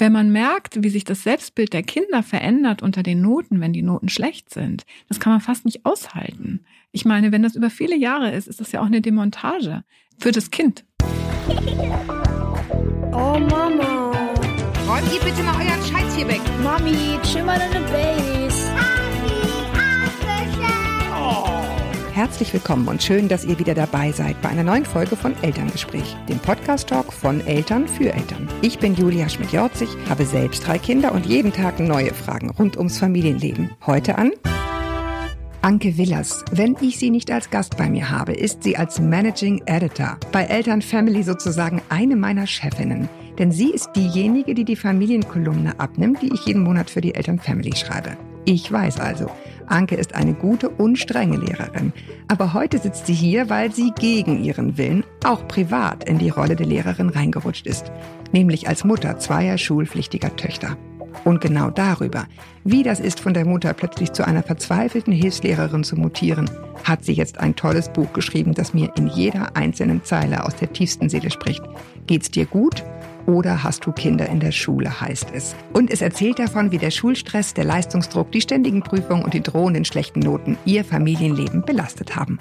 wenn 0.00 0.12
man 0.12 0.32
merkt, 0.32 0.82
wie 0.82 0.88
sich 0.88 1.04
das 1.04 1.22
Selbstbild 1.22 1.74
der 1.74 1.82
Kinder 1.82 2.22
verändert 2.22 2.82
unter 2.82 3.02
den 3.02 3.20
Noten, 3.20 3.60
wenn 3.60 3.74
die 3.74 3.82
Noten 3.82 4.08
schlecht 4.08 4.52
sind, 4.52 4.84
das 5.08 5.20
kann 5.20 5.32
man 5.32 5.40
fast 5.40 5.66
nicht 5.66 5.84
aushalten. 5.84 6.64
Ich 6.90 7.04
meine, 7.04 7.32
wenn 7.32 7.42
das 7.42 7.54
über 7.54 7.68
viele 7.68 7.96
Jahre 7.96 8.32
ist, 8.32 8.48
ist 8.48 8.60
das 8.60 8.72
ja 8.72 8.80
auch 8.80 8.86
eine 8.86 9.02
Demontage 9.02 9.84
für 10.18 10.32
das 10.32 10.50
Kind. 10.50 10.84
Oh 13.12 13.38
Mama. 13.38 14.12
Räumt 14.88 15.12
ihr 15.14 15.20
bitte 15.20 15.42
mal 15.42 15.54
euren 15.54 15.82
Scheiß 15.84 16.16
hier 16.16 16.28
weg. 16.28 16.40
Mami, 16.64 17.18
chill 17.22 17.44
mal 17.44 17.58
deine 17.58 17.84
Base. 17.86 18.49
Herzlich 22.20 22.52
willkommen 22.52 22.86
und 22.86 23.02
schön, 23.02 23.28
dass 23.28 23.46
ihr 23.46 23.58
wieder 23.58 23.72
dabei 23.72 24.12
seid 24.12 24.42
bei 24.42 24.50
einer 24.50 24.62
neuen 24.62 24.84
Folge 24.84 25.16
von 25.16 25.34
Elterngespräch, 25.40 26.14
dem 26.28 26.38
Podcast-Talk 26.38 27.10
von 27.14 27.40
Eltern 27.46 27.88
für 27.88 28.12
Eltern. 28.12 28.46
Ich 28.60 28.78
bin 28.78 28.94
Julia 28.94 29.26
Schmidt-Jorzig, 29.26 29.88
habe 30.06 30.26
selbst 30.26 30.66
drei 30.66 30.76
Kinder 30.76 31.12
und 31.12 31.24
jeden 31.24 31.50
Tag 31.50 31.80
neue 31.80 32.12
Fragen 32.12 32.50
rund 32.50 32.76
ums 32.76 32.98
Familienleben. 32.98 33.70
Heute 33.86 34.18
an 34.18 34.32
Anke 35.62 35.96
Willers. 35.96 36.44
Wenn 36.52 36.76
ich 36.82 36.98
sie 36.98 37.08
nicht 37.08 37.30
als 37.30 37.48
Gast 37.48 37.78
bei 37.78 37.88
mir 37.88 38.10
habe, 38.10 38.34
ist 38.34 38.64
sie 38.64 38.76
als 38.76 39.00
Managing 39.00 39.62
Editor 39.64 40.18
bei 40.30 40.44
Eltern 40.44 40.82
Family 40.82 41.22
sozusagen 41.22 41.80
eine 41.88 42.16
meiner 42.16 42.46
Chefinnen. 42.46 43.08
Denn 43.38 43.50
sie 43.50 43.70
ist 43.70 43.92
diejenige, 43.96 44.54
die 44.54 44.66
die 44.66 44.76
Familienkolumne 44.76 45.80
abnimmt, 45.80 46.20
die 46.20 46.34
ich 46.34 46.44
jeden 46.44 46.64
Monat 46.64 46.90
für 46.90 47.00
die 47.00 47.14
Eltern 47.14 47.38
Family 47.38 47.74
schreibe. 47.74 48.18
Ich 48.44 48.70
weiß 48.70 49.00
also, 49.00 49.30
Anke 49.70 49.94
ist 49.96 50.14
eine 50.14 50.34
gute 50.34 50.68
und 50.68 50.98
strenge 50.98 51.36
Lehrerin. 51.36 51.92
Aber 52.28 52.54
heute 52.54 52.78
sitzt 52.78 53.06
sie 53.06 53.14
hier, 53.14 53.48
weil 53.48 53.72
sie 53.72 53.92
gegen 53.98 54.42
ihren 54.42 54.76
Willen 54.76 55.04
auch 55.24 55.46
privat 55.48 56.08
in 56.08 56.18
die 56.18 56.30
Rolle 56.30 56.56
der 56.56 56.66
Lehrerin 56.66 57.08
reingerutscht 57.08 57.66
ist. 57.66 57.90
Nämlich 58.32 58.68
als 58.68 58.84
Mutter 58.84 59.18
zweier 59.18 59.58
schulpflichtiger 59.58 60.34
Töchter. 60.36 60.76
Und 61.24 61.40
genau 61.40 61.70
darüber, 61.70 62.26
wie 62.64 62.82
das 62.82 63.00
ist, 63.00 63.20
von 63.20 63.34
der 63.34 63.44
Mutter 63.44 63.74
plötzlich 63.74 64.12
zu 64.12 64.26
einer 64.26 64.42
verzweifelten 64.42 65.12
Hilfslehrerin 65.12 65.84
zu 65.84 65.96
mutieren, 65.96 66.48
hat 66.84 67.04
sie 67.04 67.12
jetzt 67.12 67.38
ein 67.38 67.56
tolles 67.56 67.92
Buch 67.92 68.12
geschrieben, 68.12 68.54
das 68.54 68.74
mir 68.74 68.92
in 68.96 69.08
jeder 69.08 69.56
einzelnen 69.56 70.04
Zeile 70.04 70.44
aus 70.44 70.56
der 70.56 70.72
tiefsten 70.72 71.08
Seele 71.08 71.30
spricht. 71.30 71.62
Geht's 72.06 72.30
dir 72.30 72.46
gut? 72.46 72.84
Oder 73.26 73.62
hast 73.62 73.84
du 73.86 73.92
Kinder 73.92 74.26
in 74.28 74.40
der 74.40 74.52
Schule, 74.52 75.00
heißt 75.00 75.28
es. 75.34 75.54
Und 75.72 75.90
es 75.90 76.00
erzählt 76.00 76.38
davon, 76.38 76.70
wie 76.70 76.78
der 76.78 76.90
Schulstress, 76.90 77.54
der 77.54 77.64
Leistungsdruck, 77.64 78.32
die 78.32 78.40
ständigen 78.40 78.82
Prüfungen 78.82 79.22
und 79.22 79.34
die 79.34 79.42
drohenden 79.42 79.84
schlechten 79.84 80.20
Noten 80.20 80.58
ihr 80.64 80.84
Familienleben 80.84 81.62
belastet 81.62 82.16
haben. 82.16 82.40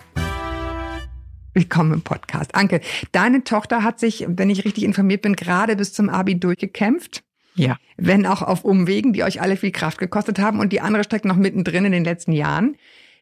Willkommen 1.54 1.94
im 1.94 2.02
Podcast. 2.02 2.56
Anke, 2.56 2.80
deine 3.12 3.44
Tochter 3.44 3.84
hat 3.84 4.00
sich, 4.00 4.26
wenn 4.28 4.50
ich 4.50 4.66
richtig 4.66 4.84
informiert 4.84 5.22
bin, 5.22 5.36
gerade 5.36 5.76
bis 5.76 5.94
zum 5.94 6.10
Abi 6.10 6.40
durchgekämpft. 6.40 7.24
Ja. 7.56 7.78
Wenn 7.98 8.26
auch 8.26 8.42
auf 8.42 8.64
Umwegen, 8.64 9.12
die 9.12 9.24
euch 9.24 9.42
alle 9.42 9.58
viel 9.58 9.72
Kraft 9.72 9.98
gekostet 9.98 10.40
haben 10.40 10.60
und 10.60 10.72
die 10.72 10.82
andere 10.82 11.04
steckt 11.04 11.26
noch 11.26 11.36
mittendrin 11.36 11.86
in 11.86 11.92
den 11.92 12.06
letzten 12.06 12.32
Jahren. 12.32 12.78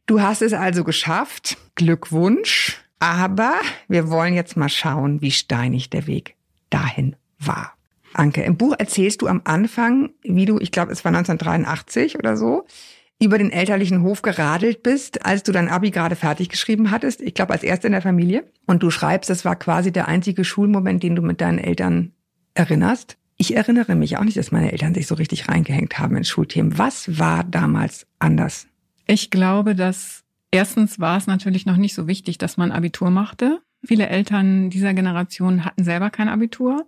Du 0.05 0.21
hast 0.21 0.41
es 0.41 0.53
also 0.53 0.83
geschafft. 0.83 1.57
Glückwunsch. 1.75 2.79
Aber 2.99 3.55
wir 3.87 4.09
wollen 4.09 4.33
jetzt 4.33 4.57
mal 4.57 4.69
schauen, 4.69 5.21
wie 5.21 5.31
steinig 5.31 5.89
der 5.89 6.07
Weg 6.07 6.35
dahin 6.69 7.15
war. 7.39 7.73
Anke, 8.13 8.41
im 8.41 8.57
Buch 8.57 8.75
erzählst 8.77 9.21
du 9.21 9.27
am 9.27 9.41
Anfang, 9.43 10.11
wie 10.23 10.45
du, 10.45 10.59
ich 10.59 10.71
glaube, 10.71 10.91
es 10.91 11.05
war 11.05 11.09
1983 11.09 12.17
oder 12.17 12.35
so, 12.35 12.65
über 13.19 13.37
den 13.37 13.51
elterlichen 13.51 14.03
Hof 14.03 14.21
geradelt 14.21 14.83
bist, 14.83 15.25
als 15.25 15.43
du 15.43 15.51
dein 15.51 15.69
Abi 15.69 15.91
gerade 15.91 16.15
fertig 16.15 16.49
geschrieben 16.49 16.91
hattest. 16.91 17.21
Ich 17.21 17.33
glaube, 17.33 17.53
als 17.53 17.63
Erste 17.63 17.87
in 17.87 17.93
der 17.93 18.01
Familie. 18.01 18.45
Und 18.65 18.83
du 18.83 18.91
schreibst, 18.91 19.29
das 19.29 19.43
war 19.43 19.55
quasi 19.55 19.91
der 19.91 20.07
einzige 20.07 20.43
Schulmoment, 20.43 21.01
den 21.01 21.15
du 21.15 21.21
mit 21.21 21.41
deinen 21.41 21.57
Eltern 21.57 22.11
erinnerst. 22.53 23.17
Ich 23.37 23.55
erinnere 23.55 23.95
mich 23.95 24.17
auch 24.17 24.23
nicht, 24.23 24.37
dass 24.37 24.51
meine 24.51 24.71
Eltern 24.71 24.93
sich 24.93 25.07
so 25.07 25.15
richtig 25.15 25.47
reingehängt 25.47 25.99
haben 25.99 26.15
in 26.15 26.23
Schulthemen. 26.23 26.77
Was 26.77 27.19
war 27.19 27.43
damals 27.43 28.07
anders? 28.19 28.67
Ich 29.07 29.29
glaube, 29.29 29.75
dass 29.75 30.23
erstens 30.51 30.99
war 30.99 31.17
es 31.17 31.27
natürlich 31.27 31.65
noch 31.65 31.77
nicht 31.77 31.95
so 31.95 32.07
wichtig, 32.07 32.37
dass 32.37 32.57
man 32.57 32.71
Abitur 32.71 33.09
machte. 33.09 33.61
Viele 33.85 34.09
Eltern 34.09 34.69
dieser 34.69 34.93
Generation 34.93 35.65
hatten 35.65 35.83
selber 35.83 36.09
kein 36.09 36.29
Abitur. 36.29 36.87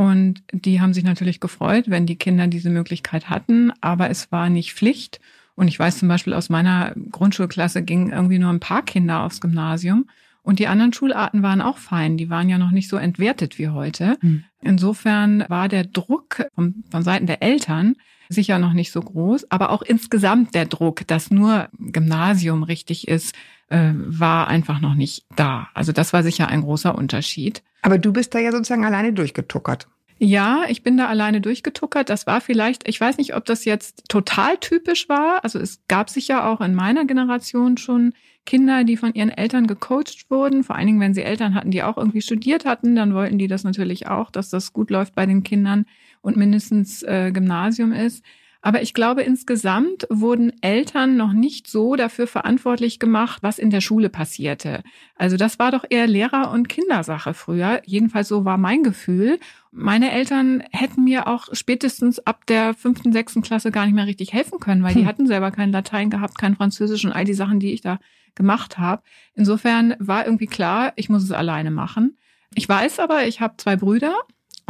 Und 0.00 0.44
die 0.50 0.80
haben 0.80 0.94
sich 0.94 1.04
natürlich 1.04 1.40
gefreut, 1.40 1.90
wenn 1.90 2.06
die 2.06 2.16
Kinder 2.16 2.46
diese 2.46 2.70
Möglichkeit 2.70 3.28
hatten, 3.28 3.70
aber 3.82 4.08
es 4.08 4.32
war 4.32 4.48
nicht 4.48 4.72
Pflicht. 4.72 5.20
Und 5.56 5.68
ich 5.68 5.78
weiß 5.78 5.98
zum 5.98 6.08
Beispiel 6.08 6.32
aus 6.32 6.48
meiner 6.48 6.94
Grundschulklasse 7.10 7.82
gingen 7.82 8.10
irgendwie 8.10 8.38
nur 8.38 8.48
ein 8.48 8.60
paar 8.60 8.82
Kinder 8.82 9.24
aufs 9.24 9.42
Gymnasium. 9.42 10.08
Und 10.42 10.58
die 10.58 10.68
anderen 10.68 10.94
Schularten 10.94 11.42
waren 11.42 11.60
auch 11.60 11.76
fein. 11.76 12.16
Die 12.16 12.30
waren 12.30 12.48
ja 12.48 12.56
noch 12.56 12.70
nicht 12.70 12.88
so 12.88 12.96
entwertet 12.96 13.58
wie 13.58 13.68
heute. 13.68 14.16
Hm. 14.22 14.44
Insofern 14.62 15.44
war 15.48 15.68
der 15.68 15.84
Druck 15.84 16.46
von, 16.54 16.82
von 16.90 17.02
Seiten 17.02 17.26
der 17.26 17.42
Eltern 17.42 17.94
sicher 18.30 18.58
noch 18.58 18.72
nicht 18.72 18.92
so 18.92 19.00
groß. 19.00 19.50
Aber 19.50 19.70
auch 19.70 19.82
insgesamt 19.82 20.54
der 20.54 20.64
Druck, 20.64 21.06
dass 21.06 21.30
nur 21.30 21.68
Gymnasium 21.78 22.62
richtig 22.62 23.08
ist, 23.08 23.34
äh, 23.68 23.92
war 23.94 24.48
einfach 24.48 24.80
noch 24.80 24.94
nicht 24.94 25.26
da. 25.36 25.68
Also 25.74 25.92
das 25.92 26.12
war 26.12 26.22
sicher 26.22 26.48
ein 26.48 26.62
großer 26.62 26.94
Unterschied. 26.94 27.62
Aber 27.82 27.98
du 27.98 28.12
bist 28.12 28.34
da 28.34 28.38
ja 28.38 28.52
sozusagen 28.52 28.84
alleine 28.84 29.12
durchgetuckert. 29.12 29.88
Ja, 30.22 30.64
ich 30.68 30.82
bin 30.82 30.98
da 30.98 31.06
alleine 31.06 31.40
durchgetuckert. 31.40 32.10
Das 32.10 32.26
war 32.26 32.42
vielleicht, 32.42 32.86
ich 32.86 33.00
weiß 33.00 33.16
nicht, 33.16 33.34
ob 33.34 33.46
das 33.46 33.64
jetzt 33.64 34.04
total 34.08 34.58
typisch 34.58 35.08
war. 35.08 35.42
Also 35.44 35.58
es 35.58 35.80
gab 35.88 36.10
sicher 36.10 36.46
auch 36.46 36.60
in 36.60 36.74
meiner 36.74 37.06
Generation 37.06 37.78
schon 37.78 38.12
Kinder, 38.44 38.84
die 38.84 38.98
von 38.98 39.14
ihren 39.14 39.30
Eltern 39.30 39.66
gecoacht 39.66 40.26
wurden. 40.28 40.62
Vor 40.62 40.76
allen 40.76 40.86
Dingen, 40.86 41.00
wenn 41.00 41.14
sie 41.14 41.22
Eltern 41.22 41.54
hatten, 41.54 41.70
die 41.70 41.82
auch 41.82 41.96
irgendwie 41.96 42.20
studiert 42.20 42.66
hatten, 42.66 42.96
dann 42.96 43.14
wollten 43.14 43.38
die 43.38 43.48
das 43.48 43.64
natürlich 43.64 44.08
auch, 44.08 44.30
dass 44.30 44.50
das 44.50 44.74
gut 44.74 44.90
läuft 44.90 45.14
bei 45.14 45.24
den 45.24 45.42
Kindern 45.42 45.86
und 46.22 46.36
mindestens 46.36 47.02
äh, 47.02 47.30
Gymnasium 47.32 47.92
ist. 47.92 48.24
Aber 48.62 48.82
ich 48.82 48.92
glaube, 48.92 49.22
insgesamt 49.22 50.06
wurden 50.10 50.52
Eltern 50.62 51.16
noch 51.16 51.32
nicht 51.32 51.66
so 51.66 51.96
dafür 51.96 52.26
verantwortlich 52.26 52.98
gemacht, 52.98 53.42
was 53.42 53.58
in 53.58 53.70
der 53.70 53.80
Schule 53.80 54.10
passierte. 54.10 54.82
Also 55.16 55.38
das 55.38 55.58
war 55.58 55.70
doch 55.70 55.84
eher 55.88 56.06
Lehrer- 56.06 56.50
und 56.50 56.68
Kindersache 56.68 57.32
früher. 57.32 57.80
Jedenfalls 57.86 58.28
so 58.28 58.44
war 58.44 58.58
mein 58.58 58.82
Gefühl. 58.82 59.38
Meine 59.70 60.12
Eltern 60.12 60.62
hätten 60.72 61.04
mir 61.04 61.26
auch 61.26 61.48
spätestens 61.52 62.18
ab 62.18 62.44
der 62.46 62.74
fünften, 62.74 63.12
sechsten 63.12 63.40
Klasse 63.40 63.70
gar 63.70 63.86
nicht 63.86 63.94
mehr 63.94 64.06
richtig 64.06 64.34
helfen 64.34 64.60
können, 64.60 64.82
weil 64.82 64.94
die 64.94 65.00
hm. 65.00 65.06
hatten 65.06 65.26
selber 65.26 65.50
kein 65.52 65.72
Latein 65.72 66.10
gehabt, 66.10 66.36
kein 66.36 66.56
Französisch 66.56 67.04
und 67.06 67.12
all 67.12 67.24
die 67.24 67.34
Sachen, 67.34 67.60
die 67.60 67.72
ich 67.72 67.80
da 67.80 67.98
gemacht 68.34 68.78
habe. 68.78 69.02
Insofern 69.34 69.94
war 69.98 70.26
irgendwie 70.26 70.46
klar, 70.46 70.92
ich 70.96 71.08
muss 71.08 71.22
es 71.22 71.32
alleine 71.32 71.70
machen. 71.70 72.18
Ich 72.54 72.68
weiß 72.68 72.98
aber, 72.98 73.26
ich 73.26 73.40
habe 73.40 73.54
zwei 73.56 73.76
Brüder 73.76 74.14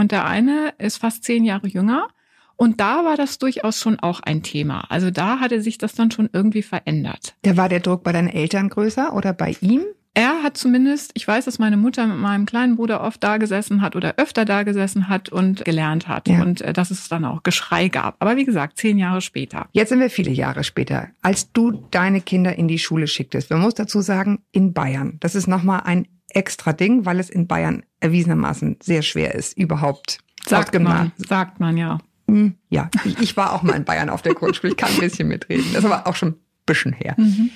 und 0.00 0.12
der 0.12 0.26
eine 0.26 0.74
ist 0.78 0.98
fast 0.98 1.24
zehn 1.24 1.44
Jahre 1.44 1.68
jünger 1.68 2.08
und 2.56 2.78
da 2.78 3.06
war 3.06 3.16
das 3.16 3.38
durchaus 3.38 3.80
schon 3.80 3.98
auch 4.00 4.20
ein 4.20 4.42
Thema. 4.42 4.84
Also 4.90 5.10
da 5.10 5.40
hatte 5.40 5.62
sich 5.62 5.78
das 5.78 5.94
dann 5.94 6.10
schon 6.10 6.28
irgendwie 6.30 6.62
verändert. 6.62 7.34
Da 7.40 7.56
war 7.56 7.70
der 7.70 7.80
Druck 7.80 8.02
bei 8.02 8.12
deinen 8.12 8.28
Eltern 8.28 8.68
größer 8.68 9.14
oder 9.14 9.32
bei 9.32 9.56
ihm? 9.62 9.82
Er 10.12 10.42
hat 10.42 10.58
zumindest, 10.58 11.12
ich 11.14 11.26
weiß, 11.26 11.46
dass 11.46 11.58
meine 11.58 11.78
Mutter 11.78 12.06
mit 12.06 12.18
meinem 12.18 12.44
kleinen 12.44 12.76
Bruder 12.76 13.02
oft 13.02 13.24
da 13.24 13.38
gesessen 13.38 13.80
hat 13.80 13.96
oder 13.96 14.14
öfter 14.18 14.44
da 14.44 14.64
gesessen 14.64 15.08
hat 15.08 15.30
und 15.30 15.64
gelernt 15.64 16.06
hat 16.06 16.28
ja. 16.28 16.42
und 16.42 16.60
äh, 16.60 16.74
dass 16.74 16.90
es 16.90 17.08
dann 17.08 17.24
auch 17.24 17.44
Geschrei 17.44 17.88
gab. 17.88 18.16
Aber 18.18 18.36
wie 18.36 18.44
gesagt, 18.44 18.76
zehn 18.76 18.98
Jahre 18.98 19.22
später. 19.22 19.68
Jetzt 19.72 19.88
sind 19.88 20.00
wir 20.00 20.10
viele 20.10 20.32
Jahre 20.32 20.62
später. 20.62 21.08
Als 21.22 21.52
du 21.52 21.86
deine 21.90 22.20
Kinder 22.20 22.56
in 22.56 22.68
die 22.68 22.78
Schule 22.78 23.06
schicktest, 23.06 23.50
man 23.50 23.60
muss 23.60 23.74
dazu 23.74 24.02
sagen, 24.02 24.42
in 24.52 24.74
Bayern. 24.74 25.16
Das 25.20 25.34
ist 25.34 25.46
nochmal 25.46 25.82
ein 25.84 26.08
extra 26.28 26.72
Ding, 26.72 27.06
weil 27.06 27.20
es 27.20 27.30
in 27.30 27.46
Bayern 27.46 27.84
erwiesenermaßen 28.00 28.78
sehr 28.82 29.02
schwer 29.02 29.34
ist, 29.34 29.56
überhaupt. 29.56 30.18
Sagt 30.46 30.78
man, 30.78 31.12
sagt 31.16 31.60
man, 31.60 31.76
ja. 31.76 31.98
Hm, 32.26 32.54
ja, 32.68 32.88
ich, 33.20 33.36
war 33.36 33.52
auch 33.52 33.62
mal 33.62 33.74
in 33.74 33.84
Bayern 33.84 34.08
auf 34.08 34.22
der 34.22 34.34
Grundschule. 34.34 34.72
Ich 34.72 34.76
kann 34.76 34.90
ein 34.90 35.00
bisschen 35.00 35.28
mitreden. 35.28 35.66
Das 35.72 35.84
ist 35.84 35.90
aber 35.90 36.06
auch 36.06 36.16
schon 36.16 36.30
ein 36.30 36.40
bisschen 36.64 36.92
her. 36.92 37.14
Mhm. 37.18 37.50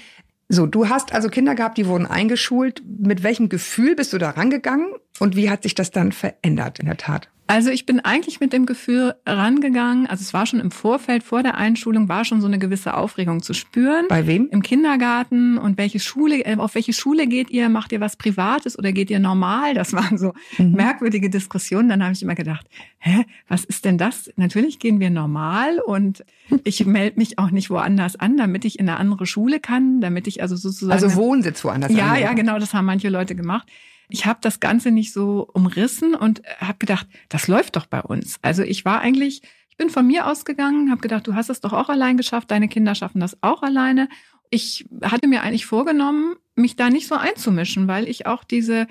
So, 0.49 0.67
du 0.67 0.89
hast 0.89 1.13
also 1.13 1.29
Kinder 1.29 1.55
gehabt, 1.55 1.79
die 1.79 1.87
wurden 1.87 2.07
eingeschult. 2.07 2.83
Mit 2.87 3.23
welchem 3.23 3.49
Gefühl 3.49 3.95
bist 3.95 4.13
du 4.13 4.19
da 4.19 4.31
rangegangen 4.31 4.89
und 5.19 5.37
wie 5.37 5.49
hat 5.49 5.63
sich 5.63 5.75
das 5.75 5.91
dann 5.91 6.13
verändert 6.13 6.81
in 6.81 6.87
der 6.87 6.97
Tat? 6.97 7.31
Also 7.47 7.71
ich 7.71 7.85
bin 7.85 8.01
eigentlich 8.01 8.41
mit 8.41 8.55
dem 8.55 8.65
Gefühl 8.65 9.15
rangegangen, 9.27 10.07
also 10.07 10.23
es 10.23 10.33
war 10.33 10.47
schon 10.47 10.61
im 10.61 10.71
Vorfeld, 10.71 11.23
vor 11.23 11.43
der 11.43 11.57
Einschulung, 11.57 12.09
war 12.09 12.25
schon 12.25 12.41
so 12.41 12.47
eine 12.47 12.59
gewisse 12.59 12.97
Aufregung 12.97 13.43
zu 13.43 13.53
spüren. 13.53 14.07
Bei 14.09 14.27
wem? 14.27 14.49
Im 14.51 14.63
Kindergarten 14.63 15.59
und 15.59 15.77
welche 15.77 16.01
Schule, 16.01 16.43
äh, 16.45 16.57
auf 16.57 16.75
welche 16.75 16.95
Schule 16.95 17.27
geht 17.27 17.51
ihr? 17.51 17.69
Macht 17.69 17.93
ihr 17.93 18.01
was 18.01 18.17
Privates 18.17 18.79
oder 18.79 18.93
geht 18.93 19.11
ihr 19.11 19.19
normal? 19.19 19.75
Das 19.75 19.93
waren 19.93 20.17
so 20.17 20.33
mhm. 20.57 20.73
merkwürdige 20.73 21.29
Diskussionen. 21.29 21.91
Dann 21.91 22.03
habe 22.03 22.15
ich 22.15 22.23
immer 22.23 22.35
gedacht, 22.35 22.67
hä, 22.99 23.27
was 23.47 23.65
ist 23.65 23.85
denn 23.85 23.99
das? 23.99 24.31
Natürlich 24.37 24.79
gehen 24.79 24.99
wir 24.99 25.11
normal 25.11 25.81
und 25.81 26.25
ich 26.65 26.87
melde 26.87 27.19
mich 27.19 27.39
auch 27.39 27.51
nicht 27.51 27.69
woanders 27.69 28.17
an, 28.17 28.39
damit 28.39 28.65
ich 28.65 28.79
in 28.79 28.89
eine 28.89 28.99
andere 28.99 29.27
Schule 29.27 29.61
kann, 29.61 30.01
damit 30.01 30.27
ich 30.27 30.41
also 30.41 30.57
sozusagen. 30.57 30.93
Also 30.93 31.15
Wohnsitz 31.15 31.63
woanders 31.63 31.93
Ja, 31.93 32.13
an, 32.13 32.21
ja, 32.21 32.33
genau, 32.33 32.59
das 32.59 32.73
haben 32.73 32.87
manche 32.87 33.11
Leute 33.11 33.35
gemacht 33.35 33.69
ich 34.15 34.27
habe 34.27 34.39
das 34.41 34.61
Ganze 34.61 34.93
nicht 34.93 35.13
so 35.13 35.49
umrissen 35.55 36.15
und 36.15 36.43
habe 36.61 36.79
gedacht, 36.79 37.09
das 37.29 37.49
läuft 37.49 37.75
doch 37.75 37.87
bei 37.87 38.01
uns. 38.01 38.39
Also 38.43 38.63
ich 38.63 38.85
war 38.85 39.01
eigentlich, 39.01 39.43
ich 39.69 39.77
bin 39.77 39.91
von 39.91 40.07
mir 40.07 40.29
ausgegangen, 40.29 40.93
habe 40.93 41.01
gedacht, 41.01 41.27
du 41.27 41.35
hast 41.35 41.51
es 41.51 41.61
doch 41.61 41.73
auch 41.73 41.89
allein 41.89 42.17
geschafft, 42.17 42.53
deine 42.53 42.69
Kinder 42.69 42.95
schaffen 42.95 43.19
das 43.19 43.37
auch 43.43 43.65
alleine. 43.65 44.09
Ich 44.51 44.87
hatte 45.03 45.27
mir 45.27 45.43
eigentlich 45.43 45.67
vorgenommen, 45.67 46.37
mich 46.55 46.77
da 46.77 46.91
nicht 46.91 47.09
so 47.09 47.17
einzumischen, 47.17 47.89
weil 47.89 48.09
ich 48.09 48.27
auch 48.27 48.45
diese 48.45 48.87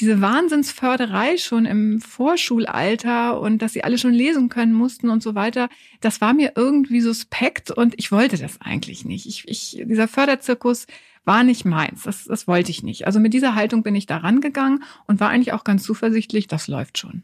diese 0.00 0.20
Wahnsinnsförderei 0.20 1.36
schon 1.36 1.66
im 1.66 2.00
Vorschulalter 2.00 3.40
und 3.40 3.62
dass 3.62 3.74
sie 3.74 3.84
alle 3.84 3.96
schon 3.96 4.12
lesen 4.12 4.48
können 4.48 4.72
mussten 4.72 5.08
und 5.08 5.22
so 5.22 5.36
weiter, 5.36 5.68
das 6.00 6.20
war 6.20 6.34
mir 6.34 6.54
irgendwie 6.56 7.00
suspekt 7.00 7.70
und 7.70 7.94
ich 7.96 8.10
wollte 8.10 8.36
das 8.36 8.60
eigentlich 8.60 9.04
nicht. 9.04 9.26
Ich, 9.26 9.44
ich, 9.46 9.84
dieser 9.86 10.08
Förderzirkus 10.08 10.86
war 11.24 11.44
nicht 11.44 11.64
meins. 11.64 12.02
Das, 12.02 12.24
das 12.24 12.46
wollte 12.46 12.70
ich 12.70 12.82
nicht. 12.82 13.06
Also 13.06 13.20
mit 13.20 13.34
dieser 13.34 13.54
Haltung 13.54 13.82
bin 13.82 13.94
ich 13.94 14.06
da 14.06 14.18
rangegangen 14.18 14.84
und 15.06 15.20
war 15.20 15.30
eigentlich 15.30 15.52
auch 15.52 15.64
ganz 15.64 15.82
zuversichtlich, 15.82 16.48
das 16.48 16.68
läuft 16.68 16.98
schon. 16.98 17.22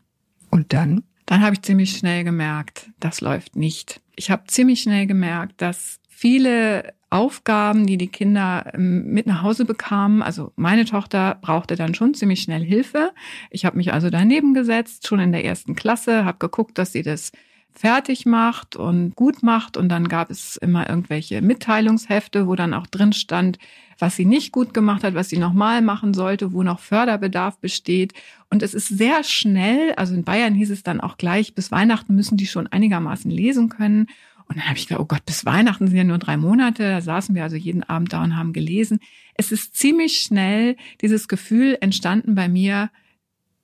Und 0.50 0.72
dann? 0.72 1.04
Dann 1.26 1.42
habe 1.42 1.54
ich 1.54 1.62
ziemlich 1.62 1.96
schnell 1.96 2.24
gemerkt, 2.24 2.90
das 2.98 3.20
läuft 3.20 3.56
nicht. 3.56 4.00
Ich 4.16 4.30
habe 4.30 4.44
ziemlich 4.46 4.80
schnell 4.80 5.06
gemerkt, 5.06 5.62
dass 5.62 6.00
viele 6.08 6.92
Aufgaben, 7.08 7.86
die 7.86 7.98
die 7.98 8.08
Kinder 8.08 8.72
ähm, 8.74 9.06
mit 9.06 9.26
nach 9.26 9.42
Hause 9.42 9.64
bekamen. 9.64 10.22
Also 10.22 10.52
meine 10.56 10.84
Tochter 10.84 11.38
brauchte 11.40 11.74
dann 11.74 11.94
schon 11.94 12.14
ziemlich 12.14 12.40
schnell 12.40 12.62
Hilfe. 12.62 13.12
Ich 13.50 13.64
habe 13.64 13.76
mich 13.76 13.92
also 13.92 14.10
daneben 14.10 14.54
gesetzt, 14.54 15.06
schon 15.06 15.18
in 15.18 15.32
der 15.32 15.44
ersten 15.44 15.74
Klasse, 15.74 16.24
habe 16.24 16.38
geguckt, 16.38 16.78
dass 16.78 16.92
sie 16.92 17.02
das 17.02 17.32
fertig 17.74 18.26
macht 18.26 18.76
und 18.76 19.14
gut 19.16 19.42
macht. 19.42 19.76
Und 19.76 19.88
dann 19.88 20.08
gab 20.08 20.30
es 20.30 20.56
immer 20.56 20.88
irgendwelche 20.88 21.42
Mitteilungshefte, 21.42 22.46
wo 22.46 22.54
dann 22.54 22.74
auch 22.74 22.86
drin 22.86 23.12
stand, 23.12 23.58
was 23.98 24.16
sie 24.16 24.24
nicht 24.24 24.52
gut 24.52 24.74
gemacht 24.74 25.04
hat, 25.04 25.14
was 25.14 25.28
sie 25.28 25.38
nochmal 25.38 25.82
machen 25.82 26.14
sollte, 26.14 26.52
wo 26.52 26.62
noch 26.62 26.80
Förderbedarf 26.80 27.58
besteht. 27.58 28.12
Und 28.48 28.62
es 28.62 28.74
ist 28.74 28.88
sehr 28.88 29.24
schnell, 29.24 29.92
also 29.94 30.14
in 30.14 30.24
Bayern 30.24 30.54
hieß 30.54 30.70
es 30.70 30.82
dann 30.82 31.00
auch 31.00 31.16
gleich, 31.16 31.54
bis 31.54 31.70
Weihnachten 31.70 32.14
müssen 32.14 32.36
die 32.36 32.46
schon 32.46 32.66
einigermaßen 32.66 33.30
lesen 33.30 33.68
können. 33.68 34.06
Und 34.48 34.56
dann 34.56 34.66
habe 34.66 34.78
ich 34.78 34.88
gedacht, 34.88 35.02
oh 35.02 35.06
Gott, 35.06 35.24
bis 35.26 35.44
Weihnachten 35.44 35.86
sind 35.86 35.96
ja 35.96 36.04
nur 36.04 36.18
drei 36.18 36.36
Monate. 36.36 36.82
Da 36.82 37.00
saßen 37.00 37.34
wir 37.34 37.44
also 37.44 37.56
jeden 37.56 37.84
Abend 37.84 38.12
da 38.12 38.22
und 38.22 38.36
haben 38.36 38.52
gelesen. 38.52 38.98
Es 39.34 39.52
ist 39.52 39.76
ziemlich 39.76 40.20
schnell 40.20 40.76
dieses 41.02 41.28
Gefühl 41.28 41.78
entstanden 41.80 42.34
bei 42.34 42.48
mir, 42.48 42.90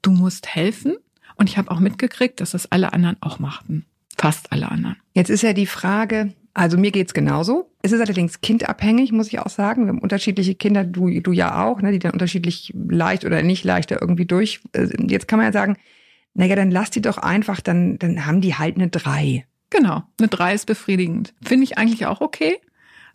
du 0.03 0.13
musst 0.13 0.55
helfen. 0.55 0.97
Und 1.35 1.49
ich 1.49 1.59
habe 1.59 1.71
auch 1.71 1.81
mitgekriegt, 1.81 2.41
dass 2.41 2.53
das 2.53 2.71
alle 2.71 2.93
anderen 2.93 3.17
auch 3.21 3.39
machten. 3.39 3.85
Fast 4.17 4.53
alle 4.53 4.71
anderen. 4.71 4.97
Jetzt 5.15 5.31
ist 5.31 5.43
ja 5.43 5.53
die 5.53 5.67
Frage, 5.67 6.33
also 6.55 6.79
mir 6.79 6.91
geht's 6.91 7.15
genauso. 7.15 7.71
Es 7.83 7.93
ist 7.93 8.01
allerdings 8.01 8.41
kindabhängig, 8.41 9.13
muss 9.13 9.29
ich 9.29 9.39
auch 9.39 9.51
sagen. 9.51 9.85
Wir 9.85 9.89
haben 9.89 9.99
unterschiedliche 9.99 10.55
Kinder, 10.55 10.85
du, 10.85 11.21
du 11.21 11.33
ja 11.33 11.65
auch, 11.65 11.83
ne, 11.83 11.93
die 11.93 11.99
dann 11.99 12.13
unterschiedlich 12.13 12.73
leicht 12.75 13.25
oder 13.25 13.43
nicht 13.43 13.65
leichter 13.65 14.01
irgendwie 14.01 14.27
durch. 14.27 14.61
Äh, 14.73 14.89
jetzt 15.09 15.29
kann 15.29 15.39
man 15.39 15.47
ja 15.47 15.53
sagen, 15.53 15.77
naja, 16.35 16.57
dann 16.57 16.71
lass 16.71 16.91
die 16.91 17.03
doch 17.03 17.19
einfach, 17.19 17.61
dann, 17.61 17.99
dann 17.99 18.27
haben 18.27 18.41
die 18.41 18.55
halt 18.55 18.77
eine 18.77 18.89
drei. 18.89 19.47
Genau, 19.71 20.05
eine 20.19 20.29
3 20.29 20.55
ist 20.55 20.67
befriedigend. 20.67 21.35
Finde 21.45 21.65
ich 21.65 21.77
eigentlich 21.77 22.07
auch 22.07 22.21
okay. 22.21 22.59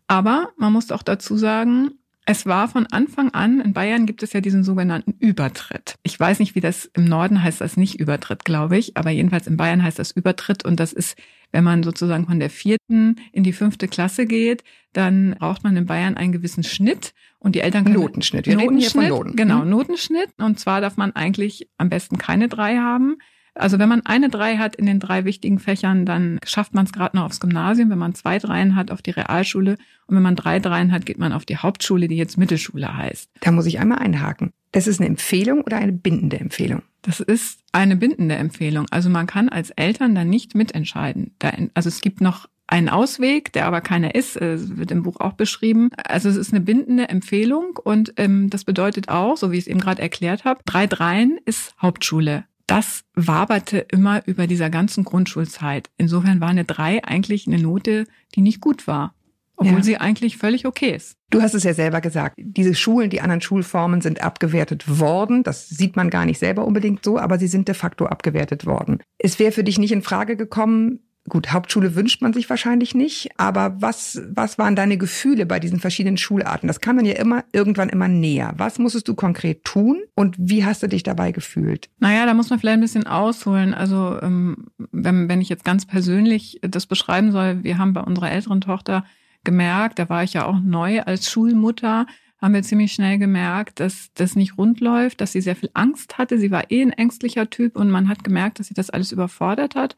Aber 0.07 0.49
man 0.57 0.73
muss 0.73 0.91
auch 0.91 1.03
dazu 1.03 1.37
sagen, 1.37 1.91
es 2.31 2.45
war 2.45 2.69
von 2.69 2.87
Anfang 2.87 3.33
an, 3.33 3.59
in 3.59 3.73
Bayern 3.73 4.05
gibt 4.05 4.23
es 4.23 4.31
ja 4.31 4.39
diesen 4.39 4.63
sogenannten 4.63 5.15
Übertritt. 5.19 5.95
Ich 6.01 6.17
weiß 6.17 6.39
nicht, 6.39 6.55
wie 6.55 6.61
das 6.61 6.89
im 6.95 7.03
Norden 7.03 7.43
heißt, 7.43 7.59
das 7.59 7.75
nicht 7.75 7.99
Übertritt, 7.99 8.45
glaube 8.45 8.77
ich, 8.77 8.95
aber 8.95 9.09
jedenfalls 9.09 9.47
in 9.47 9.57
Bayern 9.57 9.83
heißt 9.83 9.99
das 9.99 10.11
Übertritt 10.11 10.63
und 10.63 10.79
das 10.79 10.93
ist, 10.93 11.17
wenn 11.51 11.65
man 11.65 11.83
sozusagen 11.83 12.25
von 12.25 12.39
der 12.39 12.49
vierten 12.49 13.17
in 13.33 13.43
die 13.43 13.51
fünfte 13.51 13.89
Klasse 13.89 14.25
geht, 14.25 14.63
dann 14.93 15.35
braucht 15.39 15.65
man 15.65 15.75
in 15.75 15.85
Bayern 15.85 16.15
einen 16.15 16.31
gewissen 16.31 16.63
Schnitt 16.63 17.13
und 17.39 17.53
die 17.53 17.59
Eltern 17.59 17.83
können 17.83 17.95
Notenschnitt. 17.95 18.47
Wir 18.47 18.57
reden 18.57 18.77
hier 18.77 18.91
von 18.91 19.07
Noten. 19.07 19.35
Genau, 19.35 19.65
Notenschnitt 19.65 20.29
und 20.37 20.57
zwar 20.57 20.79
darf 20.79 20.95
man 20.95 21.11
eigentlich 21.11 21.69
am 21.77 21.89
besten 21.89 22.17
keine 22.17 22.47
drei 22.47 22.77
haben. 22.77 23.17
Also 23.53 23.79
wenn 23.79 23.89
man 23.89 24.05
eine 24.05 24.29
Drei 24.29 24.57
hat 24.57 24.75
in 24.75 24.85
den 24.85 24.99
drei 24.99 25.25
wichtigen 25.25 25.59
Fächern, 25.59 26.05
dann 26.05 26.39
schafft 26.45 26.73
man 26.73 26.85
es 26.85 26.93
gerade 26.93 27.17
noch 27.17 27.25
aufs 27.25 27.39
Gymnasium. 27.39 27.89
Wenn 27.89 27.97
man 27.97 28.15
zwei 28.15 28.39
Dreien 28.39 28.75
hat, 28.75 28.91
auf 28.91 29.01
die 29.01 29.11
Realschule. 29.11 29.77
Und 30.07 30.15
wenn 30.15 30.23
man 30.23 30.35
drei 30.35 30.59
Dreien 30.59 30.91
hat, 30.91 31.05
geht 31.05 31.19
man 31.19 31.33
auf 31.33 31.45
die 31.45 31.57
Hauptschule, 31.57 32.07
die 32.07 32.15
jetzt 32.15 32.37
Mittelschule 32.37 32.95
heißt. 32.95 33.29
Da 33.41 33.51
muss 33.51 33.65
ich 33.65 33.79
einmal 33.79 33.99
einhaken. 33.99 34.51
Das 34.71 34.87
ist 34.87 34.99
eine 34.99 35.09
Empfehlung 35.09 35.61
oder 35.61 35.77
eine 35.77 35.91
bindende 35.91 36.39
Empfehlung? 36.39 36.81
Das 37.01 37.19
ist 37.19 37.59
eine 37.71 37.97
bindende 37.97 38.35
Empfehlung. 38.35 38.85
Also 38.89 39.09
man 39.09 39.27
kann 39.27 39.49
als 39.49 39.71
Eltern 39.71 40.15
da 40.15 40.23
nicht 40.23 40.55
mitentscheiden. 40.55 41.35
also 41.73 41.89
es 41.89 42.01
gibt 42.01 42.21
noch 42.21 42.47
einen 42.67 42.87
Ausweg, 42.87 43.51
der 43.51 43.65
aber 43.65 43.81
keiner 43.81 44.15
ist, 44.15 44.37
es 44.37 44.77
wird 44.77 44.91
im 44.91 45.03
Buch 45.03 45.19
auch 45.19 45.33
beschrieben. 45.33 45.89
Also 46.05 46.29
es 46.29 46.37
ist 46.37 46.53
eine 46.53 46.61
bindende 46.61 47.09
Empfehlung 47.09 47.77
und 47.83 48.13
ähm, 48.15 48.49
das 48.49 48.63
bedeutet 48.63 49.09
auch, 49.09 49.35
so 49.35 49.51
wie 49.51 49.57
ich 49.57 49.63
es 49.63 49.67
eben 49.67 49.81
gerade 49.81 50.01
erklärt 50.01 50.45
habe, 50.45 50.61
drei 50.65 50.87
Dreien 50.87 51.37
ist 51.43 51.75
Hauptschule 51.81 52.45
das 52.71 53.03
waberte 53.15 53.79
immer 53.79 54.25
über 54.27 54.47
dieser 54.47 54.69
ganzen 54.69 55.03
Grundschulzeit. 55.03 55.89
Insofern 55.97 56.39
war 56.39 56.47
eine 56.47 56.63
drei 56.63 57.03
eigentlich 57.03 57.45
eine 57.45 57.59
Note, 57.59 58.07
die 58.33 58.39
nicht 58.39 58.61
gut 58.61 58.87
war. 58.87 59.13
Obwohl 59.57 59.79
ja. 59.79 59.83
sie 59.83 59.97
eigentlich 59.97 60.37
völlig 60.37 60.65
okay 60.65 60.95
ist. 60.95 61.17
Du 61.31 61.41
hast 61.41 61.53
es 61.53 61.65
ja 61.65 61.73
selber 61.73 61.99
gesagt. 61.99 62.35
Diese 62.37 62.73
Schulen, 62.73 63.09
die 63.09 63.19
anderen 63.19 63.41
Schulformen 63.41 63.99
sind 63.99 64.21
abgewertet 64.21 64.99
worden. 64.99 65.43
Das 65.43 65.67
sieht 65.67 65.97
man 65.97 66.09
gar 66.09 66.25
nicht 66.25 66.39
selber 66.39 66.65
unbedingt 66.65 67.03
so, 67.03 67.19
aber 67.19 67.37
sie 67.37 67.47
sind 67.47 67.67
de 67.67 67.75
facto 67.75 68.05
abgewertet 68.05 68.65
worden. 68.65 69.03
Es 69.17 69.37
wäre 69.37 69.51
für 69.51 69.65
dich 69.65 69.77
nicht 69.77 69.91
in 69.91 70.01
Frage 70.01 70.37
gekommen, 70.37 71.01
Gut, 71.29 71.53
Hauptschule 71.53 71.95
wünscht 71.95 72.21
man 72.21 72.33
sich 72.33 72.49
wahrscheinlich 72.49 72.95
nicht, 72.95 73.29
aber 73.37 73.79
was, 73.79 74.21
was 74.33 74.57
waren 74.57 74.75
deine 74.75 74.97
Gefühle 74.97 75.45
bei 75.45 75.59
diesen 75.59 75.79
verschiedenen 75.79 76.17
Schularten? 76.17 76.67
Das 76.67 76.81
kam 76.81 76.97
dann 76.97 77.05
ja 77.05 77.13
immer 77.13 77.43
irgendwann 77.53 77.89
immer 77.89 78.07
näher. 78.07 78.53
Was 78.57 78.79
musstest 78.79 79.07
du 79.07 79.13
konkret 79.13 79.63
tun 79.63 80.01
und 80.15 80.35
wie 80.39 80.65
hast 80.65 80.81
du 80.81 80.87
dich 80.87 81.03
dabei 81.03 81.31
gefühlt? 81.31 81.89
Naja, 81.99 82.25
da 82.25 82.33
muss 82.33 82.49
man 82.49 82.59
vielleicht 82.59 82.79
ein 82.79 82.81
bisschen 82.81 83.05
ausholen. 83.05 83.75
Also 83.75 84.19
ähm, 84.21 84.71
wenn, 84.91 85.29
wenn 85.29 85.41
ich 85.41 85.49
jetzt 85.49 85.63
ganz 85.63 85.85
persönlich 85.85 86.59
das 86.63 86.87
beschreiben 86.87 87.31
soll, 87.31 87.63
wir 87.63 87.77
haben 87.77 87.93
bei 87.93 88.01
unserer 88.01 88.31
älteren 88.31 88.59
Tochter 88.59 89.05
gemerkt, 89.43 89.99
da 89.99 90.09
war 90.09 90.23
ich 90.23 90.33
ja 90.33 90.45
auch 90.45 90.59
neu 90.59 91.01
als 91.01 91.29
Schulmutter, 91.29 92.07
haben 92.41 92.55
wir 92.55 92.63
ziemlich 92.63 92.93
schnell 92.93 93.19
gemerkt, 93.19 93.79
dass 93.79 94.11
das 94.15 94.35
nicht 94.35 94.57
rund 94.57 94.79
läuft, 94.79 95.21
dass 95.21 95.31
sie 95.31 95.41
sehr 95.41 95.55
viel 95.55 95.69
Angst 95.75 96.17
hatte. 96.17 96.39
Sie 96.39 96.49
war 96.49 96.71
eh 96.71 96.81
ein 96.81 96.91
ängstlicher 96.91 97.49
Typ 97.51 97.77
und 97.77 97.91
man 97.91 98.09
hat 98.09 98.23
gemerkt, 98.23 98.59
dass 98.59 98.67
sie 98.67 98.73
das 98.73 98.89
alles 98.89 99.11
überfordert 99.11 99.75
hat. 99.75 99.95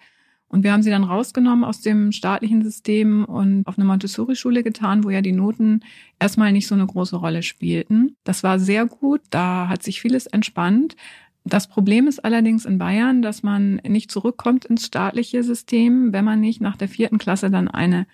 Und 0.53 0.63
wir 0.63 0.71
haben 0.71 0.83
sie 0.83 0.91
dann 0.91 1.03
rausgenommen 1.03 1.63
aus 1.63 1.81
dem 1.81 2.11
staatlichen 2.11 2.63
System 2.63 3.25
und 3.25 3.65
auf 3.65 3.79
eine 3.79 3.85
Montessori-Schule 3.85 4.61
getan, 4.61 5.03
wo 5.03 5.09
ja 5.09 5.21
die 5.21 5.31
Noten 5.31 5.79
erstmal 6.19 6.51
nicht 6.51 6.67
so 6.67 6.75
eine 6.75 6.85
große 6.85 7.15
Rolle 7.15 7.41
spielten. 7.41 8.17
Das 8.23 8.44
war 8.44 8.59
sehr 8.59 8.85
gut. 8.85 9.21
Da 9.31 9.67
hat 9.67 9.81
sich 9.81 10.00
vieles 10.00 10.27
entspannt. 10.27 10.95
Das 11.44 11.67
Problem 11.67 12.05
ist 12.05 12.23
allerdings 12.23 12.65
in 12.65 12.77
Bayern, 12.77 13.23
dass 13.23 13.41
man 13.41 13.81
nicht 13.88 14.11
zurückkommt 14.11 14.65
ins 14.65 14.85
staatliche 14.85 15.41
System, 15.41 16.13
wenn 16.13 16.23
man 16.23 16.39
nicht 16.39 16.61
nach 16.61 16.77
der 16.77 16.88
vierten 16.88 17.17
Klasse 17.17 17.50
dann 17.50 17.67
eine 17.67 18.05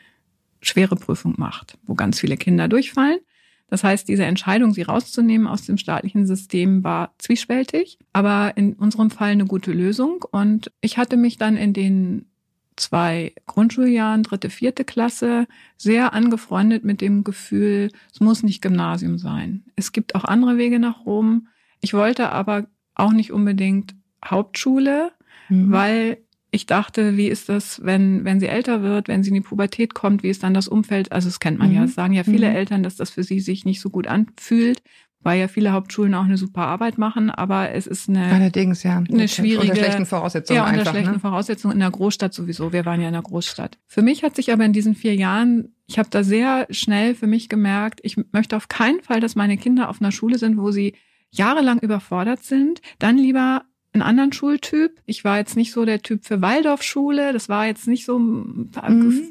schwere 0.61 0.95
Prüfung 0.95 1.33
macht, 1.35 1.77
wo 1.87 1.93
ganz 1.93 2.21
viele 2.21 2.37
Kinder 2.37 2.69
durchfallen. 2.69 3.19
Das 3.69 3.83
heißt, 3.83 4.07
diese 4.07 4.23
Entscheidung, 4.23 4.73
sie 4.73 4.81
rauszunehmen 4.81 5.45
aus 5.45 5.63
dem 5.63 5.77
staatlichen 5.77 6.25
System, 6.25 6.83
war 6.83 7.13
zwiespältig, 7.17 7.99
aber 8.13 8.53
in 8.55 8.73
unserem 8.73 9.11
Fall 9.11 9.31
eine 9.31 9.45
gute 9.45 9.73
Lösung. 9.73 10.25
Und 10.31 10.71
ich 10.81 10.97
hatte 10.97 11.17
mich 11.17 11.37
dann 11.37 11.55
in 11.55 11.73
den 11.73 12.28
zwei 12.79 13.33
Grundschuljahren, 13.45 14.23
dritte, 14.23 14.49
vierte 14.49 14.83
Klasse, 14.83 15.47
sehr 15.77 16.13
angefreundet 16.13 16.83
mit 16.83 17.01
dem 17.01 17.23
Gefühl, 17.23 17.91
es 18.13 18.19
muss 18.19 18.43
nicht 18.43 18.61
Gymnasium 18.61 19.17
sein. 19.17 19.63
Es 19.75 19.91
gibt 19.91 20.15
auch 20.15 20.23
andere 20.23 20.57
Wege 20.57 20.79
nach 20.79 21.05
Rom. 21.05 21.47
Ich 21.81 21.93
wollte 21.93 22.31
aber 22.31 22.67
auch 22.95 23.11
nicht 23.11 23.31
unbedingt 23.31 23.95
Hauptschule, 24.23 25.11
mhm. 25.49 25.71
weil 25.71 26.17
ich 26.51 26.65
dachte, 26.65 27.15
wie 27.15 27.27
ist 27.27 27.47
das, 27.49 27.81
wenn, 27.83 28.25
wenn 28.25 28.39
sie 28.39 28.47
älter 28.47 28.81
wird, 28.81 29.07
wenn 29.07 29.23
sie 29.23 29.29
in 29.29 29.35
die 29.35 29.41
Pubertät 29.41 29.93
kommt, 29.93 30.23
wie 30.23 30.29
ist 30.29 30.41
dann 30.41 30.53
das 30.53 30.67
Umfeld? 30.67 31.11
Also 31.11 31.29
das 31.29 31.39
kennt 31.39 31.59
man 31.59 31.69
mhm. 31.69 31.75
ja, 31.75 31.81
das 31.83 31.93
sagen 31.93 32.13
ja 32.13 32.23
viele 32.23 32.49
mhm. 32.49 32.55
Eltern, 32.55 32.83
dass 32.83 32.95
das 32.95 33.11
für 33.11 33.23
sie 33.23 33.39
sich 33.39 33.65
nicht 33.65 33.81
so 33.81 33.89
gut 33.89 34.07
anfühlt, 34.07 34.81
weil 35.21 35.39
ja 35.39 35.47
viele 35.47 35.71
Hauptschulen 35.73 36.13
auch 36.13 36.23
eine 36.23 36.37
super 36.37 36.61
Arbeit 36.61 36.97
machen, 36.97 37.29
aber 37.29 37.71
es 37.71 37.87
ist 37.87 38.07
eine, 38.07 38.25
Allerdings, 38.25 38.83
ja. 38.83 38.97
eine 38.97 39.27
schwierige, 39.27 39.71
unter 39.71 39.75
schlechten 39.75 40.05
Voraussetzungen 40.05 40.57
ja, 40.57 40.63
unter 40.63 40.79
einfach, 40.79 40.91
schlechten 40.91 41.13
ne? 41.13 41.19
Voraussetzungen 41.19 41.73
in 41.73 41.79
der 41.79 41.91
Großstadt 41.91 42.33
sowieso. 42.33 42.71
Wir 42.71 42.85
waren 42.85 43.01
ja 43.01 43.07
in 43.07 43.13
der 43.13 43.21
Großstadt. 43.21 43.77
Für 43.85 44.01
mich 44.01 44.23
hat 44.23 44.35
sich 44.35 44.53
aber 44.53 44.63
in 44.63 44.73
diesen 44.73 44.95
vier 44.95 45.15
Jahren, 45.15 45.75
ich 45.87 45.99
habe 45.99 46.09
da 46.09 46.23
sehr 46.23 46.67
schnell 46.69 47.15
für 47.15 47.27
mich 47.27 47.49
gemerkt, 47.49 47.99
ich 48.03 48.17
möchte 48.31 48.55
auf 48.55 48.69
keinen 48.69 49.01
Fall, 49.01 49.19
dass 49.19 49.35
meine 49.35 49.57
Kinder 49.57 49.89
auf 49.89 50.01
einer 50.01 50.11
Schule 50.11 50.37
sind, 50.37 50.57
wo 50.57 50.71
sie 50.71 50.95
jahrelang 51.31 51.79
überfordert 51.79 52.43
sind. 52.43 52.81
Dann 52.97 53.17
lieber 53.17 53.63
einen 53.93 54.03
anderen 54.03 54.31
Schultyp. 54.31 54.91
Ich 55.05 55.23
war 55.23 55.37
jetzt 55.37 55.55
nicht 55.55 55.71
so 55.71 55.83
der 55.83 56.01
Typ 56.01 56.25
für 56.25 56.41
Waldorfschule. 56.41 57.33
Das 57.33 57.49
war 57.49 57.65
jetzt 57.65 57.87
nicht 57.87 58.05
so, 58.05 58.19
mhm. 58.19 58.69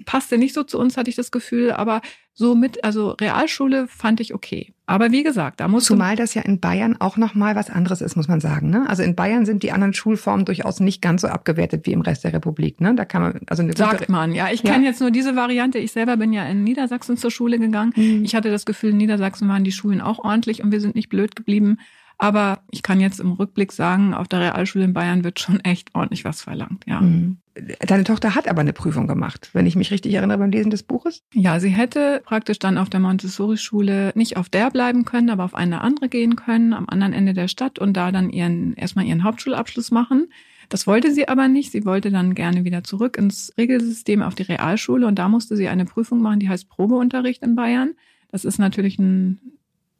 passte 0.05 0.37
nicht 0.37 0.55
so 0.55 0.65
zu 0.65 0.79
uns, 0.79 0.97
hatte 0.97 1.11
ich 1.11 1.17
das 1.17 1.31
Gefühl. 1.31 1.73
Aber 1.73 2.01
so 2.35 2.55
mit, 2.55 2.85
also 2.85 3.11
Realschule 3.11 3.89
fand 3.89 4.21
ich 4.21 4.35
okay. 4.35 4.73
Aber 4.87 5.13
wie 5.13 5.23
gesagt, 5.23 5.61
da 5.61 5.69
muss 5.69 5.85
zumal 5.85 6.17
das 6.17 6.35
ja 6.35 6.43
in 6.43 6.61
Bayern 6.61 6.97
auch 6.99 7.17
noch 7.17 7.35
mal 7.35 7.57
was 7.57 7.69
anderes 7.69 8.01
ist, 8.01 8.17
muss 8.17 8.27
man 8.27 8.41
sagen. 8.41 8.71
Ne? 8.71 8.89
Also 8.89 9.03
in 9.03 9.15
Bayern 9.15 9.45
sind 9.45 9.63
die 9.63 9.71
anderen 9.71 9.93
Schulformen 9.93 10.45
durchaus 10.45 10.81
nicht 10.81 11.03
ganz 11.03 11.23
so 11.23 11.29
abgewertet 11.29 11.85
wie 11.87 11.93
im 11.93 12.01
Rest 12.01 12.25
der 12.25 12.33
Republik. 12.33 12.81
Ne? 12.81 12.95
Da 12.95 13.05
kann 13.05 13.23
man 13.23 13.41
also 13.47 13.63
eine 13.63 13.77
sagt 13.77 14.09
man. 14.09 14.35
Ja, 14.35 14.51
ich 14.51 14.63
ja. 14.63 14.73
kenne 14.73 14.87
jetzt 14.87 15.01
nur 15.01 15.11
diese 15.11 15.37
Variante. 15.37 15.79
Ich 15.79 15.93
selber 15.93 16.17
bin 16.17 16.33
ja 16.33 16.45
in 16.47 16.65
Niedersachsen 16.65 17.17
zur 17.17 17.31
Schule 17.31 17.59
gegangen. 17.59 17.93
Mhm. 17.97 18.25
Ich 18.25 18.35
hatte 18.35 18.51
das 18.51 18.67
Gefühl, 18.67 18.91
in 18.91 18.99
Niedersachsen 18.99 19.49
waren 19.49 19.65
die 19.65 19.73
Schulen 19.73 20.01
auch 20.01 20.21
ordentlich 20.21 20.63
und 20.63 20.73
wir 20.73 20.81
sind 20.81 20.95
nicht 20.95 21.09
blöd 21.09 21.37
geblieben. 21.37 21.79
Aber 22.19 22.63
ich 22.73 22.83
kann 22.83 22.99
jetzt 22.99 23.21
im 23.21 23.33
Rückblick 23.33 23.71
sagen, 23.71 24.13
auf 24.13 24.27
der 24.27 24.41
Realschule 24.41 24.85
in 24.85 24.93
Bayern 24.93 25.23
wird 25.23 25.39
schon 25.39 25.61
echt 25.61 25.95
ordentlich 25.95 26.25
was 26.25 26.43
verlangt, 26.43 26.85
ja. 26.87 27.01
Mhm. 27.01 27.39
deine 27.55 28.03
Tochter 28.03 28.35
hat 28.35 28.49
aber 28.49 28.61
eine 28.61 28.73
Prüfung 28.73 29.07
gemacht, 29.07 29.51
wenn 29.53 29.67
ich 29.67 29.77
mich 29.77 29.93
richtig 29.93 30.15
erinnere 30.15 30.39
beim 30.39 30.51
Lesen 30.51 30.71
des 30.71 30.83
Buches. 30.83 31.23
Ja, 31.33 31.61
sie 31.61 31.69
hätte 31.69 32.21
praktisch 32.25 32.59
dann 32.59 32.77
auf 32.77 32.91
der 32.91 32.99
Montessori-Schule 32.99 34.13
nicht 34.17 34.37
auf 34.37 34.49
der 34.49 34.71
bleiben 34.71 35.05
können, 35.05 35.31
aber 35.31 35.45
auf 35.45 35.55
eine 35.55 35.81
andere 35.81 36.09
gehen 36.09 36.35
können, 36.35 36.73
am 36.73 36.89
anderen 36.89 37.13
Ende 37.13 37.35
der 37.35 37.47
Stadt 37.47 37.79
und 37.79 37.97
da 37.97 38.11
dann 38.11 38.31
ihren, 38.31 38.75
erstmal 38.75 39.07
ihren 39.07 39.23
Hauptschulabschluss 39.23 39.93
machen. 39.93 40.27
Das 40.69 40.87
wollte 40.89 41.13
sie 41.13 41.29
aber 41.29 41.47
nicht. 41.47 41.71
Sie 41.71 41.85
wollte 41.85 42.11
dann 42.11 42.35
gerne 42.35 42.65
wieder 42.65 42.83
zurück 42.83 43.17
ins 43.17 43.53
Regelsystem 43.57 44.23
auf 44.23 44.35
die 44.35 44.43
Realschule 44.43 45.07
und 45.07 45.19
da 45.19 45.29
musste 45.29 45.57
sie 45.57 45.69
eine 45.69 45.85
Prüfung 45.85 46.21
machen, 46.21 46.41
die 46.41 46.49
heißt 46.49 46.69
Probeunterricht 46.69 47.43
in 47.45 47.55
Bayern. 47.55 47.95
Das 48.31 48.45
ist 48.45 48.59
natürlich 48.59 48.99
ein 48.99 49.41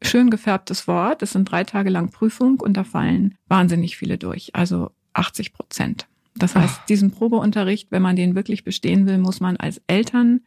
schön 0.03 0.31
gefärbtes 0.31 0.87
Wort. 0.89 1.23
Das 1.23 1.33
sind 1.33 1.51
drei 1.51 1.65
Tage 1.65 1.91
lang 1.91 2.11
Prüfung 2.11 2.61
und 2.61 2.77
da 2.77 2.85
fallen 2.85 3.37
wahnsinnig 3.49 3.97
viele 3.97 4.19
durch. 4.19 4.55
Also 4.55 4.91
80 5.15 5.53
Prozent. 5.53 6.07
Das 6.37 6.55
heißt, 6.55 6.81
Ach. 6.83 6.87
diesen 6.87 7.11
Probeunterricht, 7.11 7.91
wenn 7.91 8.03
man 8.03 8.17
den 8.17 8.35
wirklich 8.35 8.65
bestehen 8.65 9.07
will, 9.07 9.19
muss 9.19 9.41
man 9.41 9.57
als 9.57 9.83
Eltern 9.89 10.41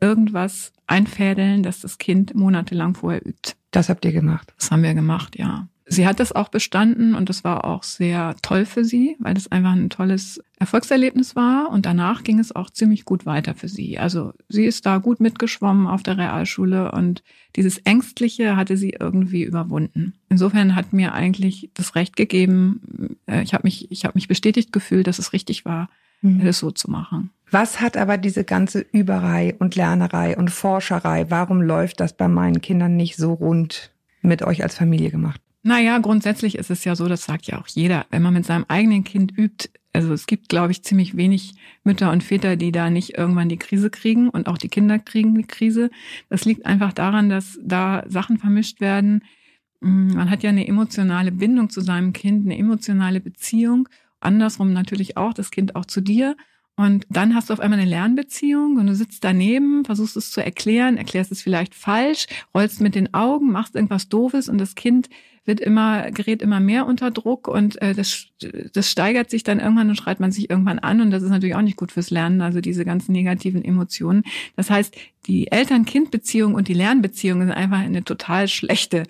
irgendwas 0.00 0.72
einfädeln, 0.86 1.62
dass 1.62 1.80
das 1.80 1.98
Kind 1.98 2.34
monatelang 2.34 2.94
vorher 2.94 3.26
übt. 3.26 3.54
Das 3.70 3.88
habt 3.88 4.04
ihr 4.04 4.12
gemacht? 4.12 4.54
Das 4.58 4.70
haben 4.70 4.82
wir 4.82 4.94
gemacht, 4.94 5.36
ja. 5.36 5.68
Sie 5.86 6.06
hat 6.06 6.18
das 6.18 6.32
auch 6.32 6.48
bestanden 6.48 7.14
und 7.14 7.28
das 7.28 7.44
war 7.44 7.64
auch 7.64 7.82
sehr 7.82 8.36
toll 8.40 8.64
für 8.64 8.84
sie, 8.84 9.16
weil 9.18 9.34
das 9.34 9.52
einfach 9.52 9.72
ein 9.72 9.90
tolles 9.90 10.42
Erfolgserlebnis 10.58 11.36
war 11.36 11.70
und 11.70 11.84
danach 11.84 12.24
ging 12.24 12.38
es 12.38 12.56
auch 12.56 12.70
ziemlich 12.70 13.04
gut 13.04 13.26
weiter 13.26 13.54
für 13.54 13.68
sie. 13.68 13.98
Also 13.98 14.32
sie 14.48 14.64
ist 14.64 14.86
da 14.86 14.96
gut 14.96 15.20
mitgeschwommen 15.20 15.86
auf 15.86 16.02
der 16.02 16.16
Realschule 16.16 16.92
und 16.92 17.22
dieses 17.56 17.78
Ängstliche 17.78 18.56
hatte 18.56 18.78
sie 18.78 18.96
irgendwie 18.98 19.42
überwunden. 19.42 20.14
Insofern 20.30 20.74
hat 20.74 20.94
mir 20.94 21.12
eigentlich 21.12 21.70
das 21.74 21.94
Recht 21.94 22.16
gegeben, 22.16 23.18
äh, 23.26 23.42
ich 23.42 23.52
habe 23.52 23.64
mich, 23.64 23.90
ich 23.90 24.06
habe 24.06 24.14
mich 24.14 24.26
bestätigt 24.26 24.72
gefühlt, 24.72 25.06
dass 25.06 25.18
es 25.18 25.34
richtig 25.34 25.66
war, 25.66 25.90
mhm. 26.22 26.42
das 26.44 26.60
so 26.60 26.70
zu 26.70 26.90
machen. 26.90 27.30
Was 27.50 27.80
hat 27.82 27.98
aber 27.98 28.16
diese 28.16 28.44
ganze 28.44 28.80
Überei 28.80 29.54
und 29.58 29.76
Lernerei 29.76 30.36
und 30.36 30.50
Forscherei, 30.50 31.26
warum 31.28 31.60
läuft 31.60 32.00
das 32.00 32.16
bei 32.16 32.26
meinen 32.26 32.62
Kindern 32.62 32.96
nicht 32.96 33.16
so 33.16 33.34
rund 33.34 33.92
mit 34.22 34.42
euch 34.42 34.62
als 34.62 34.76
Familie 34.76 35.10
gemacht? 35.10 35.40
Naja, 35.66 35.96
grundsätzlich 35.98 36.56
ist 36.56 36.70
es 36.70 36.84
ja 36.84 36.94
so, 36.94 37.08
das 37.08 37.24
sagt 37.24 37.46
ja 37.46 37.58
auch 37.58 37.66
jeder, 37.68 38.04
wenn 38.10 38.20
man 38.20 38.34
mit 38.34 38.44
seinem 38.44 38.66
eigenen 38.68 39.02
Kind 39.02 39.36
übt, 39.36 39.70
also 39.94 40.12
es 40.12 40.26
gibt, 40.26 40.50
glaube 40.50 40.72
ich, 40.72 40.82
ziemlich 40.82 41.16
wenig 41.16 41.54
Mütter 41.84 42.12
und 42.12 42.22
Väter, 42.22 42.56
die 42.56 42.70
da 42.70 42.90
nicht 42.90 43.16
irgendwann 43.16 43.48
die 43.48 43.56
Krise 43.56 43.88
kriegen 43.88 44.28
und 44.28 44.46
auch 44.46 44.58
die 44.58 44.68
Kinder 44.68 44.98
kriegen 44.98 45.34
die 45.34 45.46
Krise. 45.46 45.90
Das 46.28 46.44
liegt 46.44 46.66
einfach 46.66 46.92
daran, 46.92 47.30
dass 47.30 47.58
da 47.62 48.04
Sachen 48.08 48.36
vermischt 48.36 48.82
werden. 48.82 49.22
Mm, 49.80 50.08
man 50.08 50.30
hat 50.30 50.42
ja 50.42 50.50
eine 50.50 50.68
emotionale 50.68 51.32
Bindung 51.32 51.70
zu 51.70 51.80
seinem 51.80 52.12
Kind, 52.12 52.44
eine 52.44 52.58
emotionale 52.58 53.20
Beziehung. 53.20 53.88
Andersrum 54.20 54.74
natürlich 54.74 55.16
auch, 55.16 55.32
das 55.32 55.50
Kind 55.50 55.76
auch 55.76 55.86
zu 55.86 56.02
dir. 56.02 56.36
Und 56.76 57.06
dann 57.08 57.36
hast 57.36 57.50
du 57.50 57.52
auf 57.52 57.60
einmal 57.60 57.78
eine 57.78 57.88
Lernbeziehung 57.88 58.78
und 58.78 58.88
du 58.88 58.96
sitzt 58.96 59.22
daneben, 59.22 59.84
versuchst 59.84 60.16
es 60.16 60.32
zu 60.32 60.42
erklären, 60.42 60.96
erklärst 60.96 61.30
es 61.30 61.40
vielleicht 61.40 61.72
falsch, 61.74 62.26
rollst 62.52 62.80
mit 62.80 62.96
den 62.96 63.14
Augen, 63.14 63.52
machst 63.52 63.76
irgendwas 63.76 64.08
Doofes 64.08 64.48
und 64.48 64.58
das 64.58 64.74
Kind 64.74 65.08
wird 65.44 65.60
immer, 65.60 66.10
gerät 66.10 66.42
immer 66.42 66.58
mehr 66.58 66.86
unter 66.86 67.10
Druck 67.10 67.48
und 67.48 67.80
äh, 67.82 67.94
das, 67.94 68.26
das 68.72 68.90
steigert 68.90 69.30
sich 69.30 69.42
dann 69.42 69.60
irgendwann 69.60 69.90
und 69.90 69.96
schreit 69.96 70.18
man 70.18 70.32
sich 70.32 70.48
irgendwann 70.50 70.78
an 70.78 71.00
und 71.00 71.10
das 71.10 71.22
ist 71.22 71.30
natürlich 71.30 71.54
auch 71.54 71.62
nicht 71.62 71.76
gut 71.76 71.92
fürs 71.92 72.10
Lernen, 72.10 72.40
also 72.40 72.60
diese 72.60 72.84
ganzen 72.84 73.12
negativen 73.12 73.64
Emotionen. 73.64 74.22
Das 74.56 74.70
heißt, 74.70 74.96
die 75.26 75.52
Eltern-Kind-Beziehung 75.52 76.54
und 76.54 76.68
die 76.68 76.74
Lernbeziehung 76.74 77.40
sind 77.40 77.52
einfach 77.52 77.78
eine 77.78 78.04
total 78.04 78.48
schlechte 78.48 79.04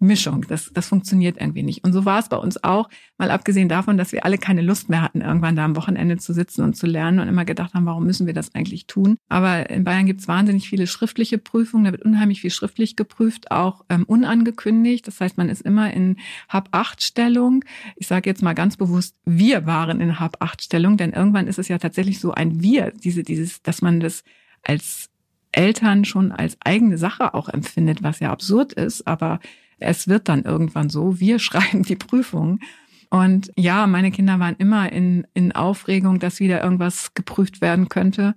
Mischung. 0.00 0.44
Das, 0.48 0.70
das 0.72 0.86
funktioniert 0.88 1.40
irgendwie 1.40 1.62
nicht. 1.62 1.84
Und 1.84 1.92
so 1.92 2.04
war 2.04 2.20
es 2.20 2.28
bei 2.28 2.36
uns 2.36 2.62
auch, 2.62 2.88
mal 3.16 3.30
abgesehen 3.30 3.68
davon, 3.68 3.96
dass 3.96 4.12
wir 4.12 4.24
alle 4.24 4.38
keine 4.38 4.62
Lust 4.62 4.88
mehr 4.88 5.02
hatten, 5.02 5.20
irgendwann 5.20 5.56
da 5.56 5.64
am 5.64 5.74
Wochenende 5.76 6.18
zu 6.18 6.32
sitzen 6.32 6.62
und 6.62 6.74
zu 6.74 6.86
lernen 6.86 7.18
und 7.18 7.28
immer 7.28 7.44
gedacht 7.44 7.74
haben, 7.74 7.86
warum 7.86 8.04
müssen 8.04 8.26
wir 8.26 8.34
das 8.34 8.54
eigentlich 8.54 8.86
tun? 8.86 9.16
Aber 9.28 9.70
in 9.70 9.84
Bayern 9.84 10.06
gibt 10.06 10.20
es 10.20 10.28
wahnsinnig 10.28 10.68
viele 10.68 10.86
schriftliche 10.86 11.38
Prüfungen, 11.38 11.84
da 11.84 11.92
wird 11.92 12.04
unheimlich 12.04 12.40
viel 12.40 12.50
schriftlich 12.50 12.94
geprüft, 12.94 13.50
auch 13.50 13.84
ähm, 13.88 14.04
unangekündigt. 14.04 15.06
Das 15.06 15.20
heißt, 15.20 15.36
man 15.36 15.48
ist 15.48 15.62
immer 15.62 15.92
in 15.92 16.16
Hab-8-Stellung. 16.48 17.64
Ich 17.96 18.06
sage 18.06 18.30
jetzt 18.30 18.42
mal 18.42 18.54
ganz 18.54 18.76
bewusst, 18.76 19.16
wir 19.24 19.66
waren 19.66 20.00
in 20.00 20.20
Hab-8-Stellung, 20.20 20.96
denn 20.96 21.12
irgendwann 21.12 21.48
ist 21.48 21.58
es 21.58 21.68
ja 21.68 21.78
tatsächlich 21.78 22.20
so 22.20 22.32
ein 22.32 22.62
Wir, 22.62 22.92
diese, 22.92 23.24
dieses, 23.24 23.62
dass 23.62 23.82
man 23.82 23.98
das 23.98 24.22
als 24.62 25.10
Eltern 25.50 26.04
schon 26.04 26.30
als 26.30 26.56
eigene 26.60 26.98
Sache 26.98 27.34
auch 27.34 27.48
empfindet, 27.48 28.02
was 28.02 28.20
ja 28.20 28.30
absurd 28.30 28.74
ist, 28.74 29.06
aber 29.06 29.40
es 29.78 30.08
wird 30.08 30.28
dann 30.28 30.42
irgendwann 30.42 30.90
so, 30.90 31.20
wir 31.20 31.38
schreiben 31.38 31.82
die 31.82 31.96
Prüfung. 31.96 32.60
Und 33.10 33.50
ja, 33.56 33.86
meine 33.86 34.10
Kinder 34.10 34.38
waren 34.38 34.56
immer 34.58 34.92
in, 34.92 35.26
in 35.32 35.52
Aufregung, 35.52 36.18
dass 36.18 36.40
wieder 36.40 36.62
irgendwas 36.62 37.14
geprüft 37.14 37.60
werden 37.60 37.88
könnte. 37.88 38.34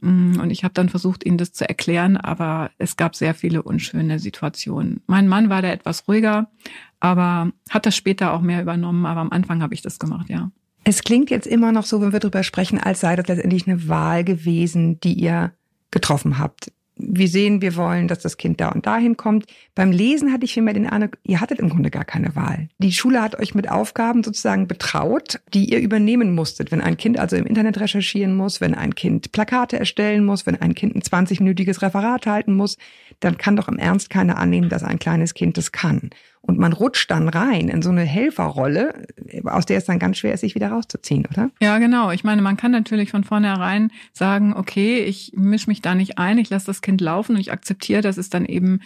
Mm, 0.00 0.40
und 0.40 0.50
ich 0.50 0.64
habe 0.64 0.72
dann 0.72 0.88
versucht, 0.88 1.24
ihnen 1.26 1.36
das 1.36 1.52
zu 1.52 1.68
erklären, 1.68 2.16
aber 2.16 2.70
es 2.78 2.96
gab 2.96 3.14
sehr 3.14 3.34
viele 3.34 3.62
unschöne 3.62 4.18
Situationen. 4.18 5.02
Mein 5.06 5.28
Mann 5.28 5.50
war 5.50 5.60
da 5.60 5.68
etwas 5.68 6.08
ruhiger, 6.08 6.50
aber 6.98 7.52
hat 7.68 7.84
das 7.84 7.94
später 7.94 8.32
auch 8.32 8.40
mehr 8.40 8.62
übernommen, 8.62 9.04
aber 9.04 9.20
am 9.20 9.32
Anfang 9.32 9.62
habe 9.62 9.74
ich 9.74 9.82
das 9.82 9.98
gemacht, 9.98 10.30
ja. 10.30 10.50
Es 10.84 11.02
klingt 11.02 11.30
jetzt 11.30 11.48
immer 11.48 11.72
noch 11.72 11.84
so, 11.84 12.00
wenn 12.00 12.12
wir 12.12 12.20
darüber 12.20 12.44
sprechen, 12.44 12.78
als 12.78 13.00
sei 13.00 13.16
das 13.16 13.26
letztendlich 13.26 13.66
eine 13.66 13.88
Wahl 13.88 14.22
gewesen, 14.22 15.00
die 15.00 15.14
ihr 15.14 15.52
getroffen 15.90 16.38
habt 16.38 16.70
wir 16.98 17.28
sehen, 17.28 17.60
wir 17.60 17.76
wollen, 17.76 18.08
dass 18.08 18.20
das 18.20 18.38
Kind 18.38 18.60
da 18.60 18.70
und 18.70 18.86
dahin 18.86 19.16
kommt. 19.16 19.46
Beim 19.74 19.92
Lesen 19.92 20.32
hatte 20.32 20.46
ich 20.46 20.54
vielmehr 20.54 20.72
den 20.72 20.88
Eindruck, 20.88 21.18
ihr 21.24 21.40
hattet 21.40 21.58
im 21.58 21.68
Grunde 21.68 21.90
gar 21.90 22.04
keine 22.04 22.34
Wahl. 22.34 22.68
Die 22.78 22.92
Schule 22.92 23.22
hat 23.22 23.38
euch 23.38 23.54
mit 23.54 23.70
Aufgaben 23.70 24.24
sozusagen 24.24 24.66
betraut, 24.66 25.40
die 25.52 25.70
ihr 25.70 25.80
übernehmen 25.80 26.34
musstet. 26.34 26.72
Wenn 26.72 26.80
ein 26.80 26.96
Kind 26.96 27.18
also 27.18 27.36
im 27.36 27.46
Internet 27.46 27.78
recherchieren 27.80 28.34
muss, 28.34 28.62
wenn 28.62 28.74
ein 28.74 28.94
Kind 28.94 29.30
Plakate 29.32 29.78
erstellen 29.78 30.24
muss, 30.24 30.46
wenn 30.46 30.60
ein 30.60 30.74
Kind 30.74 30.96
ein 30.96 31.02
20-minütiges 31.02 31.82
Referat 31.82 32.26
halten 32.26 32.54
muss, 32.54 32.78
dann 33.20 33.36
kann 33.36 33.56
doch 33.56 33.68
im 33.68 33.78
Ernst 33.78 34.08
keiner 34.08 34.38
annehmen, 34.38 34.70
dass 34.70 34.82
ein 34.82 34.98
kleines 34.98 35.34
Kind 35.34 35.58
das 35.58 35.72
kann. 35.72 36.10
Und 36.46 36.58
man 36.58 36.72
rutscht 36.72 37.10
dann 37.10 37.28
rein 37.28 37.68
in 37.68 37.82
so 37.82 37.90
eine 37.90 38.02
Helferrolle, 38.02 39.06
aus 39.44 39.66
der 39.66 39.78
es 39.78 39.84
dann 39.84 39.98
ganz 39.98 40.18
schwer 40.18 40.32
ist, 40.32 40.40
sich 40.40 40.54
wieder 40.54 40.68
rauszuziehen, 40.68 41.26
oder? 41.26 41.50
Ja, 41.60 41.78
genau. 41.78 42.12
Ich 42.12 42.22
meine, 42.22 42.40
man 42.40 42.56
kann 42.56 42.70
natürlich 42.70 43.10
von 43.10 43.24
vornherein 43.24 43.90
sagen, 44.12 44.54
okay, 44.54 45.00
ich 45.00 45.32
mische 45.34 45.68
mich 45.68 45.82
da 45.82 45.94
nicht 45.94 46.18
ein, 46.18 46.38
ich 46.38 46.48
lasse 46.48 46.66
das 46.66 46.82
Kind 46.82 47.00
laufen 47.00 47.34
und 47.34 47.40
ich 47.40 47.52
akzeptiere, 47.52 48.00
dass 48.00 48.16
es 48.16 48.30
dann 48.30 48.44
eben 48.44 48.80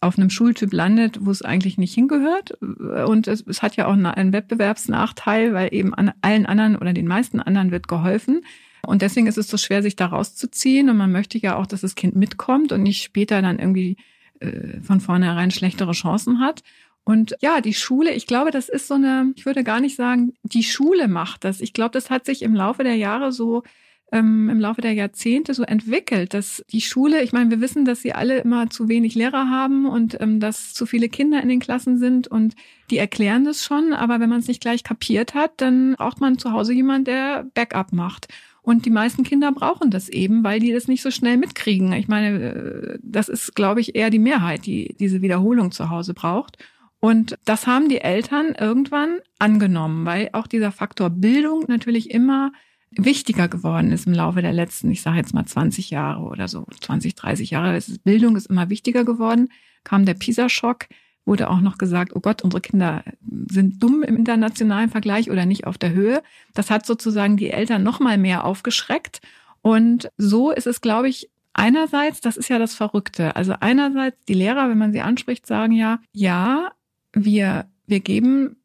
auf 0.00 0.18
einem 0.18 0.28
Schultyp 0.28 0.72
landet, 0.72 1.18
wo 1.24 1.30
es 1.30 1.42
eigentlich 1.42 1.78
nicht 1.78 1.94
hingehört. 1.94 2.52
Und 2.60 3.28
es, 3.28 3.44
es 3.46 3.62
hat 3.62 3.76
ja 3.76 3.86
auch 3.86 3.92
einen 3.92 4.32
Wettbewerbsnachteil, 4.32 5.54
weil 5.54 5.72
eben 5.72 5.94
an 5.94 6.12
allen 6.20 6.46
anderen 6.46 6.76
oder 6.76 6.92
den 6.92 7.06
meisten 7.06 7.40
anderen 7.40 7.70
wird 7.70 7.88
geholfen. 7.88 8.42
Und 8.86 9.02
deswegen 9.02 9.26
ist 9.26 9.38
es 9.38 9.48
so 9.48 9.56
schwer, 9.56 9.82
sich 9.82 9.96
da 9.96 10.06
rauszuziehen. 10.06 10.90
Und 10.90 10.96
man 10.96 11.12
möchte 11.12 11.38
ja 11.38 11.56
auch, 11.56 11.66
dass 11.66 11.80
das 11.80 11.94
Kind 11.94 12.16
mitkommt 12.16 12.72
und 12.72 12.82
nicht 12.82 13.02
später 13.02 13.40
dann 13.40 13.58
irgendwie 13.58 13.96
äh, 14.40 14.80
von 14.82 15.00
vornherein 15.00 15.50
schlechtere 15.50 15.92
Chancen 15.92 16.40
hat. 16.40 16.62
Und 17.04 17.36
ja, 17.40 17.60
die 17.60 17.74
Schule, 17.74 18.12
ich 18.12 18.26
glaube, 18.26 18.50
das 18.50 18.68
ist 18.68 18.88
so 18.88 18.94
eine, 18.94 19.32
ich 19.36 19.44
würde 19.44 19.62
gar 19.62 19.80
nicht 19.80 19.96
sagen, 19.96 20.34
die 20.42 20.62
Schule 20.62 21.06
macht 21.06 21.44
das. 21.44 21.60
Ich 21.60 21.74
glaube, 21.74 21.90
das 21.90 22.08
hat 22.08 22.24
sich 22.24 22.42
im 22.42 22.54
Laufe 22.54 22.82
der 22.82 22.96
Jahre 22.96 23.30
so, 23.30 23.62
ähm, 24.10 24.48
im 24.48 24.60
Laufe 24.60 24.80
der 24.80 24.92
Jahrzehnte 24.92 25.52
so 25.54 25.64
entwickelt, 25.64 26.34
dass 26.34 26.64
die 26.70 26.80
Schule, 26.80 27.22
ich 27.22 27.32
meine, 27.32 27.50
wir 27.50 27.60
wissen, 27.60 27.84
dass 27.84 28.00
sie 28.00 28.12
alle 28.12 28.38
immer 28.38 28.70
zu 28.70 28.88
wenig 28.88 29.14
Lehrer 29.14 29.50
haben 29.50 29.86
und 29.86 30.18
ähm, 30.20 30.40
dass 30.40 30.72
zu 30.72 30.86
viele 30.86 31.08
Kinder 31.08 31.42
in 31.42 31.48
den 31.48 31.60
Klassen 31.60 31.98
sind 31.98 32.28
und 32.28 32.54
die 32.90 32.98
erklären 32.98 33.44
das 33.44 33.64
schon, 33.64 33.92
aber 33.92 34.20
wenn 34.20 34.30
man 34.30 34.38
es 34.38 34.48
nicht 34.48 34.60
gleich 34.60 34.84
kapiert 34.84 35.34
hat, 35.34 35.52
dann 35.58 35.94
braucht 35.96 36.20
man 36.20 36.38
zu 36.38 36.52
Hause 36.52 36.72
jemand, 36.72 37.06
der 37.06 37.44
Backup 37.54 37.92
macht. 37.92 38.28
Und 38.62 38.86
die 38.86 38.90
meisten 38.90 39.24
Kinder 39.24 39.52
brauchen 39.52 39.90
das 39.90 40.08
eben, 40.08 40.42
weil 40.42 40.58
die 40.58 40.72
das 40.72 40.88
nicht 40.88 41.02
so 41.02 41.10
schnell 41.10 41.36
mitkriegen. 41.36 41.92
Ich 41.92 42.08
meine, 42.08 42.38
äh, 42.40 42.98
das 43.02 43.28
ist, 43.28 43.54
glaube 43.54 43.80
ich, 43.80 43.94
eher 43.94 44.08
die 44.08 44.18
Mehrheit, 44.18 44.64
die 44.64 44.94
diese 44.98 45.20
Wiederholung 45.20 45.70
zu 45.70 45.90
Hause 45.90 46.14
braucht. 46.14 46.56
Und 47.04 47.36
das 47.44 47.66
haben 47.66 47.90
die 47.90 48.00
Eltern 48.00 48.54
irgendwann 48.58 49.18
angenommen, 49.38 50.06
weil 50.06 50.30
auch 50.32 50.46
dieser 50.46 50.72
Faktor 50.72 51.10
Bildung 51.10 51.64
natürlich 51.68 52.10
immer 52.10 52.50
wichtiger 52.92 53.46
geworden 53.46 53.92
ist 53.92 54.06
im 54.06 54.14
Laufe 54.14 54.40
der 54.40 54.54
letzten, 54.54 54.90
ich 54.90 55.02
sage 55.02 55.18
jetzt 55.18 55.34
mal 55.34 55.44
20 55.44 55.90
Jahre 55.90 56.22
oder 56.22 56.48
so, 56.48 56.66
20, 56.80 57.14
30 57.14 57.50
Jahre. 57.50 57.78
Bildung 58.04 58.36
ist 58.36 58.46
immer 58.46 58.70
wichtiger 58.70 59.04
geworden. 59.04 59.50
Kam 59.84 60.06
der 60.06 60.14
PISA-Schock, 60.14 60.86
wurde 61.26 61.50
auch 61.50 61.60
noch 61.60 61.76
gesagt, 61.76 62.16
oh 62.16 62.20
Gott, 62.20 62.40
unsere 62.40 62.62
Kinder 62.62 63.04
sind 63.50 63.82
dumm 63.82 64.02
im 64.02 64.16
internationalen 64.16 64.88
Vergleich 64.88 65.30
oder 65.30 65.44
nicht 65.44 65.66
auf 65.66 65.76
der 65.76 65.92
Höhe. 65.92 66.22
Das 66.54 66.70
hat 66.70 66.86
sozusagen 66.86 67.36
die 67.36 67.50
Eltern 67.50 67.82
noch 67.82 68.00
mal 68.00 68.16
mehr 68.16 68.46
aufgeschreckt. 68.46 69.20
Und 69.60 70.10
so 70.16 70.52
ist 70.52 70.66
es, 70.66 70.80
glaube 70.80 71.10
ich, 71.10 71.28
einerseits, 71.52 72.22
das 72.22 72.38
ist 72.38 72.48
ja 72.48 72.58
das 72.58 72.74
Verrückte. 72.74 73.36
Also 73.36 73.56
einerseits 73.60 74.24
die 74.24 74.32
Lehrer, 74.32 74.70
wenn 74.70 74.78
man 74.78 74.94
sie 74.94 75.02
anspricht, 75.02 75.46
sagen 75.46 75.72
ja, 75.72 75.98
ja, 76.14 76.72
wir, 77.14 77.66
wir 77.86 78.00
geben 78.00 78.56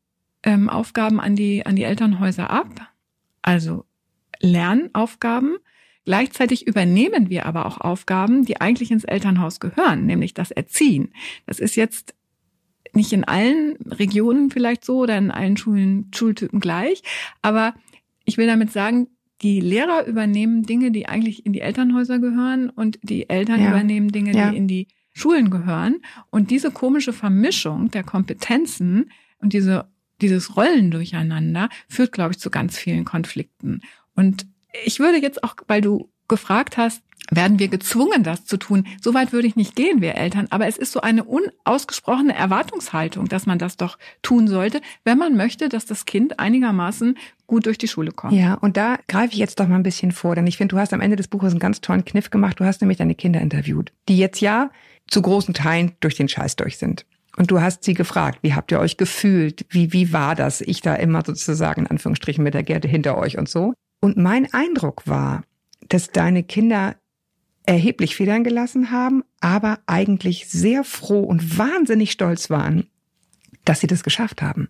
ähm, 0.43 0.69
Aufgaben 0.69 1.19
an 1.19 1.35
die, 1.35 1.65
an 1.65 1.75
die 1.75 1.83
Elternhäuser 1.83 2.49
ab, 2.49 2.67
also 3.41 3.85
Lernaufgaben. 4.39 5.57
Gleichzeitig 6.05 6.65
übernehmen 6.65 7.29
wir 7.29 7.45
aber 7.45 7.65
auch 7.65 7.79
Aufgaben, 7.79 8.45
die 8.45 8.59
eigentlich 8.61 8.89
ins 8.91 9.03
Elternhaus 9.03 9.59
gehören, 9.59 10.05
nämlich 10.05 10.33
das 10.33 10.49
Erziehen. 10.51 11.13
Das 11.45 11.59
ist 11.59 11.75
jetzt 11.75 12.15
nicht 12.93 13.13
in 13.13 13.23
allen 13.23 13.75
Regionen 13.85 14.49
vielleicht 14.49 14.83
so 14.83 14.99
oder 14.99 15.17
in 15.17 15.29
allen 15.29 15.57
Schulen, 15.57 16.09
Schultypen 16.15 16.59
gleich, 16.59 17.03
aber 17.43 17.75
ich 18.25 18.37
will 18.37 18.47
damit 18.47 18.71
sagen, 18.71 19.07
die 19.41 19.59
Lehrer 19.61 20.05
übernehmen 20.05 20.63
Dinge, 20.63 20.91
die 20.91 21.07
eigentlich 21.07 21.45
in 21.45 21.53
die 21.53 21.61
Elternhäuser 21.61 22.19
gehören 22.19 22.69
und 22.69 22.99
die 23.03 23.29
Eltern 23.29 23.61
Ja. 23.61 23.69
übernehmen 23.69 24.11
Dinge, 24.11 24.35
Ja. 24.35 24.49
die 24.49 24.57
in 24.57 24.67
die 24.67 24.87
Schulen 25.19 25.49
gehören. 25.49 25.97
Und 26.29 26.49
diese 26.51 26.71
komische 26.71 27.13
Vermischung 27.13 27.91
der 27.91 28.03
Kompetenzen 28.03 29.11
und 29.39 29.53
diese, 29.53 29.87
dieses 30.21 30.55
Rollen 30.55 30.91
durcheinander 30.91 31.69
führt, 31.87 32.11
glaube 32.11 32.31
ich, 32.31 32.39
zu 32.39 32.49
ganz 32.49 32.77
vielen 32.77 33.05
Konflikten. 33.05 33.81
Und 34.15 34.47
ich 34.85 34.99
würde 34.99 35.17
jetzt 35.17 35.43
auch, 35.43 35.55
weil 35.67 35.81
du 35.81 36.09
gefragt 36.27 36.77
hast, 36.77 37.01
werden 37.31 37.59
wir 37.59 37.67
gezwungen, 37.67 38.23
das 38.23 38.45
zu 38.45 38.57
tun? 38.57 38.87
So 39.01 39.13
weit 39.13 39.33
würde 39.33 39.47
ich 39.47 39.55
nicht 39.55 39.75
gehen, 39.75 40.01
wir 40.01 40.15
Eltern. 40.15 40.47
Aber 40.49 40.67
es 40.67 40.77
ist 40.77 40.91
so 40.91 41.01
eine 41.01 41.23
unausgesprochene 41.23 42.35
Erwartungshaltung, 42.35 43.27
dass 43.27 43.45
man 43.45 43.59
das 43.59 43.77
doch 43.77 43.97
tun 44.21 44.47
sollte, 44.47 44.81
wenn 45.03 45.17
man 45.17 45.35
möchte, 45.35 45.69
dass 45.69 45.85
das 45.85 46.05
Kind 46.05 46.39
einigermaßen 46.39 47.17
gut 47.45 47.65
durch 47.65 47.77
die 47.77 47.87
Schule 47.87 48.11
kommt. 48.11 48.33
Ja, 48.33 48.55
und 48.55 48.77
da 48.77 48.97
greife 49.07 49.33
ich 49.33 49.39
jetzt 49.39 49.59
doch 49.59 49.67
mal 49.67 49.75
ein 49.75 49.83
bisschen 49.83 50.11
vor, 50.11 50.35
denn 50.35 50.47
ich 50.47 50.57
finde, 50.57 50.75
du 50.75 50.79
hast 50.79 50.93
am 50.93 51.01
Ende 51.01 51.15
des 51.15 51.27
Buches 51.27 51.51
einen 51.51 51.59
ganz 51.59 51.81
tollen 51.81 52.05
Kniff 52.05 52.29
gemacht. 52.29 52.59
Du 52.59 52.65
hast 52.65 52.81
nämlich 52.81 52.97
deine 52.97 53.15
Kinder 53.15 53.41
interviewt, 53.41 53.91
die 54.07 54.17
jetzt 54.17 54.39
ja 54.39 54.71
zu 55.09 55.21
großen 55.21 55.53
Teilen 55.53 55.93
durch 55.99 56.15
den 56.15 56.29
Scheiß 56.29 56.55
durch 56.55 56.77
sind. 56.77 57.05
Und 57.37 57.51
du 57.51 57.61
hast 57.61 57.83
sie 57.83 57.93
gefragt, 57.93 58.39
wie 58.41 58.53
habt 58.53 58.71
ihr 58.71 58.79
euch 58.79 58.97
gefühlt? 58.97 59.65
Wie, 59.69 59.93
wie 59.93 60.11
war 60.11 60.35
das? 60.35 60.61
Ich 60.61 60.81
da 60.81 60.95
immer 60.95 61.23
sozusagen 61.25 61.81
in 61.81 61.87
Anführungsstrichen 61.87 62.43
mit 62.43 62.53
der 62.53 62.63
Gerte 62.63 62.87
hinter 62.87 63.17
euch 63.17 63.37
und 63.37 63.47
so. 63.47 63.73
Und 64.01 64.17
mein 64.17 64.51
Eindruck 64.53 65.03
war, 65.07 65.43
dass 65.87 66.11
deine 66.11 66.43
Kinder 66.43 66.95
erheblich 67.65 68.15
Federn 68.15 68.43
gelassen 68.43 68.91
haben, 68.91 69.23
aber 69.41 69.79
eigentlich 69.85 70.49
sehr 70.49 70.83
froh 70.83 71.21
und 71.21 71.57
wahnsinnig 71.57 72.11
stolz 72.11 72.49
waren, 72.49 72.87
dass 73.63 73.79
sie 73.79 73.87
das 73.87 74.03
geschafft 74.03 74.41
haben. 74.41 74.69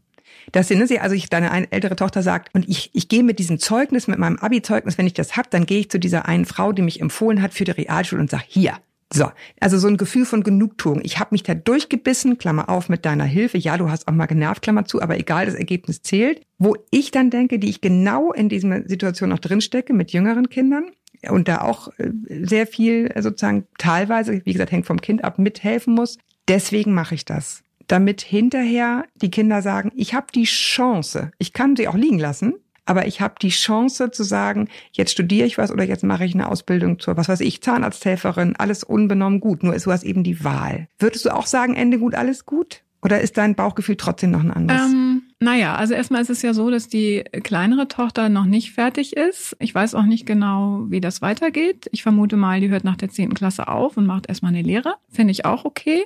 Dass 0.51 0.67
sie, 0.67 0.75
ne, 0.75 0.85
sie, 0.85 0.99
also 0.99 1.15
ich, 1.15 1.29
deine 1.29 1.51
ein, 1.51 1.71
ältere 1.71 1.95
Tochter 1.95 2.23
sagt, 2.23 2.53
und 2.53 2.67
ich, 2.67 2.89
ich 2.93 3.07
gehe 3.07 3.23
mit 3.23 3.39
diesem 3.39 3.59
Zeugnis, 3.59 4.07
mit 4.07 4.19
meinem 4.19 4.37
Abi-Zeugnis, 4.37 4.97
wenn 4.97 5.07
ich 5.07 5.13
das 5.13 5.37
hab, 5.37 5.49
dann 5.49 5.65
gehe 5.65 5.79
ich 5.79 5.89
zu 5.89 5.99
dieser 5.99 6.27
einen 6.27 6.45
Frau, 6.45 6.71
die 6.71 6.81
mich 6.81 6.99
empfohlen 7.01 7.41
hat 7.41 7.53
für 7.53 7.63
die 7.63 7.71
Realschule 7.71 8.21
und 8.21 8.29
sag, 8.29 8.43
hier. 8.47 8.77
So, 9.11 9.31
also 9.59 9.79
so 9.79 9.87
ein 9.87 9.97
Gefühl 9.97 10.25
von 10.25 10.43
Genugtuung. 10.43 11.01
Ich 11.03 11.19
habe 11.19 11.29
mich 11.31 11.41
da 11.41 11.55
durchgebissen, 11.55 12.37
Klammer 12.37 12.69
auf, 12.69 12.89
mit 12.89 13.05
deiner 13.05 13.23
Hilfe. 13.23 13.57
Ja, 13.57 13.77
du 13.77 13.89
hast 13.89 14.07
auch 14.07 14.13
mal 14.13 14.27
genervt, 14.27 14.61
Klammer 14.61 14.85
zu, 14.85 15.01
aber 15.01 15.17
egal, 15.17 15.47
das 15.47 15.55
Ergebnis 15.55 16.03
zählt. 16.03 16.41
Wo 16.59 16.75
ich 16.91 17.09
dann 17.09 17.31
denke, 17.31 17.57
die 17.57 17.69
ich 17.69 17.81
genau 17.81 18.31
in 18.31 18.49
dieser 18.49 18.87
Situation 18.87 19.29
noch 19.29 19.39
drinstecke 19.39 19.93
mit 19.93 20.11
jüngeren 20.11 20.49
Kindern 20.49 20.91
und 21.27 21.47
da 21.47 21.61
auch 21.61 21.87
äh, 21.97 22.11
sehr 22.45 22.67
viel 22.67 23.11
äh, 23.13 23.21
sozusagen 23.21 23.65
teilweise, 23.77 24.45
wie 24.45 24.53
gesagt, 24.53 24.71
hängt 24.71 24.85
vom 24.85 25.01
Kind 25.01 25.23
ab, 25.23 25.39
mithelfen 25.39 25.95
muss. 25.95 26.17
Deswegen 26.47 26.93
mache 26.93 27.15
ich 27.15 27.25
das 27.25 27.63
damit 27.89 28.21
hinterher 28.21 29.05
die 29.15 29.31
Kinder 29.31 29.61
sagen, 29.61 29.91
ich 29.95 30.13
habe 30.13 30.27
die 30.33 30.43
Chance, 30.43 31.31
ich 31.37 31.53
kann 31.53 31.75
sie 31.75 31.87
auch 31.87 31.95
liegen 31.95 32.19
lassen, 32.19 32.53
aber 32.89 33.05
ich 33.05 33.21
habe 33.21 33.35
die 33.39 33.49
Chance 33.49 34.09
zu 34.09 34.23
sagen, 34.23 34.67
jetzt 34.91 35.11
studiere 35.11 35.45
ich 35.45 35.59
was 35.59 35.71
oder 35.71 35.83
jetzt 35.83 36.03
mache 36.03 36.25
ich 36.25 36.33
eine 36.33 36.49
Ausbildung 36.49 36.99
zur, 36.99 37.17
was 37.17 37.29
weiß 37.29 37.41
ich, 37.41 37.61
Zahnarzthelferin, 37.61 38.55
alles 38.57 38.83
unbenommen 38.83 39.39
gut, 39.39 39.61
nur 39.61 39.75
ist 39.75 39.85
hast 39.85 40.03
eben 40.03 40.23
die 40.23 40.43
Wahl. 40.43 40.87
Würdest 40.97 41.25
du 41.25 41.35
auch 41.35 41.45
sagen, 41.45 41.75
Ende 41.75 41.99
gut, 41.99 42.15
alles 42.15 42.45
gut? 42.45 42.81
Oder 43.01 43.21
ist 43.21 43.37
dein 43.37 43.55
Bauchgefühl 43.55 43.95
trotzdem 43.95 44.31
noch 44.31 44.41
ein 44.41 44.51
anderes? 44.51 44.81
Ähm, 44.81 45.21
naja, 45.39 45.75
also 45.75 45.93
erstmal 45.93 46.21
ist 46.21 46.29
es 46.29 46.41
ja 46.41 46.53
so, 46.53 46.69
dass 46.69 46.89
die 46.89 47.23
kleinere 47.43 47.87
Tochter 47.87 48.27
noch 48.27 48.45
nicht 48.45 48.71
fertig 48.71 49.15
ist. 49.15 49.55
Ich 49.59 49.73
weiß 49.73 49.95
auch 49.95 50.03
nicht 50.03 50.25
genau, 50.25 50.85
wie 50.89 50.99
das 50.99 51.21
weitergeht. 51.21 51.87
Ich 51.91 52.03
vermute 52.03 52.35
mal, 52.35 52.59
die 52.59 52.69
hört 52.69 52.83
nach 52.83 52.97
der 52.97 53.09
zehnten 53.09 53.35
Klasse 53.35 53.67
auf 53.67 53.95
und 53.97 54.05
macht 54.05 54.27
erstmal 54.27 54.51
eine 54.51 54.63
Lehre. 54.63 54.95
Finde 55.09 55.31
ich 55.31 55.45
auch 55.45 55.63
okay. 55.63 56.03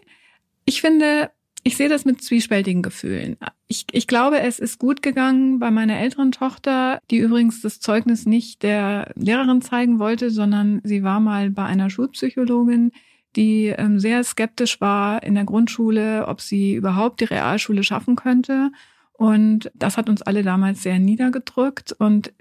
Ich 0.65 0.81
finde, 0.81 1.31
ich 1.63 1.77
sehe 1.77 1.89
das 1.89 2.03
mit 2.05 2.21
zwiespältigen 2.21 2.81
Gefühlen. 2.81 3.37
Ich, 3.67 3.85
ich 3.91 4.07
glaube, 4.07 4.39
es 4.41 4.59
ist 4.59 4.79
gut 4.79 5.01
gegangen 5.01 5.59
bei 5.59 5.71
meiner 5.71 5.97
älteren 5.97 6.31
Tochter, 6.31 6.99
die 7.09 7.17
übrigens 7.17 7.61
das 7.61 7.79
Zeugnis 7.79 8.25
nicht 8.25 8.63
der 8.63 9.11
Lehrerin 9.15 9.61
zeigen 9.61 9.97
wollte, 9.99 10.29
sondern 10.29 10.81
sie 10.83 11.03
war 11.03 11.19
mal 11.19 11.49
bei 11.51 11.63
einer 11.63 11.89
Schulpsychologin, 11.89 12.91
die 13.35 13.67
ähm, 13.67 13.99
sehr 13.99 14.23
skeptisch 14.23 14.81
war 14.81 15.23
in 15.23 15.35
der 15.35 15.45
Grundschule, 15.45 16.27
ob 16.27 16.41
sie 16.41 16.75
überhaupt 16.75 17.21
die 17.21 17.25
Realschule 17.25 17.83
schaffen 17.83 18.15
könnte. 18.15 18.71
Und 19.13 19.71
das 19.73 19.95
hat 19.97 20.09
uns 20.09 20.21
alle 20.21 20.43
damals 20.43 20.83
sehr 20.83 20.99
niedergedrückt. 20.99 21.93
Und 21.93 22.33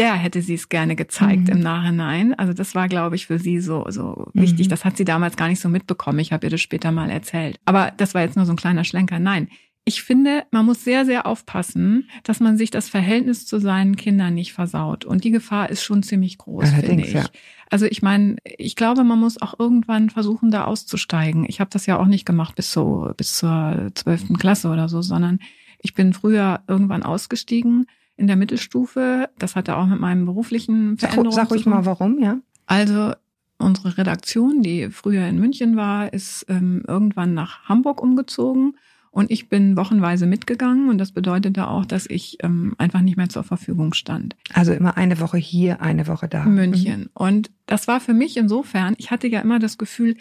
der 0.00 0.14
hätte 0.14 0.42
sie 0.42 0.54
es 0.54 0.68
gerne 0.68 0.96
gezeigt 0.96 1.42
Mhm. 1.42 1.48
im 1.52 1.60
Nachhinein. 1.60 2.34
Also 2.34 2.52
das 2.52 2.74
war, 2.74 2.88
glaube 2.88 3.14
ich, 3.14 3.26
für 3.26 3.38
sie 3.38 3.60
so, 3.60 3.84
so 3.88 4.26
wichtig. 4.34 4.66
Mhm. 4.66 4.70
Das 4.70 4.84
hat 4.84 4.96
sie 4.96 5.04
damals 5.04 5.36
gar 5.36 5.46
nicht 5.48 5.60
so 5.60 5.68
mitbekommen. 5.68 6.18
Ich 6.18 6.32
habe 6.32 6.46
ihr 6.46 6.50
das 6.50 6.60
später 6.60 6.90
mal 6.90 7.10
erzählt. 7.10 7.60
Aber 7.66 7.92
das 7.96 8.14
war 8.14 8.22
jetzt 8.22 8.34
nur 8.36 8.46
so 8.46 8.52
ein 8.52 8.56
kleiner 8.56 8.82
Schlenker. 8.84 9.18
Nein. 9.20 9.48
Ich 9.86 10.02
finde, 10.02 10.44
man 10.50 10.66
muss 10.66 10.84
sehr, 10.84 11.06
sehr 11.06 11.26
aufpassen, 11.26 12.08
dass 12.22 12.38
man 12.38 12.58
sich 12.58 12.70
das 12.70 12.88
Verhältnis 12.90 13.46
zu 13.46 13.58
seinen 13.58 13.96
Kindern 13.96 14.34
nicht 14.34 14.52
versaut. 14.52 15.06
Und 15.06 15.24
die 15.24 15.30
Gefahr 15.30 15.70
ist 15.70 15.82
schon 15.82 16.02
ziemlich 16.02 16.36
groß, 16.36 16.64
finde 16.68 16.86
Allerdings, 16.86 17.08
ich. 17.08 17.14
ja. 17.14 17.24
Also 17.70 17.86
ich 17.86 18.02
meine, 18.02 18.36
ich 18.44 18.76
glaube, 18.76 19.04
man 19.04 19.18
muss 19.18 19.40
auch 19.40 19.58
irgendwann 19.58 20.10
versuchen, 20.10 20.50
da 20.50 20.64
auszusteigen. 20.64 21.46
Ich 21.48 21.60
habe 21.60 21.70
das 21.72 21.86
ja 21.86 21.98
auch 21.98 22.06
nicht 22.06 22.26
gemacht 22.26 22.56
bis 22.56 22.72
so 22.72 23.10
bis 23.16 23.36
zur 23.36 23.90
zwölften 23.94 24.36
Klasse 24.36 24.68
oder 24.68 24.88
so, 24.88 25.00
sondern 25.02 25.38
ich 25.78 25.94
bin 25.94 26.12
früher 26.12 26.60
irgendwann 26.68 27.02
ausgestiegen 27.02 27.86
in 28.20 28.26
der 28.26 28.36
Mittelstufe. 28.36 29.28
Das 29.38 29.56
hatte 29.56 29.76
auch 29.76 29.86
mit 29.86 29.98
meinem 29.98 30.26
beruflichen 30.26 30.96
Sag, 30.98 31.10
Veränderungen 31.10 31.34
sag 31.36 31.48
zu 31.48 31.54
ruhig 31.54 31.66
mal, 31.66 31.86
warum, 31.86 32.20
ja? 32.20 32.38
Also 32.66 33.12
unsere 33.58 33.98
Redaktion, 33.98 34.62
die 34.62 34.90
früher 34.90 35.26
in 35.26 35.38
München 35.38 35.76
war, 35.76 36.12
ist 36.12 36.46
ähm, 36.48 36.82
irgendwann 36.86 37.34
nach 37.34 37.64
Hamburg 37.68 38.02
umgezogen 38.02 38.74
und 39.10 39.30
ich 39.30 39.48
bin 39.48 39.76
wochenweise 39.76 40.26
mitgegangen 40.26 40.88
und 40.88 40.98
das 40.98 41.12
bedeutete 41.12 41.66
auch, 41.66 41.84
dass 41.84 42.06
ich 42.08 42.38
ähm, 42.42 42.74
einfach 42.78 43.00
nicht 43.00 43.16
mehr 43.16 43.28
zur 43.28 43.42
Verfügung 43.42 43.92
stand. 43.92 44.36
Also 44.52 44.72
immer 44.72 44.96
eine 44.96 45.18
Woche 45.18 45.38
hier, 45.38 45.82
eine 45.82 46.06
Woche 46.06 46.28
da. 46.28 46.44
in 46.44 46.54
München. 46.54 47.10
Und 47.14 47.50
das 47.66 47.88
war 47.88 48.00
für 48.00 48.14
mich 48.14 48.36
insofern, 48.36 48.94
ich 48.98 49.10
hatte 49.10 49.26
ja 49.26 49.40
immer 49.40 49.58
das 49.58 49.78
Gefühl, 49.78 50.16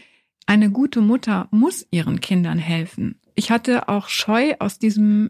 eine 0.48 0.72
gute 0.72 1.02
Mutter 1.02 1.48
muss 1.52 1.86
ihren 1.92 2.20
Kindern 2.20 2.58
helfen. 2.58 3.20
Ich 3.36 3.52
hatte 3.52 3.88
auch 3.88 4.10
Scheu 4.10 4.56
aus 4.58 4.80
diesem 4.80 5.30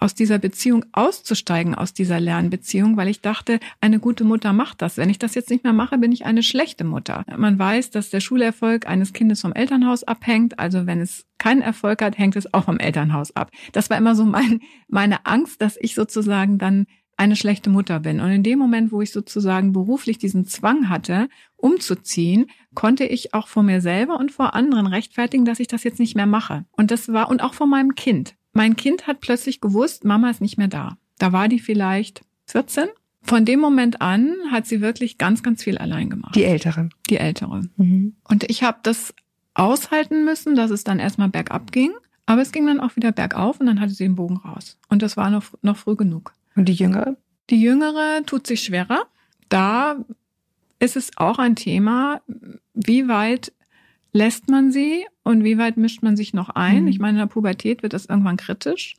aus 0.00 0.14
dieser 0.14 0.38
Beziehung 0.38 0.84
auszusteigen, 0.92 1.74
aus 1.74 1.92
dieser 1.92 2.20
Lernbeziehung, 2.20 2.96
weil 2.96 3.08
ich 3.08 3.20
dachte, 3.20 3.58
eine 3.80 3.98
gute 3.98 4.24
Mutter 4.24 4.52
macht 4.52 4.80
das. 4.80 4.96
Wenn 4.96 5.10
ich 5.10 5.18
das 5.18 5.34
jetzt 5.34 5.50
nicht 5.50 5.64
mehr 5.64 5.72
mache, 5.72 5.98
bin 5.98 6.12
ich 6.12 6.24
eine 6.24 6.42
schlechte 6.42 6.84
Mutter. 6.84 7.24
Man 7.36 7.58
weiß, 7.58 7.90
dass 7.90 8.10
der 8.10 8.20
Schulerfolg 8.20 8.86
eines 8.88 9.12
Kindes 9.12 9.40
vom 9.40 9.52
Elternhaus 9.52 10.04
abhängt. 10.04 10.58
Also 10.58 10.86
wenn 10.86 11.00
es 11.00 11.26
keinen 11.38 11.62
Erfolg 11.62 12.02
hat, 12.02 12.16
hängt 12.16 12.36
es 12.36 12.52
auch 12.54 12.64
vom 12.64 12.78
Elternhaus 12.78 13.34
ab. 13.34 13.50
Das 13.72 13.90
war 13.90 13.96
immer 13.96 14.14
so 14.14 14.24
mein, 14.24 14.60
meine 14.88 15.26
Angst, 15.26 15.60
dass 15.60 15.76
ich 15.80 15.94
sozusagen 15.94 16.58
dann 16.58 16.86
eine 17.18 17.34
schlechte 17.34 17.68
Mutter 17.68 17.98
bin. 17.98 18.20
Und 18.20 18.30
in 18.30 18.44
dem 18.44 18.60
Moment, 18.60 18.92
wo 18.92 19.02
ich 19.02 19.10
sozusagen 19.10 19.72
beruflich 19.72 20.18
diesen 20.18 20.46
Zwang 20.46 20.88
hatte, 20.88 21.28
umzuziehen, 21.56 22.46
konnte 22.74 23.04
ich 23.04 23.34
auch 23.34 23.48
vor 23.48 23.64
mir 23.64 23.80
selber 23.80 24.18
und 24.18 24.30
vor 24.30 24.54
anderen 24.54 24.86
rechtfertigen, 24.86 25.44
dass 25.44 25.58
ich 25.58 25.66
das 25.66 25.82
jetzt 25.82 25.98
nicht 25.98 26.14
mehr 26.14 26.26
mache. 26.26 26.64
Und 26.70 26.92
das 26.92 27.12
war, 27.12 27.28
und 27.28 27.42
auch 27.42 27.54
vor 27.54 27.66
meinem 27.66 27.96
Kind. 27.96 28.36
Mein 28.52 28.76
Kind 28.76 29.06
hat 29.06 29.20
plötzlich 29.20 29.60
gewusst, 29.60 30.04
Mama 30.04 30.30
ist 30.30 30.40
nicht 30.40 30.58
mehr 30.58 30.68
da. 30.68 30.98
Da 31.18 31.32
war 31.32 31.48
die 31.48 31.58
vielleicht 31.58 32.22
14. 32.46 32.88
Von 33.22 33.44
dem 33.44 33.60
Moment 33.60 34.00
an 34.00 34.34
hat 34.50 34.66
sie 34.66 34.80
wirklich 34.80 35.18
ganz, 35.18 35.42
ganz 35.42 35.62
viel 35.62 35.76
allein 35.78 36.08
gemacht. 36.08 36.34
Die 36.34 36.44
Ältere. 36.44 36.88
die 37.10 37.18
Ältere. 37.18 37.68
Mhm. 37.76 38.16
Und 38.24 38.44
ich 38.48 38.62
habe 38.62 38.78
das 38.82 39.14
aushalten 39.54 40.24
müssen, 40.24 40.54
dass 40.54 40.70
es 40.70 40.84
dann 40.84 40.98
erstmal 40.98 41.28
bergab 41.28 41.72
ging. 41.72 41.92
Aber 42.26 42.42
es 42.42 42.52
ging 42.52 42.66
dann 42.66 42.80
auch 42.80 42.94
wieder 42.94 43.10
bergauf 43.10 43.58
und 43.58 43.66
dann 43.66 43.80
hatte 43.80 43.92
sie 43.92 44.04
den 44.04 44.14
Bogen 44.14 44.36
raus. 44.36 44.78
Und 44.88 45.02
das 45.02 45.16
war 45.16 45.30
noch, 45.30 45.44
noch 45.62 45.76
früh 45.76 45.96
genug. 45.96 46.34
Und 46.56 46.68
die 46.68 46.74
Jüngere? 46.74 47.16
Die 47.50 47.60
Jüngere 47.60 48.22
tut 48.26 48.46
sich 48.46 48.62
schwerer. 48.62 49.06
Da 49.48 50.04
ist 50.78 50.96
es 50.96 51.10
auch 51.16 51.38
ein 51.38 51.56
Thema, 51.56 52.20
wie 52.74 53.08
weit 53.08 53.52
lässt 54.12 54.48
man 54.48 54.72
sie 54.72 55.06
und 55.22 55.44
wie 55.44 55.58
weit 55.58 55.76
mischt 55.76 56.02
man 56.02 56.16
sich 56.16 56.32
noch 56.34 56.50
ein. 56.50 56.82
Mhm. 56.82 56.88
Ich 56.88 56.98
meine, 56.98 57.18
in 57.18 57.26
der 57.26 57.32
Pubertät 57.32 57.82
wird 57.82 57.92
das 57.92 58.06
irgendwann 58.06 58.36
kritisch. 58.36 58.94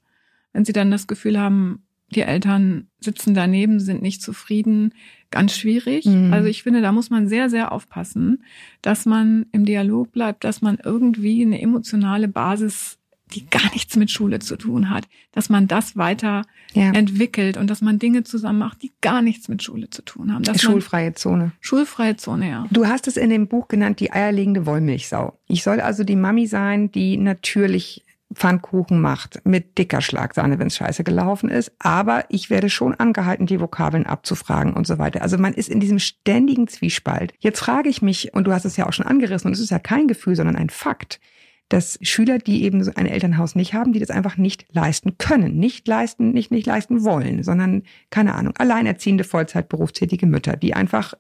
Wenn 0.54 0.66
sie 0.66 0.74
dann 0.74 0.92
das 0.92 1.08
Gefühl 1.08 1.40
haben, 1.40 1.84
die 2.12 2.22
Eltern 2.22 2.88
sitzen 3.00 3.34
daneben, 3.34 3.80
sind 3.80 4.02
nicht 4.02 4.22
zufrieden, 4.22 4.94
ganz 5.32 5.56
schwierig. 5.56 6.06
Mhm. 6.06 6.34
Also 6.34 6.48
ich 6.48 6.64
finde, 6.64 6.82
da 6.82 6.92
muss 6.92 7.10
man 7.10 7.28
sehr, 7.28 7.50
sehr 7.50 7.72
aufpassen, 7.72 8.44
dass 8.82 9.06
man 9.06 9.46
im 9.52 9.66
Dialog 9.66 10.12
bleibt, 10.12 10.44
dass 10.44 10.62
man 10.62 10.80
irgendwie 10.84 11.44
eine 11.44 11.62
emotionale 11.62 12.28
Basis, 12.28 12.99
die 13.34 13.50
gar 13.50 13.72
nichts 13.74 13.96
mit 13.96 14.12
Schule 14.12 14.40
zu 14.40 14.56
tun 14.58 14.90
hat, 14.90 15.08
dass 15.32 15.50
man 15.50 15.68
das 15.68 15.96
weiter 15.98 16.44
Ja. 16.74 16.92
entwickelt 16.92 17.58
und 17.58 17.70
dass 17.70 17.82
man 17.82 18.00
Dinge 18.00 18.24
zusammen 18.24 18.60
macht, 18.60 18.82
die 18.84 18.92
gar 19.02 19.22
nichts 19.22 19.48
mit 19.48 19.64
Schule 19.64 19.90
zu 19.90 20.02
tun 20.04 20.34
haben. 20.34 20.44
Dass 20.44 20.62
Schulfreie 20.62 21.14
Zone. 21.14 21.52
schulfreie 21.62 22.16
Zone, 22.18 22.50
ja. 22.50 22.66
Du 22.72 22.86
hast 22.88 23.08
es 23.08 23.18
in 23.18 23.30
dem 23.30 23.48
Buch 23.48 23.68
genannt, 23.68 24.00
die 24.00 24.12
eierlegende 24.12 24.66
Wollmilchsau. 24.66 25.38
Ich 25.48 25.64
soll 25.64 25.80
also 25.82 26.04
die 26.04 26.16
Mami 26.16 26.48
sein, 26.48 26.92
die 26.92 27.18
natürlich 27.18 28.06
Pfannkuchen 28.34 29.02
macht 29.02 29.42
mit 29.44 29.80
dicker 29.80 30.02
Schlagsahne, 30.02 30.60
wenn 30.60 30.68
es 30.68 30.76
scheiße 30.76 31.04
gelaufen 31.04 31.50
ist. 31.50 31.72
Aber 31.80 32.26
ich 32.30 32.52
werde 32.52 32.70
schon 32.70 32.94
angehalten, 32.94 33.48
die 33.48 33.60
Vokabeln 33.60 34.06
abzufragen 34.06 34.74
und 34.74 34.86
so 34.86 35.00
weiter. 35.00 35.24
Also 35.24 35.40
man 35.40 35.54
ist 35.56 35.68
in 35.68 35.80
diesem 35.80 35.98
ständigen 35.98 36.68
Zwiespalt. 36.68 37.34
Jetzt 37.40 37.60
frage 37.60 37.90
ich 37.90 38.04
mich, 38.04 38.34
und 38.36 38.46
du 38.46 38.52
hast 38.54 38.66
es 38.66 38.78
ja 38.78 38.88
auch 38.88 38.94
schon 38.94 39.08
angerissen, 39.08 39.48
und 39.48 39.54
es 39.54 39.60
ist 39.60 39.72
ja 39.72 39.80
kein 39.80 40.08
Gefühl, 40.08 40.36
sondern 40.36 40.56
ein 40.56 40.70
Fakt. 40.70 41.20
Dass 41.70 42.00
Schüler, 42.02 42.40
die 42.40 42.64
eben 42.64 42.84
so 42.84 42.92
ein 42.96 43.06
Elternhaus 43.06 43.56
nicht 43.56 43.74
haben, 43.74 43.94
die 43.94 44.00
das 44.00 44.10
einfach 44.10 44.38
nicht 44.38 44.66
leisten 44.72 45.18
können, 45.18 45.58
nicht 45.58 45.88
leisten, 45.88 46.32
nicht, 46.32 46.52
nicht 46.52 46.66
leisten 46.66 47.04
wollen, 47.04 47.44
sondern, 47.44 47.84
keine 48.10 48.36
Ahnung, 48.36 48.54
alleinerziehende, 48.58 49.24
Vollzeitberufstätige 49.24 50.26
Mütter, 50.26 50.58
die 50.58 50.74
einfach 50.74 51.14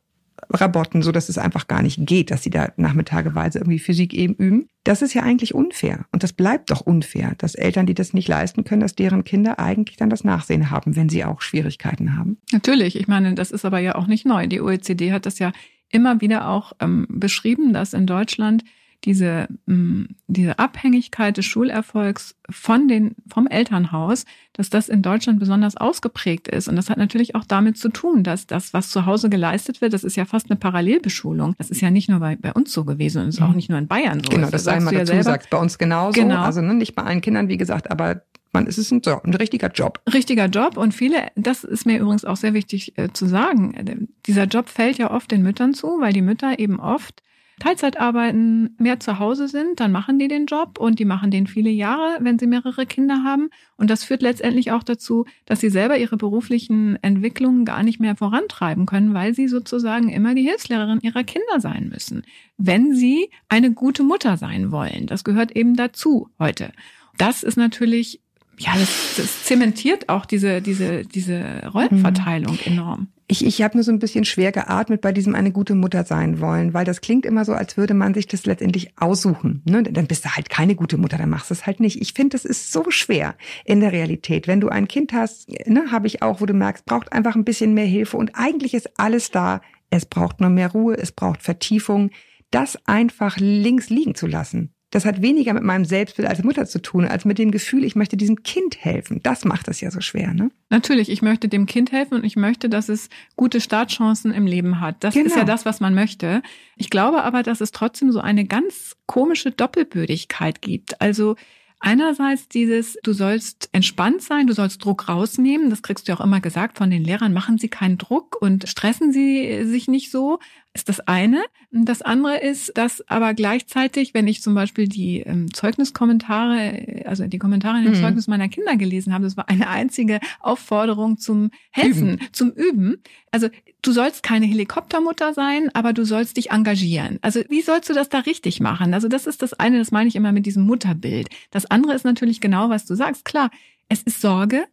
rabotten, 0.51 1.01
so 1.01 1.11
dass 1.11 1.29
es 1.29 1.37
einfach 1.37 1.67
gar 1.67 1.81
nicht 1.81 2.05
geht, 2.05 2.31
dass 2.31 2.43
sie 2.43 2.49
da 2.49 2.71
nachmittageweise 2.77 3.59
irgendwie 3.59 3.79
Physik 3.79 4.13
eben 4.13 4.33
üben. 4.35 4.67
Das 4.83 5.01
ist 5.01 5.13
ja 5.13 5.23
eigentlich 5.23 5.53
unfair. 5.53 6.05
Und 6.11 6.23
das 6.23 6.33
bleibt 6.33 6.71
doch 6.71 6.81
unfair, 6.81 7.33
dass 7.37 7.55
Eltern, 7.55 7.85
die 7.85 7.93
das 7.93 8.13
nicht 8.13 8.27
leisten 8.27 8.63
können, 8.63 8.81
dass 8.81 8.95
deren 8.95 9.23
Kinder 9.23 9.59
eigentlich 9.59 9.97
dann 9.97 10.09
das 10.09 10.23
Nachsehen 10.23 10.71
haben, 10.71 10.95
wenn 10.95 11.09
sie 11.09 11.25
auch 11.25 11.41
Schwierigkeiten 11.41 12.17
haben. 12.17 12.37
Natürlich. 12.51 12.95
Ich 12.95 13.07
meine, 13.07 13.33
das 13.35 13.51
ist 13.51 13.65
aber 13.65 13.79
ja 13.79 13.95
auch 13.95 14.07
nicht 14.07 14.25
neu. 14.25 14.47
Die 14.47 14.61
OECD 14.61 15.11
hat 15.11 15.25
das 15.25 15.39
ja 15.39 15.51
immer 15.91 16.21
wieder 16.21 16.47
auch 16.47 16.73
ähm, 16.79 17.07
beschrieben, 17.09 17.73
dass 17.73 17.93
in 17.93 18.05
Deutschland 18.05 18.63
diese, 19.05 19.47
mm, 19.65 20.03
diese 20.27 20.59
Abhängigkeit 20.59 21.37
des 21.37 21.45
Schulerfolgs 21.45 22.35
von 22.49 22.87
den, 22.87 23.15
vom 23.27 23.47
Elternhaus, 23.47 24.25
dass 24.53 24.69
das 24.69 24.89
in 24.89 25.01
Deutschland 25.01 25.39
besonders 25.39 25.77
ausgeprägt 25.77 26.47
ist. 26.49 26.67
Und 26.67 26.75
das 26.75 26.89
hat 26.89 26.97
natürlich 26.97 27.35
auch 27.35 27.45
damit 27.45 27.77
zu 27.77 27.89
tun, 27.89 28.23
dass 28.23 28.45
das, 28.45 28.73
was 28.73 28.89
zu 28.89 29.05
Hause 29.05 29.29
geleistet 29.29 29.79
wird, 29.79 29.93
das 29.93 30.03
ist 30.03 30.17
ja 30.17 30.25
fast 30.25 30.49
eine 30.49 30.59
Parallelbeschulung. 30.59 31.55
Das 31.57 31.69
ist 31.69 31.81
ja 31.81 31.91
nicht 31.91 32.09
nur 32.09 32.19
bei, 32.19 32.35
bei 32.35 32.51
uns 32.51 32.73
so 32.73 32.83
gewesen 32.83 33.23
und 33.23 33.29
ist 33.29 33.41
auch 33.41 33.49
mhm. 33.49 33.55
nicht 33.55 33.69
nur 33.69 33.79
in 33.79 33.87
Bayern 33.87 34.21
so. 34.21 34.29
Genau, 34.29 34.43
das, 34.43 34.51
das 34.51 34.63
sei 34.65 34.79
mal 34.81 34.93
dazu 34.93 35.13
ja 35.13 35.23
sagst. 35.23 35.49
Bei 35.49 35.57
uns 35.57 35.77
genauso. 35.77 36.19
Genau. 36.19 36.41
Also 36.41 36.61
ne, 36.61 36.73
nicht 36.73 36.95
bei 36.95 37.03
allen 37.03 37.21
Kindern, 37.21 37.47
wie 37.47 37.57
gesagt, 37.57 37.89
aber 37.89 38.23
man, 38.51 38.67
es 38.67 38.77
ist 38.77 38.91
ein, 38.91 39.01
Job, 39.01 39.23
ein 39.25 39.33
richtiger 39.33 39.71
Job. 39.71 40.01
Richtiger 40.11 40.47
Job 40.47 40.75
und 40.75 40.93
viele, 40.93 41.27
das 41.35 41.63
ist 41.63 41.85
mir 41.85 41.99
übrigens 41.99 42.25
auch 42.25 42.35
sehr 42.35 42.53
wichtig 42.53 42.97
äh, 42.97 43.09
zu 43.13 43.27
sagen, 43.27 44.07
dieser 44.25 44.45
Job 44.45 44.69
fällt 44.69 44.97
ja 44.97 45.11
oft 45.11 45.31
den 45.31 45.43
Müttern 45.43 45.73
zu, 45.73 45.99
weil 45.99 46.13
die 46.13 46.23
Mütter 46.23 46.57
eben 46.57 46.79
oft 46.79 47.21
Teilzeit 47.59 47.99
arbeiten, 47.99 48.75
mehr 48.77 48.99
zu 48.99 49.19
Hause 49.19 49.47
sind, 49.47 49.79
dann 49.79 49.91
machen 49.91 50.17
die 50.17 50.27
den 50.27 50.45
Job 50.45 50.79
und 50.79 50.99
die 50.99 51.05
machen 51.05 51.31
den 51.31 51.47
viele 51.47 51.69
Jahre, 51.69 52.17
wenn 52.21 52.39
sie 52.39 52.47
mehrere 52.47 52.85
Kinder 52.85 53.23
haben. 53.23 53.49
Und 53.77 53.89
das 53.89 54.03
führt 54.03 54.21
letztendlich 54.21 54.71
auch 54.71 54.83
dazu, 54.83 55.25
dass 55.45 55.59
sie 55.59 55.69
selber 55.69 55.97
ihre 55.97 56.17
beruflichen 56.17 56.97
Entwicklungen 57.03 57.65
gar 57.65 57.83
nicht 57.83 57.99
mehr 57.99 58.15
vorantreiben 58.15 58.85
können, 58.85 59.13
weil 59.13 59.33
sie 59.33 59.47
sozusagen 59.47 60.09
immer 60.09 60.35
die 60.35 60.43
Hilfslehrerin 60.43 61.01
ihrer 61.01 61.23
Kinder 61.23 61.59
sein 61.59 61.89
müssen, 61.89 62.23
wenn 62.57 62.95
sie 62.95 63.29
eine 63.47 63.71
gute 63.71 64.03
Mutter 64.03 64.37
sein 64.37 64.71
wollen. 64.71 65.05
Das 65.05 65.23
gehört 65.23 65.55
eben 65.55 65.75
dazu 65.75 66.29
heute. 66.39 66.71
Das 67.17 67.43
ist 67.43 67.57
natürlich 67.57 68.21
ja, 68.59 68.73
das, 68.73 69.15
das 69.15 69.43
zementiert 69.45 70.09
auch 70.09 70.25
diese, 70.25 70.61
diese, 70.61 71.05
diese 71.05 71.69
Rollenverteilung 71.73 72.53
mhm. 72.53 72.73
enorm. 72.73 73.07
Ich, 73.31 73.45
ich 73.45 73.61
habe 73.61 73.77
nur 73.77 73.83
so 73.83 73.91
ein 73.91 73.99
bisschen 73.99 74.25
schwer 74.25 74.51
geatmet 74.51 75.01
bei 75.01 75.11
diesem 75.11 75.35
eine 75.35 75.51
gute 75.51 75.75
Mutter 75.75 76.03
sein 76.03 76.41
wollen, 76.41 76.73
weil 76.73 76.83
das 76.83 76.99
klingt 76.99 77.27
immer 77.27 77.45
so, 77.45 77.53
als 77.53 77.77
würde 77.77 77.93
man 77.93 78.15
sich 78.15 78.25
das 78.25 78.47
letztendlich 78.47 78.91
aussuchen. 78.97 79.61
Ne? 79.65 79.83
Dann 79.83 80.07
bist 80.07 80.25
du 80.25 80.35
halt 80.35 80.49
keine 80.49 80.73
gute 80.73 80.97
Mutter, 80.97 81.19
dann 81.19 81.29
machst 81.29 81.51
du 81.51 81.53
es 81.53 81.67
halt 81.67 81.79
nicht. 81.79 82.01
Ich 82.01 82.13
finde, 82.13 82.29
das 82.29 82.43
ist 82.43 82.71
so 82.71 82.89
schwer 82.89 83.35
in 83.65 83.81
der 83.81 83.91
Realität. 83.91 84.47
Wenn 84.47 84.61
du 84.61 84.69
ein 84.69 84.87
Kind 84.87 85.13
hast, 85.13 85.47
ne, 85.67 85.91
habe 85.91 86.07
ich 86.07 86.23
auch, 86.23 86.41
wo 86.41 86.47
du 86.47 86.55
merkst, 86.55 86.85
braucht 86.85 87.13
einfach 87.13 87.35
ein 87.35 87.45
bisschen 87.45 87.75
mehr 87.75 87.85
Hilfe 87.85 88.17
und 88.17 88.31
eigentlich 88.33 88.73
ist 88.73 88.99
alles 88.99 89.29
da. 89.29 89.61
Es 89.91 90.07
braucht 90.07 90.41
nur 90.41 90.49
mehr 90.49 90.71
Ruhe, 90.71 90.97
es 90.97 91.11
braucht 91.11 91.43
Vertiefung. 91.43 92.09
Das 92.49 92.79
einfach 92.87 93.37
links 93.37 93.91
liegen 93.91 94.15
zu 94.15 94.25
lassen 94.25 94.73
das 94.91 95.05
hat 95.05 95.21
weniger 95.21 95.53
mit 95.53 95.63
meinem 95.63 95.85
Selbstbild 95.85 96.27
als 96.27 96.43
Mutter 96.43 96.65
zu 96.65 96.81
tun, 96.81 97.05
als 97.05 97.23
mit 97.25 97.37
dem 97.37 97.51
Gefühl, 97.51 97.83
ich 97.83 97.95
möchte 97.95 98.17
diesem 98.17 98.43
Kind 98.43 98.83
helfen. 98.83 99.21
Das 99.21 99.45
macht 99.45 99.67
es 99.67 99.81
ja 99.81 99.91
so 99.91 100.01
schwer, 100.01 100.33
ne? 100.33 100.49
Natürlich, 100.69 101.09
ich 101.09 101.21
möchte 101.21 101.47
dem 101.47 101.65
Kind 101.65 101.91
helfen 101.91 102.15
und 102.15 102.23
ich 102.23 102.35
möchte, 102.35 102.69
dass 102.69 102.89
es 102.89 103.09
gute 103.35 103.61
Startchancen 103.61 104.31
im 104.31 104.47
Leben 104.47 104.81
hat. 104.81 105.03
Das 105.03 105.13
genau. 105.13 105.27
ist 105.27 105.33
ja 105.33 105.41
genau. 105.41 105.51
das, 105.53 105.65
was 105.65 105.79
man 105.79 105.93
möchte. 105.93 106.41
Ich 106.75 106.89
glaube 106.89 107.23
aber, 107.23 107.43
dass 107.43 107.61
es 107.61 107.71
trotzdem 107.71 108.11
so 108.11 108.19
eine 108.19 108.45
ganz 108.45 108.95
komische 109.05 109.51
Doppelbödigkeit 109.51 110.61
gibt. 110.61 110.99
Also 111.01 111.35
Einerseits 111.81 112.49
dieses, 112.49 112.97
du 113.03 113.13
sollst 113.13 113.69
entspannt 113.71 114.21
sein, 114.21 114.47
du 114.47 114.53
sollst 114.53 114.83
Druck 114.83 115.07
rausnehmen. 115.07 115.69
Das 115.69 115.81
kriegst 115.81 116.07
du 116.07 116.11
ja 116.11 116.17
auch 116.17 116.23
immer 116.23 116.41
gesagt 116.41 116.77
von 116.77 116.91
den 116.91 117.05
Lehrern. 117.05 117.31
Machen 117.31 117.57
Sie 117.57 117.69
keinen 117.69 117.97
Druck 117.97 118.35
und 118.41 118.67
stressen 118.67 119.13
Sie 119.13 119.63
sich 119.63 119.87
nicht 119.87 120.11
so 120.11 120.39
ist 120.73 120.87
das 120.87 120.99
eine. 121.01 121.43
Das 121.71 122.01
andere 122.01 122.39
ist, 122.39 122.77
dass 122.77 123.07
aber 123.09 123.33
gleichzeitig, 123.33 124.13
wenn 124.13 124.27
ich 124.27 124.41
zum 124.41 124.53
Beispiel 124.53 124.87
die 124.87 125.21
ähm, 125.21 125.51
Zeugniskommentare, 125.53 127.03
also 127.05 127.25
die 127.25 127.39
Kommentare 127.39 127.79
in 127.79 127.85
dem 127.85 127.93
mhm. 127.93 128.01
Zeugnis 128.01 128.27
meiner 128.27 128.49
Kinder 128.49 128.75
gelesen 128.75 129.13
habe, 129.13 129.23
das 129.23 129.35
war 129.35 129.49
eine 129.49 129.67
einzige 129.67 130.19
Aufforderung 130.39 131.17
zum 131.17 131.49
Helfen, 131.71 132.13
Üben. 132.13 132.27
zum 132.31 132.51
Üben. 132.51 133.03
Also 133.31 133.49
du 133.81 133.91
sollst 133.91 134.21
keine 134.21 134.45
Helikoptermutter 134.45 135.33
sein, 135.33 135.69
aber 135.73 135.93
du 135.93 136.05
sollst 136.05 136.37
dich 136.37 136.51
engagieren. 136.51 137.17
Also 137.21 137.41
wie 137.49 137.61
sollst 137.61 137.89
du 137.89 137.93
das 137.93 138.09
da 138.09 138.19
richtig 138.19 138.59
machen? 138.59 138.93
Also 138.93 139.07
das 139.07 139.25
ist 139.25 139.41
das 139.41 139.53
eine, 139.53 139.79
das 139.79 139.91
meine 139.91 140.07
ich 140.07 140.15
immer 140.15 140.31
mit 140.31 140.45
diesem 140.45 140.63
Mutterbild. 140.63 141.29
Das 141.49 141.65
andere 141.65 141.93
ist 141.93 142.05
natürlich 142.05 142.41
genau, 142.41 142.69
was 142.69 142.85
du 142.85 142.95
sagst. 142.95 143.25
Klar, 143.25 143.49
es 143.87 144.03
ist 144.03 144.21
Sorge, 144.21 144.65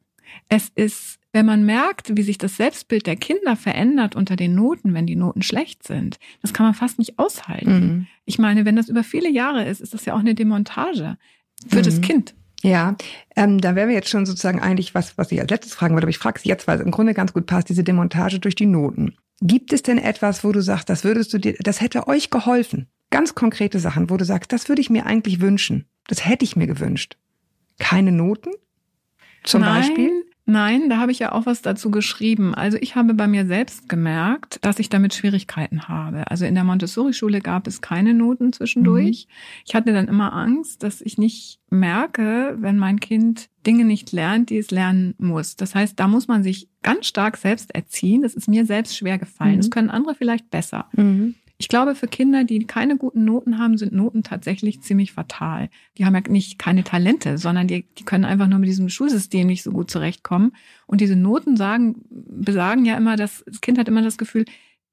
es 0.48 0.70
ist 0.74 1.18
wenn 1.36 1.44
man 1.44 1.66
merkt, 1.66 2.16
wie 2.16 2.22
sich 2.22 2.38
das 2.38 2.56
Selbstbild 2.56 3.06
der 3.06 3.16
Kinder 3.16 3.56
verändert 3.56 4.16
unter 4.16 4.36
den 4.36 4.54
Noten, 4.54 4.94
wenn 4.94 5.06
die 5.06 5.16
Noten 5.16 5.42
schlecht 5.42 5.86
sind, 5.86 6.18
das 6.40 6.54
kann 6.54 6.64
man 6.64 6.72
fast 6.72 6.98
nicht 6.98 7.18
aushalten. 7.18 7.78
Mhm. 7.78 8.06
Ich 8.24 8.38
meine, 8.38 8.64
wenn 8.64 8.74
das 8.74 8.88
über 8.88 9.04
viele 9.04 9.28
Jahre 9.28 9.66
ist, 9.66 9.82
ist 9.82 9.92
das 9.92 10.06
ja 10.06 10.14
auch 10.14 10.20
eine 10.20 10.34
Demontage 10.34 11.18
für 11.68 11.80
mhm. 11.80 11.82
das 11.82 12.00
Kind. 12.00 12.34
Ja, 12.62 12.96
ähm, 13.36 13.60
da 13.60 13.74
wären 13.74 13.90
wir 13.90 13.94
jetzt 13.94 14.08
schon 14.08 14.24
sozusagen 14.24 14.60
eigentlich 14.60 14.94
was, 14.94 15.18
was 15.18 15.30
ich 15.30 15.38
als 15.38 15.50
letztes 15.50 15.74
fragen 15.74 15.92
wollte, 15.92 16.06
aber 16.06 16.10
ich 16.10 16.16
frage 16.16 16.38
es 16.38 16.44
jetzt, 16.44 16.66
weil 16.66 16.78
es 16.78 16.84
im 16.86 16.90
Grunde 16.90 17.12
ganz 17.12 17.34
gut 17.34 17.44
passt, 17.44 17.68
diese 17.68 17.84
Demontage 17.84 18.38
durch 18.40 18.54
die 18.54 18.64
Noten. 18.64 19.14
Gibt 19.42 19.74
es 19.74 19.82
denn 19.82 19.98
etwas, 19.98 20.42
wo 20.42 20.52
du 20.52 20.62
sagst, 20.62 20.88
das 20.88 21.04
würdest 21.04 21.34
du 21.34 21.38
dir, 21.38 21.54
das 21.60 21.82
hätte 21.82 22.08
euch 22.08 22.30
geholfen? 22.30 22.86
Ganz 23.10 23.34
konkrete 23.34 23.78
Sachen, 23.78 24.08
wo 24.08 24.16
du 24.16 24.24
sagst, 24.24 24.54
das 24.54 24.70
würde 24.70 24.80
ich 24.80 24.88
mir 24.88 25.04
eigentlich 25.04 25.42
wünschen. 25.42 25.84
Das 26.06 26.26
hätte 26.26 26.46
ich 26.46 26.56
mir 26.56 26.66
gewünscht. 26.66 27.18
Keine 27.78 28.10
Noten? 28.10 28.52
Zum 29.44 29.60
Nein, 29.60 29.82
Beispiel? 29.82 30.25
Nein, 30.48 30.88
da 30.88 30.98
habe 30.98 31.10
ich 31.10 31.18
ja 31.18 31.32
auch 31.32 31.44
was 31.44 31.60
dazu 31.60 31.90
geschrieben. 31.90 32.54
Also 32.54 32.78
ich 32.80 32.94
habe 32.94 33.14
bei 33.14 33.26
mir 33.26 33.46
selbst 33.46 33.88
gemerkt, 33.88 34.60
dass 34.62 34.78
ich 34.78 34.88
damit 34.88 35.12
Schwierigkeiten 35.12 35.88
habe. 35.88 36.30
Also 36.30 36.44
in 36.44 36.54
der 36.54 36.62
Montessori-Schule 36.62 37.40
gab 37.40 37.66
es 37.66 37.80
keine 37.80 38.14
Noten 38.14 38.52
zwischendurch. 38.52 39.26
Mhm. 39.28 39.32
Ich 39.66 39.74
hatte 39.74 39.92
dann 39.92 40.06
immer 40.06 40.32
Angst, 40.32 40.84
dass 40.84 41.00
ich 41.00 41.18
nicht 41.18 41.58
merke, 41.68 42.56
wenn 42.60 42.78
mein 42.78 43.00
Kind 43.00 43.48
Dinge 43.66 43.84
nicht 43.84 44.12
lernt, 44.12 44.50
die 44.50 44.58
es 44.58 44.70
lernen 44.70 45.14
muss. 45.18 45.56
Das 45.56 45.74
heißt, 45.74 45.98
da 45.98 46.06
muss 46.06 46.28
man 46.28 46.44
sich 46.44 46.68
ganz 46.80 47.06
stark 47.08 47.38
selbst 47.38 47.74
erziehen. 47.74 48.22
Das 48.22 48.34
ist 48.34 48.46
mir 48.46 48.64
selbst 48.66 48.96
schwer 48.96 49.18
gefallen. 49.18 49.54
Mhm. 49.54 49.60
Das 49.62 49.70
können 49.70 49.90
andere 49.90 50.14
vielleicht 50.14 50.48
besser. 50.50 50.86
Mhm. 50.92 51.34
Ich 51.58 51.68
glaube, 51.68 51.94
für 51.94 52.06
Kinder, 52.06 52.44
die 52.44 52.66
keine 52.66 52.96
guten 52.96 53.24
Noten 53.24 53.58
haben, 53.58 53.78
sind 53.78 53.92
Noten 53.92 54.22
tatsächlich 54.22 54.82
ziemlich 54.82 55.12
fatal. 55.12 55.70
Die 55.96 56.04
haben 56.04 56.14
ja 56.14 56.20
nicht 56.28 56.58
keine 56.58 56.84
Talente, 56.84 57.38
sondern 57.38 57.66
die, 57.66 57.86
die 57.98 58.04
können 58.04 58.26
einfach 58.26 58.46
nur 58.46 58.58
mit 58.58 58.68
diesem 58.68 58.90
Schulsystem 58.90 59.46
nicht 59.46 59.62
so 59.62 59.70
gut 59.70 59.90
zurechtkommen. 59.90 60.52
Und 60.86 61.00
diese 61.00 61.16
Noten 61.16 61.56
sagen, 61.56 62.02
besagen 62.10 62.84
ja 62.84 62.96
immer, 62.96 63.16
dass 63.16 63.42
das 63.46 63.62
Kind 63.62 63.78
hat 63.78 63.88
immer 63.88 64.02
das 64.02 64.18
Gefühl, 64.18 64.44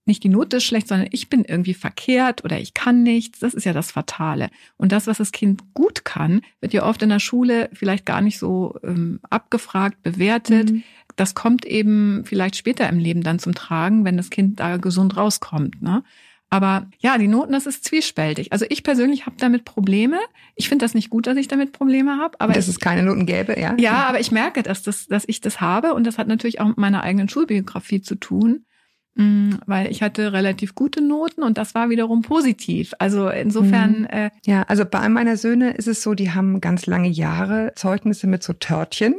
nicht 0.06 0.24
die 0.24 0.30
Note 0.30 0.58
ist 0.58 0.66
schlecht, 0.66 0.88
sondern 0.88 1.08
ich 1.12 1.30
bin 1.30 1.46
irgendwie 1.46 1.74
verkehrt 1.74 2.44
oder 2.44 2.60
ich 2.60 2.74
kann 2.74 3.04
nichts. 3.04 3.40
Das 3.40 3.54
ist 3.54 3.64
ja 3.66 3.74
das 3.74 3.92
Fatale. 3.92 4.50
Und 4.76 4.92
das, 4.92 5.08
was 5.08 5.18
das 5.18 5.32
Kind 5.32 5.74
gut 5.74 6.04
kann, 6.04 6.42
wird 6.60 6.74
ja 6.74 6.86
oft 6.86 7.02
in 7.02 7.10
der 7.10 7.20
Schule 7.20 7.70
vielleicht 7.74 8.06
gar 8.06 8.22
nicht 8.22 8.38
so 8.38 8.78
ähm, 8.84 9.20
abgefragt, 9.30 10.02
bewertet. 10.04 10.72
Mhm. 10.72 10.84
Das 11.16 11.36
kommt 11.36 11.66
eben 11.66 12.24
vielleicht 12.26 12.58
später 12.58 12.90
im 12.90 13.00
Leben 13.00 13.24
dann 13.24 13.40
zum 13.40 13.56
Tragen, 13.56 14.04
wenn 14.04 14.18
das 14.18 14.30
Kind 14.30 14.60
da 14.60 14.78
gesund 14.78 15.16
rauskommt. 15.16 15.82
Ne? 15.82 16.04
Aber 16.54 16.86
ja, 17.00 17.18
die 17.18 17.28
Noten, 17.28 17.52
das 17.52 17.66
ist 17.66 17.84
zwiespältig. 17.84 18.52
Also 18.52 18.68
ich 18.70 18.84
persönlich 18.84 19.26
habe 19.26 19.38
damit 19.40 19.66
Probleme. 19.66 20.20
Ich 20.54 20.70
finde 20.70 20.86
das 20.86 20.94
nicht 20.94 21.10
gut, 21.10 21.26
dass 21.26 21.36
ich 21.36 21.48
damit 21.48 21.72
Probleme 21.72 22.20
habe. 22.20 22.40
Aber 22.40 22.54
dass 22.54 22.68
es 22.68 22.80
keine 22.80 23.02
Noten 23.02 23.26
gäbe, 23.26 23.60
ja. 23.60 23.76
Ja, 23.80 24.06
aber 24.06 24.20
ich 24.20 24.32
merke, 24.32 24.62
dass, 24.62 24.84
das, 24.84 25.08
dass 25.08 25.24
ich 25.26 25.42
das 25.42 25.62
habe 25.62 25.96
und 25.96 26.06
das 26.06 26.20
hat 26.20 26.28
natürlich 26.28 26.62
auch 26.62 26.68
mit 26.68 26.78
meiner 26.78 27.02
eigenen 27.02 27.28
Schulbiografie 27.28 28.04
zu 28.04 28.14
tun. 28.14 28.66
Mm, 29.16 29.56
weil 29.66 29.90
ich 29.90 30.04
hatte 30.04 30.32
relativ 30.32 30.76
gute 30.76 31.02
Noten 31.02 31.42
und 31.42 31.58
das 31.58 31.74
war 31.74 31.90
wiederum 31.90 32.22
positiv. 32.22 32.94
Also 33.00 33.30
insofern. 33.30 34.02
Mhm. 34.02 34.08
Äh, 34.12 34.30
ja, 34.46 34.62
also 34.68 34.86
bei 34.86 35.00
einem 35.00 35.16
meiner 35.16 35.38
Söhne 35.38 35.72
ist 35.72 35.88
es 35.88 36.04
so, 36.04 36.14
die 36.14 36.34
haben 36.34 36.62
ganz 36.62 36.86
lange 36.86 37.10
Jahre 37.10 37.72
Zeugnisse 37.76 38.28
mit 38.28 38.44
so 38.44 38.54
Törtchen. 38.54 39.16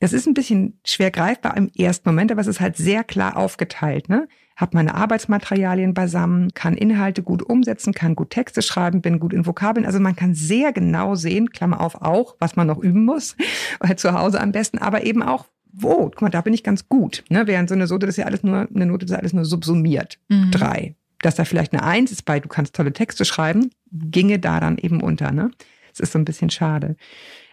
Das 0.00 0.12
ist 0.12 0.26
ein 0.26 0.34
bisschen 0.34 0.78
schwer 0.84 1.10
greifbar 1.10 1.56
im 1.56 1.70
ersten 1.74 2.06
Moment, 2.06 2.30
aber 2.30 2.42
es 2.42 2.46
ist 2.46 2.60
halt 2.60 2.76
sehr 2.76 3.04
klar 3.04 3.38
aufgeteilt. 3.38 4.10
Ne? 4.10 4.28
Habe 4.56 4.76
meine 4.76 4.94
Arbeitsmaterialien 4.94 5.94
beisammen, 5.94 6.52
kann 6.54 6.74
Inhalte 6.74 7.22
gut 7.22 7.42
umsetzen, 7.42 7.92
kann 7.92 8.14
gut 8.14 8.30
Texte 8.30 8.62
schreiben, 8.62 9.02
bin 9.02 9.18
gut 9.18 9.32
in 9.32 9.46
Vokabeln. 9.46 9.84
Also 9.84 9.98
man 9.98 10.16
kann 10.16 10.34
sehr 10.34 10.72
genau 10.72 11.14
sehen, 11.16 11.50
Klammer 11.50 11.80
auf 11.80 12.00
auch, 12.02 12.36
was 12.38 12.56
man 12.56 12.66
noch 12.66 12.78
üben 12.78 13.04
muss, 13.04 13.36
zu 13.96 14.12
Hause 14.12 14.40
am 14.40 14.52
besten, 14.52 14.78
aber 14.78 15.04
eben 15.04 15.22
auch, 15.22 15.46
wo, 15.72 16.04
guck 16.10 16.22
mal, 16.22 16.30
da 16.30 16.40
bin 16.40 16.54
ich 16.54 16.62
ganz 16.62 16.88
gut. 16.88 17.24
Ne? 17.28 17.46
Während 17.46 17.68
so 17.68 17.74
eine 17.74 17.86
Note, 17.86 18.06
das 18.06 18.14
ist 18.14 18.18
ja 18.18 18.26
alles 18.26 18.44
nur, 18.44 18.68
eine 18.72 18.86
Note, 18.86 19.06
das 19.06 19.12
ist 19.12 19.18
alles 19.18 19.32
nur 19.32 19.44
subsumiert. 19.44 20.18
Mhm. 20.28 20.50
Drei. 20.52 20.94
Dass 21.20 21.34
da 21.34 21.44
vielleicht 21.44 21.72
eine 21.72 21.82
Eins 21.82 22.12
ist 22.12 22.24
bei, 22.24 22.38
du 22.38 22.48
kannst 22.48 22.76
tolle 22.76 22.92
Texte 22.92 23.24
schreiben, 23.24 23.70
ginge 23.90 24.38
da 24.38 24.60
dann 24.60 24.78
eben 24.78 25.00
unter. 25.00 25.32
Ne? 25.32 25.50
Das 25.90 26.00
ist 26.00 26.12
so 26.12 26.18
ein 26.18 26.24
bisschen 26.24 26.50
schade. 26.50 26.96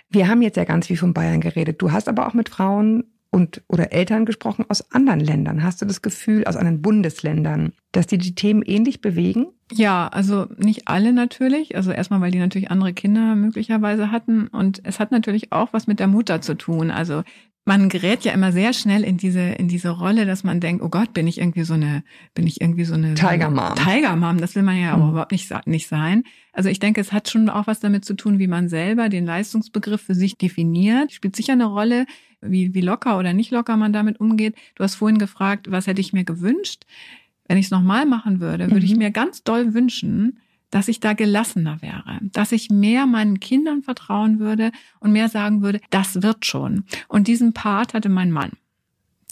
Wir 0.09 0.27
haben 0.27 0.41
jetzt 0.41 0.57
ja 0.57 0.65
ganz 0.65 0.87
viel 0.87 0.97
von 0.97 1.13
Bayern 1.13 1.41
geredet. 1.41 1.81
Du 1.81 1.91
hast 1.91 2.09
aber 2.09 2.27
auch 2.27 2.33
mit 2.33 2.49
Frauen 2.49 3.05
und 3.31 3.63
oder 3.67 3.93
Eltern 3.93 4.25
gesprochen 4.25 4.65
aus 4.67 4.91
anderen 4.91 5.21
Ländern. 5.21 5.63
Hast 5.63 5.81
du 5.81 5.85
das 5.85 6.01
Gefühl, 6.01 6.43
aus 6.45 6.57
anderen 6.57 6.81
Bundesländern, 6.81 7.71
dass 7.93 8.05
die 8.05 8.17
die 8.17 8.35
Themen 8.35 8.61
ähnlich 8.61 9.01
bewegen? 9.01 9.47
Ja, 9.71 10.09
also 10.09 10.47
nicht 10.57 10.89
alle 10.89 11.13
natürlich. 11.13 11.75
Also 11.75 11.91
erstmal, 11.91 12.19
weil 12.19 12.31
die 12.31 12.39
natürlich 12.39 12.69
andere 12.69 12.93
Kinder 12.93 13.35
möglicherweise 13.35 14.11
hatten. 14.11 14.47
Und 14.47 14.81
es 14.83 14.99
hat 14.99 15.11
natürlich 15.11 15.53
auch 15.53 15.69
was 15.71 15.87
mit 15.87 15.99
der 15.99 16.07
Mutter 16.07 16.41
zu 16.41 16.55
tun. 16.55 16.91
Also 16.91 17.23
man 17.63 17.89
gerät 17.89 18.25
ja 18.25 18.31
immer 18.33 18.51
sehr 18.51 18.73
schnell 18.73 19.03
in 19.03 19.17
diese 19.17 19.39
in 19.41 19.67
diese 19.67 19.89
Rolle, 19.89 20.25
dass 20.25 20.43
man 20.43 20.59
denkt, 20.59 20.83
oh 20.83 20.89
Gott, 20.89 21.13
bin 21.13 21.27
ich 21.27 21.37
irgendwie 21.39 21.63
so 21.63 21.75
eine 21.75 22.03
bin 22.33 22.47
ich 22.47 22.59
irgendwie 22.59 22.85
so 22.85 22.95
eine 22.95 23.13
Tiger 23.13 23.49
Mom. 23.51 23.75
Tiger 23.75 24.15
Mom, 24.15 24.39
das 24.39 24.55
will 24.55 24.63
man 24.63 24.79
ja 24.79 24.97
Mhm. 24.97 25.09
überhaupt 25.11 25.31
nicht 25.31 25.49
nicht 25.67 25.87
sein. 25.87 26.23
Also 26.53 26.69
ich 26.69 26.79
denke, 26.79 26.99
es 27.01 27.11
hat 27.13 27.29
schon 27.29 27.49
auch 27.49 27.67
was 27.67 27.79
damit 27.79 28.03
zu 28.03 28.15
tun, 28.15 28.39
wie 28.39 28.47
man 28.47 28.67
selber 28.67 29.09
den 29.09 29.25
Leistungsbegriff 29.25 30.01
für 30.01 30.15
sich 30.15 30.37
definiert. 30.37 31.11
Spielt 31.13 31.35
sicher 31.35 31.53
eine 31.53 31.65
Rolle, 31.65 32.05
wie 32.41 32.73
wie 32.73 32.81
locker 32.81 33.19
oder 33.19 33.31
nicht 33.33 33.51
locker 33.51 33.77
man 33.77 33.93
damit 33.93 34.19
umgeht. 34.19 34.55
Du 34.75 34.83
hast 34.83 34.95
vorhin 34.95 35.19
gefragt, 35.19 35.69
was 35.69 35.85
hätte 35.85 36.01
ich 36.01 36.13
mir 36.13 36.23
gewünscht? 36.23 36.85
Wenn 37.47 37.57
ich 37.59 37.65
es 37.65 37.71
nochmal 37.71 38.05
machen 38.07 38.39
würde, 38.39 38.71
würde 38.71 38.85
ich 38.85 38.93
Mhm. 38.93 38.97
mir 38.99 39.11
ganz 39.11 39.43
doll 39.43 39.73
wünschen, 39.75 40.39
dass 40.71 40.87
ich 40.87 40.99
da 40.99 41.13
gelassener 41.13 41.81
wäre, 41.81 42.19
dass 42.21 42.51
ich 42.51 42.69
mehr 42.69 43.05
meinen 43.05 43.39
Kindern 43.39 43.83
vertrauen 43.83 44.39
würde 44.39 44.71
und 44.99 45.11
mehr 45.11 45.29
sagen 45.29 45.61
würde, 45.61 45.81
das 45.91 46.23
wird 46.23 46.45
schon. 46.45 46.85
Und 47.07 47.27
diesen 47.27 47.53
Part 47.53 47.93
hatte 47.93 48.09
mein 48.09 48.31
Mann. 48.31 48.53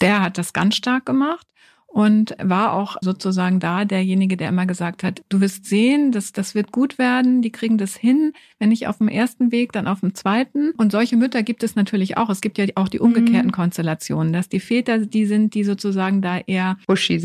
Der 0.00 0.22
hat 0.22 0.38
das 0.38 0.52
ganz 0.52 0.76
stark 0.76 1.04
gemacht 1.04 1.46
und 1.92 2.36
war 2.40 2.72
auch 2.72 2.96
sozusagen 3.00 3.58
da 3.58 3.84
derjenige, 3.84 4.36
der 4.36 4.48
immer 4.48 4.64
gesagt 4.64 5.02
hat, 5.02 5.22
du 5.28 5.40
wirst 5.40 5.66
sehen, 5.66 6.12
das, 6.12 6.32
das 6.32 6.54
wird 6.54 6.70
gut 6.70 6.98
werden, 6.98 7.42
die 7.42 7.50
kriegen 7.50 7.78
das 7.78 7.96
hin, 7.96 8.32
wenn 8.60 8.68
nicht 8.68 8.86
auf 8.86 8.98
dem 8.98 9.08
ersten 9.08 9.50
Weg, 9.50 9.72
dann 9.72 9.88
auf 9.88 9.98
dem 10.00 10.14
zweiten. 10.14 10.70
Und 10.76 10.92
solche 10.92 11.16
Mütter 11.16 11.42
gibt 11.42 11.64
es 11.64 11.74
natürlich 11.74 12.16
auch. 12.16 12.30
Es 12.30 12.40
gibt 12.40 12.58
ja 12.58 12.66
auch 12.76 12.88
die 12.88 13.00
umgekehrten 13.00 13.48
Mhm. 13.48 13.52
Konstellationen, 13.52 14.32
dass 14.32 14.48
die 14.48 14.60
Väter 14.60 14.98
die 14.98 15.26
sind, 15.26 15.54
die 15.54 15.64
sozusagen 15.64 16.22
da 16.22 16.38
eher 16.38 16.76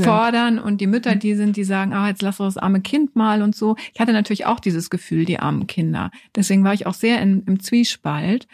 fordern 0.03 0.57
und 0.57 0.81
die 0.81 0.87
Mütter, 0.87 1.15
die 1.15 1.35
sind, 1.35 1.57
die 1.57 1.63
sagen, 1.63 1.93
ah, 1.93 2.07
jetzt 2.07 2.23
lass 2.23 2.37
doch 2.37 2.45
das 2.45 2.57
arme 2.57 2.81
Kind 2.81 3.15
mal 3.15 3.43
und 3.43 3.55
so. 3.55 3.75
Ich 3.93 3.99
hatte 3.99 4.13
natürlich 4.13 4.47
auch 4.47 4.59
dieses 4.59 4.89
Gefühl, 4.89 5.25
die 5.25 5.39
armen 5.39 5.67
Kinder. 5.67 6.09
Deswegen 6.35 6.63
war 6.63 6.73
ich 6.73 6.87
auch 6.87 6.95
sehr 6.95 7.21
in, 7.21 7.43
im 7.45 7.59
Zwiespalt. 7.59 8.47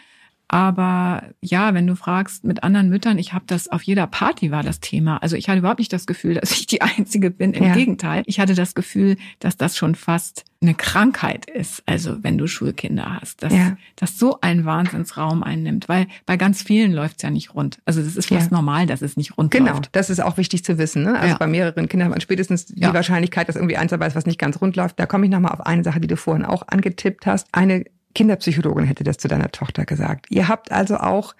Aber 0.52 1.22
ja, 1.40 1.72
wenn 1.72 1.86
du 1.86 1.96
fragst 1.96 2.44
mit 2.44 2.62
anderen 2.62 2.90
Müttern, 2.90 3.18
ich 3.18 3.32
habe 3.32 3.44
das 3.48 3.68
auf 3.68 3.82
jeder 3.82 4.06
Party 4.06 4.50
war 4.50 4.62
das 4.62 4.80
Thema. 4.80 5.16
Also 5.16 5.34
ich 5.34 5.48
hatte 5.48 5.58
überhaupt 5.60 5.78
nicht 5.78 5.92
das 5.92 6.06
Gefühl, 6.06 6.34
dass 6.40 6.52
ich 6.52 6.66
die 6.66 6.82
Einzige 6.82 7.30
bin. 7.30 7.54
Im 7.54 7.64
Ja. 7.64 7.72
Gegenteil, 7.74 8.22
ich 8.26 8.38
hatte 8.38 8.54
das 8.54 8.74
Gefühl, 8.74 9.16
dass 9.40 9.56
das 9.56 9.76
schon 9.78 9.94
fast 9.94 10.44
eine 10.60 10.74
Krankheit 10.74 11.46
ist. 11.50 11.82
Also 11.86 12.22
wenn 12.22 12.38
du 12.38 12.46
Schulkinder 12.46 13.18
hast, 13.20 13.42
dass 13.42 13.52
Ja. 13.52 13.76
das 13.96 14.18
so 14.18 14.40
einen 14.42 14.64
Wahnsinnsraum 14.64 15.42
einnimmt, 15.42 15.88
weil 15.88 16.06
bei 16.26 16.36
ganz 16.36 16.62
vielen 16.62 16.92
läuft's 16.92 17.22
ja 17.22 17.30
nicht 17.30 17.54
rund. 17.54 17.78
Also 17.84 18.00
das 18.02 18.14
ist 18.14 18.28
fast 18.28 18.50
Ja. 18.52 18.56
normal, 18.58 18.86
dass 18.86 19.02
es 19.02 19.16
nicht 19.16 19.36
rund 19.38 19.50
Genau, 19.50 19.72
läuft. 19.72 19.88
das 19.96 20.10
ist 20.10 20.20
auch 20.20 20.36
wichtig 20.36 20.64
zu 20.64 20.78
wissen. 20.78 21.02
Ne? 21.02 21.18
Also 21.18 21.36
bei 21.38 21.46
mehreren 21.48 21.88
Kindern 21.88 22.06
hat 22.08 22.12
man 22.14 22.20
spätestens 22.20 22.66
die. 22.66 22.82
Wahrscheinlichkeit, 22.82 23.48
dass 23.48 23.56
irgendwie 23.56 23.78
eins 23.78 23.90
dabei 23.90 24.06
ist, 24.06 24.14
was 24.14 24.26
nicht 24.26 24.38
ganz 24.38 24.60
rund 24.60 24.76
läuft. 24.76 25.00
Da 25.00 25.06
komme 25.06 25.24
ich 25.24 25.32
nochmal 25.32 25.52
auf 25.52 25.62
eine 25.66 25.82
Sache, 25.82 25.98
die 25.98 26.08
du 26.08 26.16
vorhin 26.18 26.44
auch 26.44 26.62
angetippt 26.68 27.24
hast. 27.26 27.48
Eine 27.52 27.84
Kinderpsychologin 28.14 28.84
hätte 28.84 29.04
das 29.04 29.18
zu 29.18 29.28
deiner 29.28 29.50
Tochter 29.50 29.84
gesagt. 29.84 30.26
Ihr 30.30 30.48
habt 30.48 30.70
also 30.72 30.96
auch 30.96 31.34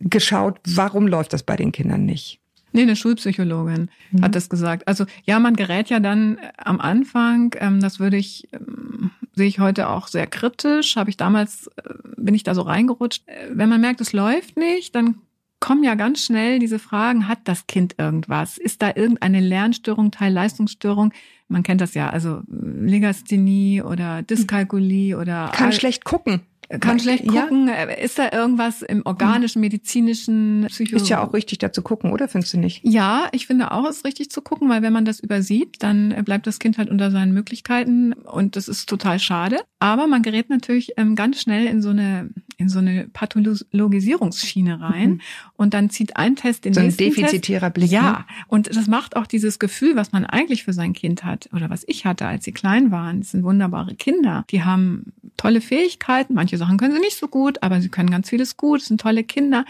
geschaut, 0.00 0.58
warum 0.66 1.06
läuft 1.06 1.32
das 1.32 1.42
bei 1.42 1.56
den 1.56 1.72
Kindern 1.72 2.04
nicht? 2.04 2.38
Nee, 2.72 2.82
eine 2.82 2.96
Schulpsychologin 2.96 3.90
Mhm. 4.12 4.22
hat 4.22 4.34
das 4.34 4.48
gesagt. 4.48 4.88
Also 4.88 5.04
ja, 5.24 5.38
man 5.38 5.56
gerät 5.56 5.90
ja 5.90 6.00
dann 6.00 6.38
äh, 6.38 6.52
am 6.56 6.80
Anfang, 6.80 7.54
ähm, 7.60 7.80
das 7.80 8.00
würde 8.00 8.16
ich, 8.16 8.48
ähm, 8.52 9.10
sehe 9.34 9.46
ich 9.46 9.58
heute 9.60 9.88
auch 9.90 10.08
sehr 10.08 10.26
kritisch, 10.26 10.96
habe 10.96 11.10
ich 11.10 11.16
damals, 11.18 11.66
äh, 11.76 11.82
bin 12.16 12.34
ich 12.34 12.44
da 12.44 12.54
so 12.54 12.62
reingerutscht. 12.62 13.28
Äh, 13.28 13.48
wenn 13.52 13.68
man 13.68 13.80
merkt, 13.80 14.00
es 14.00 14.12
läuft 14.14 14.56
nicht, 14.56 14.94
dann 14.94 15.16
kommen 15.62 15.82
ja 15.84 15.94
ganz 15.94 16.22
schnell 16.24 16.58
diese 16.58 16.78
Fragen, 16.78 17.28
hat 17.28 17.38
das 17.44 17.66
Kind 17.66 17.94
irgendwas? 17.96 18.58
Ist 18.58 18.82
da 18.82 18.88
irgendeine 18.94 19.40
Lernstörung, 19.40 20.10
Teilleistungsstörung? 20.10 21.12
Man 21.48 21.62
kennt 21.62 21.80
das 21.80 21.94
ja, 21.94 22.10
also 22.10 22.38
äh, 22.38 22.42
Legasthenie 22.50 23.80
oder 23.82 24.22
Dyskalkulie 24.22 25.16
oder 25.16 25.50
Kann 25.54 25.66
Al- 25.68 25.72
schlecht 25.72 26.04
gucken. 26.04 26.40
kann 26.80 26.98
schlecht 26.98 27.26
gucken. 27.28 27.68
Äh, 27.68 28.02
Ist 28.04 28.18
da 28.18 28.30
irgendwas 28.32 28.82
im 28.82 29.02
organischen, 29.04 29.60
medizinischen, 29.60 30.66
Psycho 30.68 30.96
Ist 30.96 31.08
ja 31.08 31.22
auch 31.22 31.32
richtig, 31.34 31.58
da 31.58 31.72
zu 31.72 31.82
gucken, 31.82 32.10
oder 32.12 32.28
findest 32.28 32.54
du 32.54 32.58
nicht? 32.58 32.80
ja, 32.84 33.28
ich 33.32 33.46
finde 33.46 33.70
auch, 33.72 33.88
es 33.88 33.98
ist 33.98 34.04
richtig 34.04 34.30
zu 34.30 34.42
gucken, 34.42 34.68
weil 34.68 34.82
wenn 34.82 34.92
man 34.92 35.04
das 35.04 35.20
übersieht, 35.20 35.76
dann 35.82 36.10
äh, 36.10 36.22
bleibt 36.24 36.46
das 36.46 36.58
Kind 36.58 36.78
halt 36.78 36.90
unter 36.90 37.10
seinen 37.10 37.32
Möglichkeiten 37.32 38.12
und 38.14 38.56
das 38.56 38.68
ist 38.68 38.88
total 38.88 39.18
schade. 39.18 39.58
Aber 39.78 40.06
man 40.06 40.22
gerät 40.22 40.48
natürlich 40.50 40.92
ähm, 40.96 41.14
ganz 41.14 41.40
schnell 41.40 41.66
in 41.66 41.82
so 41.82 41.90
eine 41.90 42.30
in 42.58 42.68
so 42.68 42.78
eine 42.78 43.08
Pathologisierungsschiene 43.08 44.80
rein 44.80 45.10
Mhm. 45.10 45.20
und 45.56 45.74
dann 45.74 45.90
zieht 45.90 46.16
ein 46.16 46.36
Test 46.36 46.64
den 46.64 46.74
So 46.74 46.80
ein 46.80 46.86
nächsten 46.86 47.04
Test. 47.04 47.18
defizitärer 47.18 47.70
Blick. 47.70 47.90
ne? 47.90 47.96
Ja, 47.96 48.26
und 48.48 48.74
das 48.74 48.86
macht 48.86 49.16
auch 49.16 49.26
dieses 49.26 49.58
Gefühl, 49.58 49.96
was 49.96 50.12
man 50.12 50.24
eigentlich 50.24 50.64
für 50.64 50.72
sein 50.72 50.92
Kind 50.92 51.24
hat 51.24 51.48
oder 51.52 51.70
was 51.70 51.84
ich 51.86 52.04
hatte, 52.04 52.26
als 52.26 52.44
sie 52.44 52.52
klein 52.52 52.90
waren. 52.90 53.20
Das 53.20 53.30
sind 53.32 53.44
wunderbare 53.44 53.94
Kinder. 53.94 54.44
Die 54.50 54.62
haben 54.64 55.12
tolle 55.36 55.60
Fähigkeiten. 55.60 56.34
Manche 56.34 56.56
Sachen 56.58 56.76
können 56.78 56.94
sie 56.94 57.00
nicht 57.00 57.16
so 57.18 57.28
gut, 57.28 57.62
aber 57.62 57.80
sie 57.80 57.88
können 57.88 58.10
ganz 58.10 58.28
vieles 58.28 58.56
gut. 58.56 58.80
Das 58.80 58.88
sind 58.88 59.00
tolle 59.00 59.24
Kinder. 59.24 59.64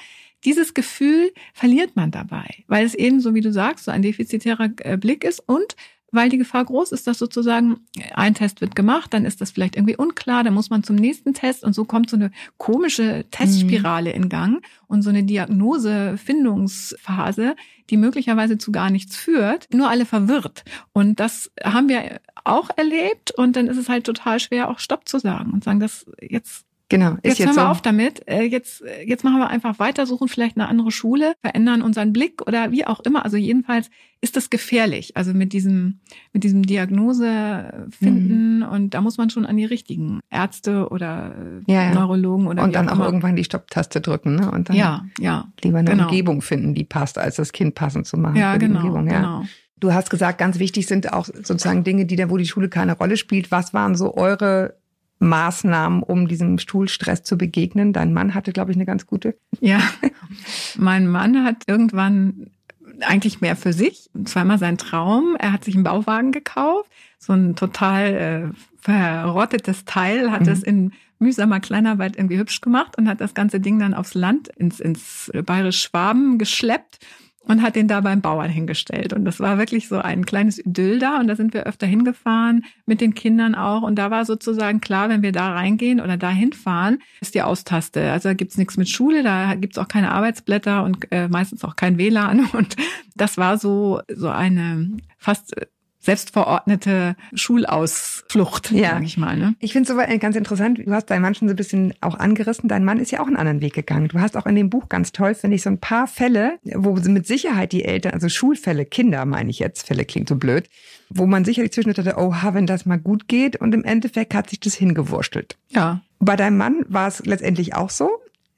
Dieses 0.44 0.74
Gefühl 0.74 1.32
verliert 1.54 1.94
man 1.94 2.10
dabei, 2.10 2.64
weil 2.66 2.84
es 2.84 2.94
eben, 2.94 3.20
so 3.20 3.32
wie 3.34 3.40
du 3.40 3.52
sagst, 3.52 3.84
so 3.84 3.90
ein 3.92 4.02
defizitärer 4.02 4.70
äh, 4.78 4.96
Blick 4.96 5.22
ist 5.24 5.40
und 5.46 5.76
weil 6.12 6.28
die 6.28 6.38
Gefahr 6.38 6.64
groß 6.64 6.92
ist, 6.92 7.08
dass 7.08 7.18
sozusagen 7.18 7.80
ein 8.14 8.34
Test 8.34 8.60
wird 8.60 8.76
gemacht, 8.76 9.12
dann 9.12 9.24
ist 9.24 9.40
das 9.40 9.50
vielleicht 9.50 9.74
irgendwie 9.76 9.96
unklar, 9.96 10.44
dann 10.44 10.54
muss 10.54 10.70
man 10.70 10.84
zum 10.84 10.94
nächsten 10.96 11.32
Test 11.34 11.64
und 11.64 11.74
so 11.74 11.84
kommt 11.84 12.08
so 12.10 12.16
eine 12.16 12.30
komische 12.58 13.24
Testspirale 13.30 14.12
in 14.12 14.28
Gang 14.28 14.64
und 14.86 15.02
so 15.02 15.10
eine 15.10 15.24
Diagnose-Findungsphase, 15.24 17.56
die 17.90 17.96
möglicherweise 17.96 18.58
zu 18.58 18.70
gar 18.72 18.90
nichts 18.90 19.16
führt, 19.16 19.72
nur 19.72 19.88
alle 19.88 20.04
verwirrt. 20.04 20.64
Und 20.92 21.18
das 21.18 21.50
haben 21.64 21.88
wir 21.88 22.20
auch 22.44 22.68
erlebt 22.76 23.30
und 23.32 23.56
dann 23.56 23.66
ist 23.66 23.78
es 23.78 23.88
halt 23.88 24.04
total 24.04 24.38
schwer, 24.38 24.68
auch 24.68 24.78
Stopp 24.78 25.08
zu 25.08 25.18
sagen 25.18 25.50
und 25.52 25.64
sagen, 25.64 25.80
das 25.80 26.06
jetzt 26.20 26.66
Genau. 26.92 27.12
Ist 27.14 27.24
Jetzt, 27.24 27.38
jetzt, 27.38 27.46
hören 27.48 27.56
wir 27.56 27.62
so. 27.62 27.68
auf 27.68 27.82
damit. 27.82 28.22
Äh, 28.28 28.42
Jetzt, 28.42 28.82
äh, 28.82 29.02
jetzt 29.06 29.24
machen 29.24 29.38
wir 29.38 29.48
einfach 29.48 29.78
weiter, 29.78 30.06
suchen 30.06 30.28
vielleicht 30.28 30.56
eine 30.56 30.68
andere 30.68 30.90
Schule, 30.90 31.32
verändern 31.40 31.82
unseren 31.82 32.12
Blick 32.12 32.42
oder 32.46 32.70
wie 32.70 32.86
auch 32.86 33.00
immer. 33.00 33.24
Also 33.24 33.36
jedenfalls 33.36 33.88
ist 34.20 34.36
das 34.36 34.50
gefährlich. 34.50 35.16
Also 35.16 35.32
mit 35.34 35.52
diesem, 35.52 36.00
mit 36.32 36.44
diesem 36.44 36.62
Diagnose 36.64 37.88
finden 37.90 38.58
Mhm. 38.58 38.62
und 38.62 38.90
da 38.94 39.00
muss 39.00 39.16
man 39.18 39.30
schon 39.30 39.46
an 39.46 39.56
die 39.56 39.64
richtigen 39.64 40.20
Ärzte 40.30 40.88
oder 40.90 41.34
äh, 41.66 41.72
Ja, 41.72 41.82
ja. 41.84 41.94
Neurologen 41.94 42.46
oder 42.46 42.62
Und 42.62 42.74
dann 42.74 42.88
auch 42.88 42.94
immer. 42.94 43.06
irgendwann 43.06 43.36
die 43.36 43.44
Stopptaste 43.44 44.00
drücken, 44.00 44.36
ne? 44.36 44.50
Und 44.50 44.68
dann 44.68 44.76
Ja, 44.76 45.04
ja, 45.18 45.46
lieber 45.62 45.78
eine 45.78 45.90
genau. 45.90 46.04
Umgebung 46.04 46.42
finden, 46.42 46.74
die 46.74 46.84
passt, 46.84 47.18
als 47.18 47.36
das 47.36 47.52
Kind 47.52 47.74
passend 47.74 48.06
zu 48.06 48.16
machen 48.16 48.36
ja, 48.36 48.52
für 48.52 48.58
die 48.60 48.66
genau, 48.66 48.80
Umgebung. 48.80 49.06
Ja. 49.08 49.16
genau. 49.18 49.44
Du 49.80 49.92
hast 49.92 50.10
gesagt, 50.10 50.38
ganz 50.38 50.60
wichtig 50.60 50.86
sind 50.86 51.12
auch 51.12 51.24
sozusagen 51.26 51.82
Dinge, 51.82 52.06
die 52.06 52.14
da, 52.14 52.30
wo 52.30 52.36
die 52.36 52.46
Schule 52.46 52.68
keine 52.68 52.96
Rolle 52.96 53.16
spielt. 53.16 53.50
Was 53.50 53.74
waren 53.74 53.96
so 53.96 54.14
eure 54.14 54.76
Maßnahmen, 55.22 56.02
um 56.02 56.28
diesem 56.28 56.58
Schulstress 56.58 57.22
zu 57.22 57.38
begegnen? 57.38 57.92
Dein 57.92 58.12
Mann 58.12 58.34
hatte, 58.34 58.52
glaube 58.52 58.70
ich, 58.70 58.76
eine 58.76 58.86
ganz 58.86 59.06
gute. 59.06 59.36
Ja, 59.60 59.80
mein 60.76 61.08
Mann 61.08 61.44
hat 61.44 61.64
irgendwann 61.66 62.50
eigentlich 63.00 63.40
mehr 63.40 63.56
für 63.56 63.72
sich. 63.72 64.10
Zweimal 64.24 64.58
sein 64.58 64.78
Traum. 64.78 65.36
Er 65.38 65.52
hat 65.52 65.64
sich 65.64 65.74
einen 65.74 65.84
Bauwagen 65.84 66.32
gekauft, 66.32 66.90
so 67.18 67.32
ein 67.32 67.56
total 67.56 68.52
äh, 68.52 68.56
verrottetes 68.80 69.84
Teil, 69.84 70.30
hat 70.30 70.42
Mhm. 70.42 70.48
es 70.48 70.62
in 70.62 70.92
mühsamer 71.18 71.60
Kleinarbeit 71.60 72.16
irgendwie 72.16 72.38
hübsch 72.38 72.60
gemacht 72.60 72.98
und 72.98 73.08
hat 73.08 73.20
das 73.20 73.34
ganze 73.34 73.60
Ding 73.60 73.78
dann 73.78 73.94
aufs 73.94 74.14
Land, 74.14 74.48
ins, 74.48 74.80
ins 74.80 75.30
bayerisch 75.46 75.80
Schwaben 75.80 76.36
geschleppt 76.38 76.98
und 77.44 77.62
hat 77.62 77.76
den 77.76 77.88
da 77.88 78.00
beim 78.00 78.20
Bauern 78.20 78.50
hingestellt. 78.50 79.12
Und 79.12 79.24
das 79.24 79.40
war 79.40 79.58
wirklich 79.58 79.88
so 79.88 79.98
ein 79.98 80.24
kleines 80.24 80.58
Idyll 80.58 80.98
da. 80.98 81.18
Und 81.18 81.26
da 81.26 81.36
sind 81.36 81.54
wir 81.54 81.64
öfter 81.64 81.86
hingefahren, 81.86 82.64
mit 82.86 83.00
den 83.00 83.14
Kindern 83.14 83.54
auch. 83.54 83.82
Und 83.82 83.96
da 83.96 84.10
war 84.10 84.24
sozusagen 84.24 84.80
klar, 84.80 85.08
wenn 85.08 85.22
wir 85.22 85.32
da 85.32 85.52
reingehen 85.52 86.00
oder 86.00 86.16
da 86.16 86.30
hinfahren, 86.30 86.98
ist 87.20 87.34
die 87.34 87.42
Austaste. 87.42 88.12
Also 88.12 88.28
da 88.28 88.34
gibt's 88.34 88.58
nichts 88.58 88.76
mit 88.76 88.88
Schule, 88.88 89.22
da 89.22 89.54
gibt's 89.54 89.78
auch 89.78 89.88
keine 89.88 90.12
Arbeitsblätter 90.12 90.84
und 90.84 91.10
äh, 91.10 91.28
meistens 91.28 91.64
auch 91.64 91.76
kein 91.76 91.98
WLAN. 91.98 92.46
Und 92.52 92.76
das 93.14 93.38
war 93.38 93.58
so, 93.58 94.00
so 94.14 94.28
eine 94.28 94.96
fast 95.18 95.54
selbstverordnete 96.02 97.16
Schulausflucht, 97.34 98.72
Ja. 98.72 98.90
sag 98.90 99.04
ich 99.04 99.16
mal. 99.16 99.36
Ne? 99.36 99.54
Ich 99.60 99.72
finde 99.72 99.90
es 99.92 100.20
ganz 100.20 100.36
interessant. 100.36 100.78
Du 100.84 100.92
hast 100.92 101.06
deinen 101.06 101.22
Mann 101.22 101.34
schon 101.34 101.48
so 101.48 101.54
ein 101.54 101.56
bisschen 101.56 101.94
auch 102.00 102.18
angerissen. 102.18 102.68
Dein 102.68 102.84
Mann 102.84 102.98
ist 102.98 103.12
ja 103.12 103.20
auch 103.20 103.26
einen 103.28 103.36
anderen 103.36 103.60
Weg 103.60 103.72
gegangen. 103.74 104.08
Du 104.08 104.20
hast 104.20 104.36
auch 104.36 104.46
in 104.46 104.56
dem 104.56 104.68
Buch 104.68 104.88
ganz 104.88 105.12
toll, 105.12 105.34
finde 105.34 105.54
ich, 105.54 105.62
so 105.62 105.70
ein 105.70 105.78
paar 105.78 106.06
Fälle, 106.08 106.58
wo 106.64 106.94
mit 106.94 107.26
Sicherheit 107.26 107.72
die 107.72 107.84
Eltern, 107.84 108.12
also 108.12 108.28
Schulfälle, 108.28 108.84
Kinder 108.84 109.24
meine 109.24 109.50
ich 109.50 109.60
jetzt, 109.60 109.86
Fälle 109.86 110.04
klingt 110.04 110.28
so 110.28 110.36
blöd, 110.36 110.68
wo 111.08 111.26
man 111.26 111.44
sicherlich 111.44 111.72
zwischendurch 111.72 112.04
dachte, 112.04 112.20
oha, 112.20 112.52
wenn 112.54 112.66
das 112.66 112.84
mal 112.84 112.98
gut 112.98 113.28
geht 113.28 113.56
und 113.56 113.72
im 113.74 113.84
Endeffekt 113.84 114.34
hat 114.34 114.50
sich 114.50 114.60
das 114.60 114.74
hingewurschtelt. 114.74 115.56
Ja. 115.68 116.02
Bei 116.18 116.36
deinem 116.36 116.56
Mann 116.56 116.84
war 116.88 117.06
es 117.08 117.24
letztendlich 117.24 117.74
auch 117.74 117.90
so. 117.90 118.10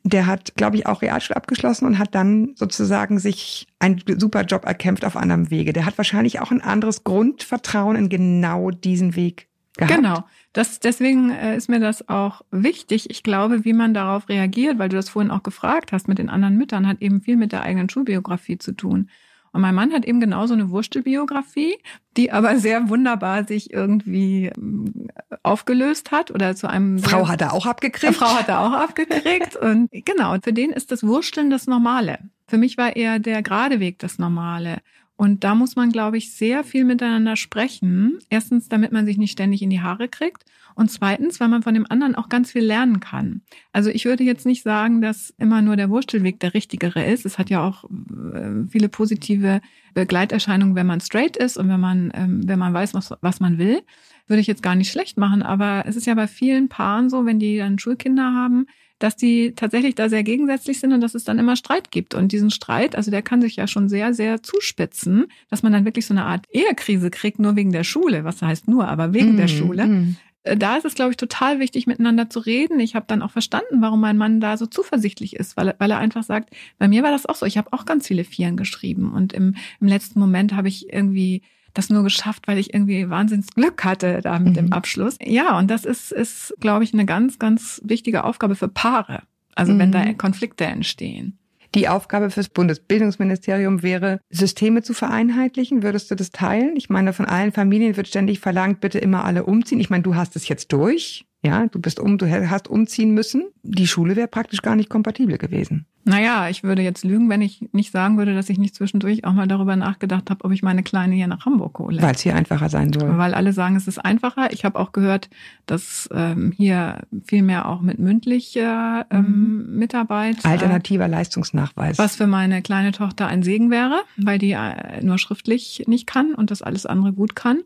Der 0.05 0.27
hat, 0.27 0.55
glaube 0.57 0.77
ich, 0.77 0.87
auch 0.87 1.01
Realschule 1.01 1.37
abgeschlossen 1.37 1.87
und 1.87 1.99
hat 1.99 2.15
dann 2.15 2.53
sozusagen 2.57 3.19
sich 3.19 3.67
einen 3.79 4.03
super 4.19 4.43
Job 4.43 4.67
erkämpft 4.67 5.05
auf 5.05 5.17
anderem 5.17 5.51
Wege. 5.51 5.73
Der 5.73 5.87
hat 5.87 5.97
wahrscheinlich 5.97 6.41
auch 6.41 6.51
ein 6.51 6.61
anderes 6.61 7.05
Grundvertrauen 7.05 7.97
in 7.97 8.09
genau 8.11 8.71
diesen 8.71 9.17
Weg 9.17 9.49
gehabt? 9.77 9.95
Genau. 9.95 10.25
Das, 10.53 10.79
deswegen 10.79 11.31
äh, 11.31 11.57
ist 11.57 11.69
mir 11.69 11.81
das 11.81 12.09
auch 12.09 12.43
wichtig. 12.51 13.11
Ich 13.11 13.23
glaube, 13.23 13.65
wie 13.65 13.73
man 13.73 13.95
darauf 13.95 14.29
reagiert, 14.29 14.79
weil 14.79 14.89
du 14.89 14.97
das 14.97 15.09
vorhin 15.09 15.31
auch 15.31 15.43
gefragt 15.43 15.93
hast 15.93 16.07
mit 16.07 16.19
den 16.19 16.29
anderen 16.29 16.57
Müttern, 16.57 16.87
hat 16.87 17.03
eben 17.03 17.21
viel 17.21 17.37
mit 17.37 17.53
der 17.53 17.63
eigenen 17.63 17.89
Schulbiografie 17.89 18.59
zu 18.59 18.73
tun. 18.73 19.09
Und 19.55 19.61
mein 19.61 19.75
Mann 19.77 19.93
hat 19.93 20.05
eben 20.05 20.19
genauso 20.19 20.53
eine 20.53 20.71
Wurstelbiografie, 20.71 21.77
die 22.17 22.33
aber 22.33 22.59
sehr 22.59 22.89
wunderbar 22.89 23.45
sich 23.47 23.73
irgendwie 23.73 24.51
ähm, 24.57 25.07
aufgelöst 25.45 26.11
hat 26.11 26.33
oder 26.33 26.57
zu 26.57 26.69
einem 26.69 26.99
Frau 26.99 27.29
hat 27.29 27.41
er 27.41 27.53
auch 27.53 27.65
abgekriegt. 27.65 28.17
Frau 28.17 28.35
hat 28.35 28.49
er 28.49 28.59
auch 28.61 28.73
abgekriegt 28.73 29.55
und 29.61 29.91
genau, 29.93 30.37
für 30.43 30.53
den 30.53 30.71
ist 30.71 30.91
das 30.91 31.05
Wursteln 31.05 31.51
das 31.51 31.69
Normale. 31.69 32.19
Für 32.49 32.59
mich 32.59 32.77
war 32.77 32.97
eher 32.97 33.21
der 33.21 33.43
gerade 33.43 33.79
Weg 33.79 34.01
das 34.01 34.19
Normale. 34.19 34.79
Und 35.17 35.45
da 35.45 35.55
muss 35.55 35.77
man, 35.77 35.91
glaube 35.91 36.17
ich, 36.17 36.35
sehr 36.35 36.65
viel 36.65 36.85
miteinander 36.85 37.37
sprechen. 37.37 38.19
Erstens, 38.31 38.69
damit 38.69 38.91
man 38.91 39.07
sich 39.07 39.17
nicht 39.17 39.31
ständig 39.31 39.63
in 39.63 39.71
die 39.71 39.81
Haare 39.81 40.09
kriegt. 40.09 40.45
Und 40.75 40.91
zweitens, 40.91 41.39
weil 41.39 41.49
man 41.49 41.63
von 41.63 41.75
dem 41.75 41.87
anderen 41.89 42.17
auch 42.17 42.29
ganz 42.29 42.51
viel 42.51 42.65
lernen 42.65 42.99
kann. 42.99 43.43
Also 43.73 43.91
ich 43.91 44.05
würde 44.07 44.25
jetzt 44.25 44.45
nicht 44.45 44.65
sagen, 44.65 45.01
dass 45.01 45.31
immer 45.39 45.63
nur 45.63 45.77
der 45.77 45.89
Wurstelweg 45.89 46.41
der 46.41 46.53
richtigere 46.53 47.05
ist. 47.05 47.25
Es 47.25 47.39
hat 47.39 47.49
ja 47.49 47.65
auch 47.65 47.85
äh, 47.85 48.65
viele 48.69 48.89
positive 48.89 49.61
Begleiterscheinungen, 49.95 50.75
wenn 50.75 50.87
man 50.87 51.01
straight 51.01 51.37
ist 51.37 51.57
und 51.57 51.69
wenn 51.69 51.81
man, 51.81 52.11
ähm, 52.13 52.49
wenn 52.49 52.59
man 52.59 52.75
weiß, 52.75 52.93
was, 52.95 53.15
was 53.21 53.39
man 53.39 53.59
will. 53.59 53.83
Würde 54.27 54.41
ich 54.41 54.49
jetzt 54.49 54.63
gar 54.63 54.75
nicht 54.75 54.91
schlecht 54.91 55.17
machen. 55.17 55.43
Aber 55.43 55.85
es 55.87 55.95
ist 55.95 56.07
ja 56.07 56.15
bei 56.15 56.27
vielen 56.27 56.69
Paaren 56.69 57.09
so, 57.09 57.25
wenn 57.25 57.39
die 57.39 57.59
dann 57.59 57.79
Schulkinder 57.79 58.35
haben, 58.35 58.67
dass 59.05 59.17
die 59.17 59.53
tatsächlich 59.55 59.95
da 59.95 60.09
sehr 60.09 60.23
gegensätzlich 60.23 60.81
sind 60.81 60.95
und 60.95 61.03
dass 61.03 61.15
es 61.15 61.25
dann 61.25 61.39
immer 61.39 61.57
Streit 61.57 61.91
gibt. 61.91 62.15
Und 62.15 62.33
diesen 62.33 62.51
Streit, 62.51 62.97
also 62.97 63.11
der 63.11 63.21
kann 63.21 63.43
sich 63.43 63.57
ja 63.57 63.67
schon 63.67 63.91
sehr, 63.91 64.15
sehr 64.15 64.43
zuspitzen, 64.43 65.27
dass 65.51 65.63
man 65.63 65.75
dann 65.75 65.85
wirklich 65.85 66.07
so 66.07 66.15
eine 66.15 66.25
Art 66.25 66.47
Ehekrise 66.51 67.11
kriegt, 67.11 67.39
nur 67.39 67.55
wegen 67.55 67.71
der 67.71 67.85
Schule. 67.85 68.25
Was 68.25 68.41
heißt 68.41 68.67
nur, 68.67 68.89
aber 68.89 69.13
wegen 69.13 69.35
mm, 69.35 69.37
der 69.37 69.49
Schule. 69.49 69.87
Mm. 69.87 70.17
Da 70.57 70.77
ist 70.77 70.87
es, 70.87 70.95
glaube 70.95 71.11
ich, 71.11 71.19
total 71.19 71.61
wichtig, 71.61 71.87
miteinander 71.87 72.31
zu 72.31 72.39
reden. 72.39 72.81
Ich 72.81 72.95
habe 72.95 73.05
dann 73.07 73.21
auch 73.21 73.31
verstanden, 73.31 73.83
warum 73.83 74.01
mein 74.01 74.17
Mann 74.17 74.41
da 74.41 74.57
so 74.57 74.65
zuversichtlich 74.65 75.37
ist, 75.37 75.55
weil, 75.59 75.75
weil 75.79 75.91
er 75.91 75.99
einfach 75.99 76.23
sagt, 76.23 76.55
bei 76.79 76.89
mir 76.89 77.03
war 77.03 77.11
das 77.11 77.27
auch 77.27 77.35
so. 77.35 77.45
Ich 77.45 77.59
habe 77.59 77.75
auch 77.75 77.85
ganz 77.85 78.07
viele 78.07 78.25
Vieren 78.25 78.57
geschrieben 78.57 79.13
und 79.13 79.35
im, 79.35 79.55
im 79.83 79.89
letzten 79.89 80.19
Moment 80.19 80.55
habe 80.55 80.69
ich 80.69 80.91
irgendwie 80.91 81.43
das 81.75 81.91
nur 81.91 82.03
geschafft, 82.03 82.47
weil 82.47 82.59
ich 82.59 82.73
irgendwie 82.73 83.11
wahnsinns 83.11 83.49
Glück 83.49 83.85
hatte 83.85 84.21
da 84.23 84.39
mit 84.39 84.51
mhm. 84.51 84.55
dem 84.55 84.73
Abschluss. 84.73 85.17
Ja, 85.21 85.59
und 85.59 85.71
das 85.71 85.85
ist, 85.85 86.13
ist, 86.13 86.55
glaube 86.61 86.85
ich, 86.85 86.95
eine 86.95 87.05
ganz, 87.05 87.39
ganz 87.39 87.81
wichtige 87.85 88.25
Aufgabe 88.25 88.55
für 88.55 88.69
Paare. 88.69 89.23
Also 89.55 89.75
mhm. 89.75 89.79
wenn 89.81 89.93
da 89.93 90.05
mhm. 90.05 90.17
Konflikte 90.17 90.65
entstehen. 90.65 91.39
Die 91.75 91.89
Aufgabe 91.89 92.31
fürs 92.31 92.49
Bundesbildungsministerium 92.49 93.83
wäre, 93.83 94.21
Systeme 94.31 94.83
zu 94.83 94.95
vereinheitlichen. 94.95 95.83
Würdest 95.83 96.09
du 96.11 96.15
das 96.15 96.31
teilen? 96.31 96.77
Ich 96.77 96.89
meine, 96.89 97.13
von 97.13 97.27
allen 97.27 97.51
Familien 97.51 97.97
wird 97.97 98.07
ständig 98.07 98.39
verlangt, 98.39 98.81
bitte 98.81 99.01
immer 99.01 99.25
alle 99.25 99.45
umziehen. 99.45 99.81
Ich 99.81 99.91
meine, 99.91 100.05
du 100.05 100.15
hast 100.15 100.37
es 100.37 100.47
jetzt 100.47 100.73
durch. 100.73 101.27
Ja, 101.43 101.67
du 101.67 101.81
bist 101.81 101.99
um, 101.99 102.17
du 102.17 102.31
hast 102.49 102.69
umziehen 102.69 103.13
müssen. 103.13 103.49
Die 103.65 103.89
Schule 103.89 104.15
wäre 104.15 104.29
praktisch 104.29 104.63
gar 104.63 104.77
nicht 104.77 104.89
kompatibel 104.89 105.37
gewesen. 105.37 105.87
Naja, 106.07 106.51
ich 106.51 106.63
würde 106.63 106.83
jetzt 106.83 107.03
lügen, 107.03 107.31
wenn 107.31 107.41
ich 107.41 107.67
nicht 107.73 107.91
sagen 107.91 108.19
würde, 108.19 108.35
dass 108.35 108.51
ich 108.51 108.59
nicht 108.59 108.75
zwischendurch 108.75 109.25
auch 109.25 109.33
mal 109.33 109.49
darüber 109.49 109.75
nachgedacht 109.75 110.29
habe, 110.31 110.45
ob 110.45 110.53
ich 110.53 110.63
meine 110.63 110.83
Kleine 110.83 111.15
hier 111.15 111.27
nach 111.27 111.47
Hamburg 111.47 111.79
hole. 111.79 112.01
Weil 112.03 112.15
es 112.15 112.21
hier 112.21 112.37
einfacher 112.37 112.69
sein 112.69 112.93
soll. 112.93 113.17
Weil 113.17 113.33
alle 113.33 113.55
sagen, 113.55 113.75
es 113.77 113.89
ist 113.89 113.99
einfacher. 113.99 114.53
Ich 114.53 114.67
habe 114.67 114.79
auch 114.79 114.93
gehört, 114.93 115.31
dass 115.65 116.09
ähm, 116.13 116.53
hier 116.57 117.07
viel 117.25 117.43
mehr 117.43 117.67
auch 117.69 117.81
mit 117.81 117.99
mündlicher 117.99 119.07
ähm, 119.11 119.67
mhm. 119.71 119.79
Mitarbeit. 119.79 120.45
Alternativer 120.45 121.07
äh, 121.07 121.09
Leistungsnachweis. 121.09 121.97
Was 121.97 122.17
für 122.17 122.27
meine 122.27 122.61
kleine 122.61 122.93
Tochter 122.93 123.27
ein 123.27 123.43
Segen 123.43 123.71
wäre, 123.71 124.03
weil 124.19 124.39
die 124.39 124.53
äh, 124.53 125.03
nur 125.03 125.17
schriftlich 125.17 125.85
nicht 125.87 126.07
kann 126.07 126.35
und 126.35 126.51
das 126.51 126.61
alles 126.61 126.85
andere 126.85 127.15
gut 127.15 127.35
kann. 127.35 127.61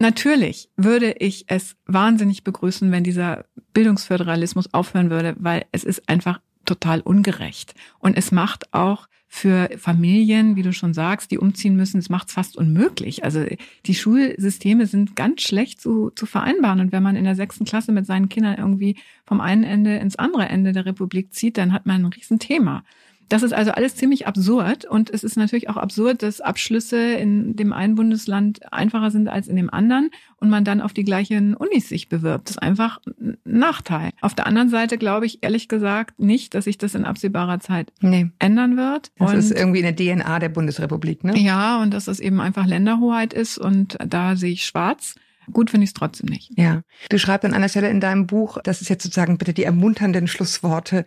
Natürlich 0.00 0.70
würde 0.76 1.12
ich 1.12 1.44
es 1.48 1.76
wahnsinnig 1.86 2.42
begrüßen, 2.42 2.90
wenn 2.90 3.04
dieser 3.04 3.44
Bildungsföderalismus 3.74 4.72
aufhören 4.72 5.10
würde, 5.10 5.36
weil 5.38 5.66
es 5.72 5.84
ist 5.84 6.08
einfach 6.08 6.40
total 6.70 7.00
ungerecht. 7.00 7.74
Und 7.98 8.16
es 8.16 8.30
macht 8.30 8.72
auch 8.72 9.08
für 9.32 9.70
Familien, 9.78 10.56
wie 10.56 10.62
du 10.62 10.72
schon 10.72 10.92
sagst, 10.92 11.30
die 11.30 11.38
umziehen 11.38 11.76
müssen, 11.76 11.98
es 11.98 12.08
macht 12.08 12.28
es 12.28 12.34
fast 12.34 12.56
unmöglich. 12.56 13.22
Also 13.22 13.44
die 13.86 13.94
Schulsysteme 13.94 14.86
sind 14.86 15.14
ganz 15.14 15.42
schlecht 15.42 15.80
zu, 15.80 16.10
zu 16.10 16.26
vereinbaren. 16.26 16.80
Und 16.80 16.90
wenn 16.90 17.02
man 17.02 17.14
in 17.14 17.24
der 17.24 17.36
sechsten 17.36 17.64
Klasse 17.64 17.92
mit 17.92 18.06
seinen 18.06 18.28
Kindern 18.28 18.56
irgendwie 18.58 18.96
vom 19.24 19.40
einen 19.40 19.62
Ende 19.62 19.96
ins 19.98 20.16
andere 20.16 20.46
Ende 20.46 20.72
der 20.72 20.84
Republik 20.84 21.32
zieht, 21.32 21.58
dann 21.58 21.72
hat 21.72 21.86
man 21.86 22.02
ein 22.04 22.12
Riesenthema. 22.12 22.82
Das 23.30 23.44
ist 23.44 23.52
also 23.52 23.70
alles 23.70 23.94
ziemlich 23.94 24.26
absurd 24.26 24.84
und 24.84 25.08
es 25.08 25.22
ist 25.22 25.36
natürlich 25.36 25.70
auch 25.70 25.76
absurd, 25.76 26.24
dass 26.24 26.40
Abschlüsse 26.40 27.12
in 27.12 27.54
dem 27.54 27.72
einen 27.72 27.94
Bundesland 27.94 28.72
einfacher 28.72 29.12
sind 29.12 29.28
als 29.28 29.46
in 29.46 29.54
dem 29.54 29.72
anderen 29.72 30.10
und 30.38 30.50
man 30.50 30.64
dann 30.64 30.80
auf 30.80 30.92
die 30.92 31.04
gleichen 31.04 31.54
Unis 31.54 31.88
sich 31.88 32.08
bewirbt. 32.08 32.48
Das 32.48 32.56
ist 32.56 32.62
einfach 32.62 33.00
ein 33.06 33.38
Nachteil. 33.44 34.10
Auf 34.20 34.34
der 34.34 34.48
anderen 34.48 34.68
Seite 34.68 34.98
glaube 34.98 35.26
ich 35.26 35.44
ehrlich 35.44 35.68
gesagt 35.68 36.18
nicht, 36.18 36.54
dass 36.54 36.64
sich 36.64 36.76
das 36.76 36.96
in 36.96 37.04
absehbarer 37.04 37.60
Zeit 37.60 37.92
nee. 38.00 38.30
ändern 38.40 38.76
wird. 38.76 39.12
Das 39.16 39.30
und 39.30 39.38
ist 39.38 39.52
irgendwie 39.52 39.86
eine 39.86 39.94
DNA 39.94 40.40
der 40.40 40.48
Bundesrepublik, 40.48 41.22
ne? 41.22 41.38
Ja, 41.38 41.80
und 41.80 41.94
dass 41.94 42.08
es 42.08 42.18
eben 42.18 42.40
einfach 42.40 42.66
Länderhoheit 42.66 43.32
ist 43.32 43.58
und 43.58 43.96
da 44.04 44.34
sehe 44.34 44.52
ich 44.52 44.66
schwarz. 44.66 45.14
Gut 45.52 45.70
finde 45.70 45.84
ich 45.84 45.90
es 45.90 45.94
trotzdem 45.94 46.28
nicht. 46.28 46.50
Ja. 46.56 46.82
Du 47.08 47.18
schreibst 47.18 47.44
an 47.44 47.54
einer 47.54 47.68
Stelle 47.68 47.90
in 47.90 48.00
deinem 48.00 48.26
Buch, 48.26 48.58
das 48.64 48.80
ist 48.82 48.88
jetzt 48.88 49.04
sozusagen 49.04 49.38
bitte 49.38 49.52
die 49.52 49.64
ermunternden 49.64 50.26
Schlussworte, 50.26 51.06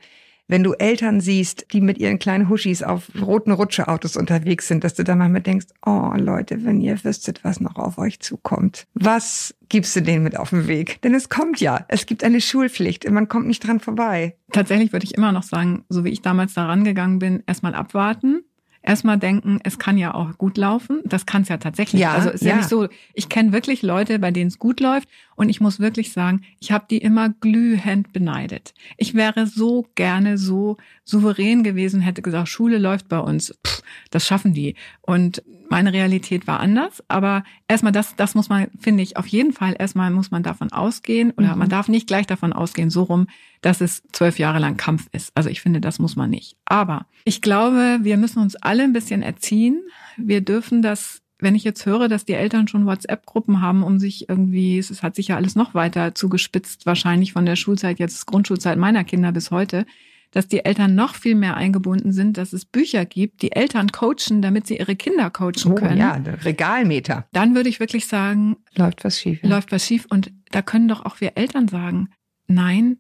wenn 0.54 0.64
du 0.64 0.74
Eltern 0.74 1.20
siehst, 1.20 1.66
die 1.74 1.82
mit 1.82 1.98
ihren 1.98 2.20
kleinen 2.20 2.48
Huschis 2.48 2.84
auf 2.84 3.10
roten 3.20 3.52
Rutscheautos 3.52 4.16
unterwegs 4.16 4.68
sind, 4.68 4.84
dass 4.84 4.94
du 4.94 5.04
da 5.04 5.16
mal 5.16 5.28
mit 5.28 5.48
denkst, 5.48 5.66
oh 5.84 6.12
Leute, 6.16 6.64
wenn 6.64 6.80
ihr 6.80 7.04
wüsstet, 7.04 7.44
was 7.44 7.60
noch 7.60 7.78
auf 7.78 7.98
euch 7.98 8.20
zukommt. 8.20 8.86
Was 8.94 9.56
gibst 9.70 9.96
du 9.96 10.04
denen 10.04 10.24
mit 10.24 10.38
auf 10.38 10.52
den 10.52 10.68
Weg? 10.68 11.02
Denn 11.02 11.16
es 11.16 11.30
kommt 11.30 11.60
ja. 11.60 11.84
Es 11.88 12.06
gibt 12.06 12.24
eine 12.24 12.40
Schulpflicht 12.40 13.10
man 13.10 13.28
kommt 13.28 13.48
nicht 13.48 13.66
dran 13.66 13.80
vorbei. 13.80 14.36
Tatsächlich 14.52 14.94
würde 14.94 15.06
ich 15.06 15.16
immer 15.16 15.32
noch 15.32 15.42
sagen, 15.42 15.86
so 15.90 16.06
wie 16.06 16.10
ich 16.10 16.22
damals 16.22 16.54
da 16.54 16.68
rangegangen 16.68 17.18
bin, 17.18 17.42
erstmal 17.48 17.74
abwarten 17.74 18.43
erstmal 18.84 19.18
denken, 19.18 19.60
es 19.64 19.80
kann 19.80 19.98
ja 19.98 20.14
auch 20.14 20.38
gut 20.38 20.58
laufen. 20.58 21.02
Das 21.06 21.26
kann 21.26 21.42
es 21.42 21.50
ja 21.50 21.58
tatsächlich. 21.58 22.02
Ja, 22.02 22.12
also 22.12 22.30
ist 22.30 22.44
ja. 22.44 22.50
ja 22.50 22.56
nicht 22.58 22.70
so, 22.70 22.88
ich 23.14 23.30
kenne 23.30 23.52
wirklich 23.52 23.82
Leute, 23.82 24.20
bei 24.20 24.32
denen 24.32 24.50
es 24.50 24.60
gut 24.60 24.80
läuft 24.80 25.08
und 25.36 25.50
ich 25.50 25.62
muss 25.62 25.80
wirklich 25.80 26.12
sagen, 26.12 26.42
ich 26.60 26.72
habe 26.72 26.86
die 26.90 26.98
immer 26.98 27.30
glühend 27.30 28.14
beneidet. 28.14 28.74
Ich 28.98 29.16
wäre 29.16 29.48
so 29.48 29.88
gerne 29.96 30.38
so 30.38 30.78
souverän 31.04 31.64
gewesen, 31.64 32.02
hätte 32.02 32.22
gesagt, 32.22 32.50
Schule 32.50 32.78
läuft 32.78 33.08
bei 33.08 33.20
uns. 33.20 33.58
Pff, 33.66 33.82
das 34.12 34.28
schaffen 34.28 34.54
die. 34.54 34.76
Und 35.02 35.42
meine 35.74 35.92
Realität 35.92 36.46
war 36.46 36.60
anders, 36.60 37.04
aber 37.08 37.44
erstmal 37.68 37.92
das, 37.92 38.16
das 38.16 38.36
muss 38.36 38.48
man, 38.48 38.68
finde 38.80 39.02
ich, 39.02 39.18
auf 39.18 39.26
jeden 39.26 39.54
Fall 39.54 39.76
erstmal 39.80 40.12
muss 40.12 40.30
man 40.30 40.44
davon 40.44 40.72
ausgehen 40.72 41.32
oder 41.32 41.54
mhm. 41.54 41.58
man 41.58 41.70
darf 41.70 41.88
nicht 41.88 42.06
gleich 42.06 42.28
davon 42.28 42.54
ausgehen, 42.54 42.92
so 42.92 43.02
rum, 43.02 43.26
dass 43.62 43.82
es 43.82 44.04
zwölf 44.12 44.38
Jahre 44.38 44.60
lang 44.60 44.78
Kampf 44.78 45.08
ist. 45.14 45.32
Also 45.34 45.50
ich 45.50 45.62
finde, 45.62 45.82
das 45.82 45.98
muss 45.98 46.16
man 46.16 46.30
nicht. 46.30 46.58
Aber 46.66 47.08
ich 47.26 47.42
glaube, 47.42 47.98
wir 48.04 48.18
müssen 48.18 48.38
uns 48.38 48.56
alle 48.56 48.84
ein 48.84 48.94
bisschen 48.94 49.24
erziehen. 49.24 49.82
Wir 50.16 50.42
dürfen 50.42 50.84
das 50.84 51.22
wenn 51.40 51.56
ich 51.56 51.66
jetzt 51.66 51.86
höre, 51.86 52.08
dass 52.08 52.24
die 52.24 52.34
Eltern 52.34 52.70
schon 52.70 52.86
WhatsApp-Gruppen 52.86 53.60
haben, 53.60 53.84
um 53.84 54.00
sich 54.00 54.30
irgendwie, 54.30 54.78
es 54.78 55.04
hat 55.04 55.16
sich 55.16 55.28
ja 55.28 55.36
alles 55.36 55.56
noch 55.58 55.74
weiter 55.74 56.16
zugespitzt, 56.16 56.86
wahrscheinlich 56.86 57.34
von 57.34 57.46
der 57.46 57.58
Schulzeit, 57.58 58.00
jetzt 58.00 58.26
Grundschulzeit 58.28 58.78
meiner 58.78 59.04
Kinder 59.04 59.34
bis 59.34 59.52
heute, 59.52 59.86
dass 60.34 60.48
die 60.48 60.66
Eltern 60.66 60.96
noch 60.96 61.16
viel 61.16 61.36
mehr 61.36 61.56
eingebunden 61.56 62.12
sind, 62.12 62.38
dass 62.38 62.54
es 62.54 62.66
Bücher 62.66 63.06
gibt, 63.06 63.44
die 63.44 63.52
Eltern 63.52 63.92
coachen, 63.92 64.42
damit 64.42 64.68
sie 64.68 64.78
ihre 64.78 64.96
Kinder 64.96 65.30
coachen 65.30 65.72
oh, 65.72 65.76
können. 65.76 65.98
Ja, 65.98 66.16
Regalmeter. 66.16 67.28
Dann 67.32 67.56
würde 67.56 67.70
ich 67.70 67.80
wirklich 67.80 68.08
sagen, 68.08 68.58
läuft 68.76 69.04
was 69.04 69.20
schief. 69.20 69.42
Ja. 69.44 69.50
Läuft 69.50 69.72
was 69.72 69.86
schief. 69.86 70.08
Und 70.10 70.32
da 70.52 70.62
können 70.62 70.88
doch 70.88 71.06
auch 71.06 71.22
wir 71.22 71.38
Eltern 71.38 71.68
sagen, 71.68 72.10
nein, 72.48 72.98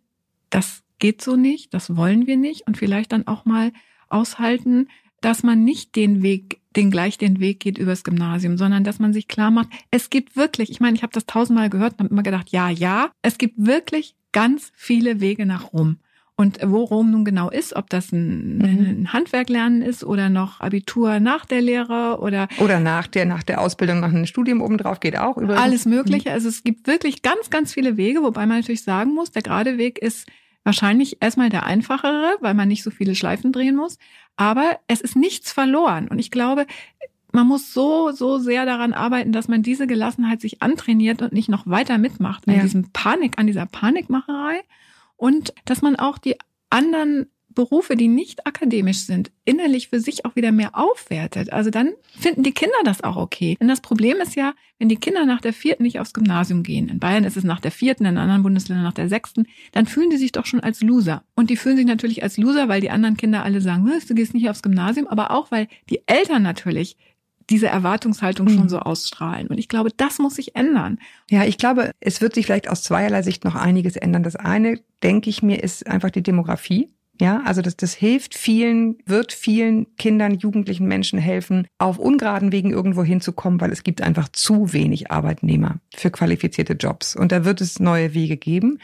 das 0.52 0.84
geht 1.00 1.22
so 1.22 1.36
nicht, 1.36 1.74
das 1.74 1.98
wollen 1.98 2.28
wir 2.28 2.38
nicht. 2.38 2.68
Und 2.68 2.78
vielleicht 2.78 3.12
dann 3.12 3.28
auch 3.28 3.46
mal 3.46 3.72
aushalten, 4.10 4.88
dass 5.20 5.42
man 5.42 5.64
nicht 5.64 5.96
den 5.96 6.22
Weg, 6.22 6.62
den 6.76 6.92
gleich 6.92 7.18
den 7.18 7.40
Weg 7.40 7.60
geht 7.62 7.80
übers 7.80 8.04
Gymnasium, 8.04 8.58
sondern 8.58 8.84
dass 8.84 9.00
man 9.00 9.12
sich 9.12 9.28
klar 9.28 9.50
macht, 9.50 9.70
es 9.90 10.10
gibt 10.10 10.36
wirklich, 10.36 10.70
ich 10.70 10.80
meine, 10.80 10.96
ich 10.96 11.02
habe 11.02 11.14
das 11.14 11.26
tausendmal 11.26 11.70
gehört 11.70 11.94
und 11.94 12.00
habe 12.02 12.10
immer 12.10 12.24
gedacht, 12.24 12.50
ja, 12.52 12.70
ja, 12.70 13.10
es 13.22 13.38
gibt 13.38 13.56
wirklich 13.58 14.16
ganz 14.34 14.72
viele 14.76 15.20
Wege 15.20 15.46
nach 15.46 15.74
Rom. 15.74 15.98
Und 16.36 16.58
wo 16.64 16.84
Rom 16.84 17.12
nun 17.12 17.26
genau 17.26 17.52
ist, 17.52 17.76
ob 17.76 17.92
das 17.92 18.12
ein, 18.12 18.58
mhm. 18.58 18.64
ein 18.64 19.14
Handwerk 19.14 19.50
lernen 19.50 19.84
ist 19.84 20.04
oder 20.04 20.30
noch 20.30 20.62
Abitur 20.62 21.20
nach 21.20 21.46
der 21.46 21.62
Lehre 21.62 22.18
oder 22.20 22.48
oder 22.58 22.80
nach 22.80 23.06
der 23.06 23.26
nach 23.26 23.44
der 23.44 23.62
Ausbildung 23.62 24.00
nach 24.00 24.10
einem 24.10 24.26
Studium 24.26 24.62
obendrauf 24.62 25.00
geht 25.00 25.18
auch 25.18 25.38
übrigens. 25.38 25.62
Alles 25.62 25.86
Mögliche. 25.86 26.30
Mhm. 26.30 26.34
Also 26.34 26.50
es 26.50 26.64
gibt 26.64 26.88
wirklich 26.88 27.22
ganz 27.22 27.52
ganz 27.52 27.72
viele 27.74 27.98
Wege, 27.98 28.24
wobei 28.24 28.48
man 28.48 28.58
natürlich 28.58 28.84
sagen 28.84 29.14
muss, 29.14 29.32
der 29.32 29.44
gerade 29.44 29.78
Weg 29.78 30.00
ist 30.00 30.28
wahrscheinlich 30.64 31.18
erstmal 31.22 31.50
der 31.50 31.66
einfachere, 31.66 32.36
weil 32.40 32.56
man 32.56 32.68
nicht 32.68 32.84
so 32.84 32.90
viele 32.90 33.14
Schleifen 33.14 33.52
drehen 33.52 33.76
muss. 33.76 34.00
Aber 34.36 34.80
es 34.88 35.02
ist 35.02 35.16
nichts 35.16 35.52
verloren. 35.52 36.08
Und 36.08 36.18
ich 36.18 36.32
glaube, 36.32 36.66
man 37.32 37.48
muss 37.48 37.74
so, 37.74 38.12
so 38.12 38.38
sehr 38.40 38.66
daran 38.66 38.94
arbeiten, 38.94 39.32
dass 39.32 39.48
man 39.48 39.62
diese 39.62 39.88
Gelassenheit 39.88 40.42
sich 40.42 40.62
antrainiert 40.62 41.22
und 41.22 41.34
nicht 41.34 41.50
noch 41.50 41.68
weiter 41.68 41.98
mitmacht 41.98 42.48
an 42.48 42.56
ja. 42.56 42.62
diesem 42.62 42.90
Panik, 42.92 43.38
an 43.38 43.48
dieser 43.48 43.66
Panikmacherei 43.66 44.62
und 45.24 45.54
dass 45.64 45.82
man 45.82 45.96
auch 45.96 46.18
die 46.18 46.36
anderen 46.70 47.28
Berufe, 47.48 47.96
die 47.96 48.10
nicht 48.10 48.46
akademisch 48.46 49.06
sind, 49.06 49.32
innerlich 49.46 49.88
für 49.88 50.02
sich 50.02 50.26
auch 50.26 50.36
wieder 50.36 50.52
mehr 50.52 50.78
aufwertet, 50.78 51.54
also 51.54 51.70
dann 51.70 51.94
finden 52.20 52.44
die 52.44 52.52
Kinder 52.52 52.76
das 52.84 53.06
auch 53.06 53.16
okay. 53.16 53.56
Denn 53.58 53.70
das 53.70 53.80
Problem 53.80 54.18
ist 54.18 54.36
ja, 54.36 54.54
wenn 54.80 54.90
die 54.90 54.98
Kinder 54.98 55.26
nach 55.26 55.40
der 55.40 55.54
vierten 55.54 55.84
nicht 55.84 56.02
aufs 56.02 56.12
Gymnasium 56.12 56.62
gehen, 56.62 56.90
in 56.90 57.00
Bayern 57.00 57.24
ist 57.24 57.38
es 57.38 57.46
nach 57.46 57.62
der 57.62 57.72
vierten, 57.72 58.04
in 58.04 58.18
anderen 58.18 58.44
Bundesländern 58.44 58.84
nach 58.84 58.92
der 58.92 59.08
sechsten, 59.08 59.48
dann 59.72 59.86
fühlen 59.86 60.10
die 60.10 60.18
sich 60.18 60.34
doch 60.34 60.46
schon 60.46 60.60
als 60.60 60.82
Loser. 60.82 61.24
Und 61.36 61.50
die 61.50 61.56
fühlen 61.56 61.78
sich 61.78 61.86
natürlich 61.86 62.22
als 62.22 62.36
Loser, 62.36 62.68
weil 62.68 62.82
die 62.82 62.90
anderen 62.90 63.16
Kinder 63.16 63.46
alle 63.46 63.62
sagen, 63.62 63.90
du 64.06 64.16
gehst 64.16 64.34
nicht 64.34 64.50
aufs 64.50 64.62
Gymnasium, 64.62 65.08
aber 65.08 65.32
auch, 65.32 65.52
weil 65.52 65.70
die 65.90 66.02
Eltern 66.06 66.44
natürlich 66.44 66.98
diese 67.54 67.68
Erwartungshaltung 67.68 68.50
schon 68.50 68.64
Mhm. 68.64 68.70
so 68.70 68.80
ausstrahlen. 68.80 69.46
Und 69.48 69.60
ich 69.60 69.70
glaube, 69.70 69.92
das 69.96 70.18
muss 70.18 70.36
sich 70.36 70.56
ändern. 70.56 70.98
Ja, 71.30 71.46
ich 71.46 71.60
glaube, 71.60 71.92
es 72.00 72.20
wird 72.20 72.34
sich 72.34 72.48
vielleicht 72.48 72.68
aus 72.68 72.82
zweierlei 72.82 73.22
Sicht 73.22 73.46
noch 73.46 73.54
einiges 73.54 73.96
ändern. 73.96 74.24
Das 74.24 74.36
eine, 74.36 74.80
denke 75.04 75.30
ich 75.30 75.44
mir, 75.44 75.64
ist 75.64 75.86
einfach 75.86 76.10
die 76.10 76.24
Demografie. 76.24 76.90
Ja, 77.22 77.44
also 77.46 77.62
das, 77.62 77.78
das 77.78 77.94
hilft 77.94 78.34
vielen, 78.34 78.98
wird 79.06 79.34
vielen 79.34 79.96
Kindern, 79.98 80.34
jugendlichen 80.34 80.88
Menschen 80.88 81.20
helfen, 81.20 81.68
auf 81.78 82.00
ungeraden 82.00 82.52
Wegen 82.52 82.72
irgendwo 82.72 83.04
hinzukommen, 83.04 83.62
weil 83.62 83.72
es 83.72 83.84
gibt 83.84 84.02
einfach 84.02 84.30
zu 84.30 84.74
wenig 84.74 85.12
Arbeitnehmer 85.12 85.78
für 85.96 86.10
qualifizierte 86.10 86.74
Jobs. 86.74 87.16
Und 87.16 87.32
da 87.32 87.46
wird 87.46 87.62
es 87.62 87.80
neue 87.80 88.16
Wege 88.16 88.36
geben. 88.38 88.80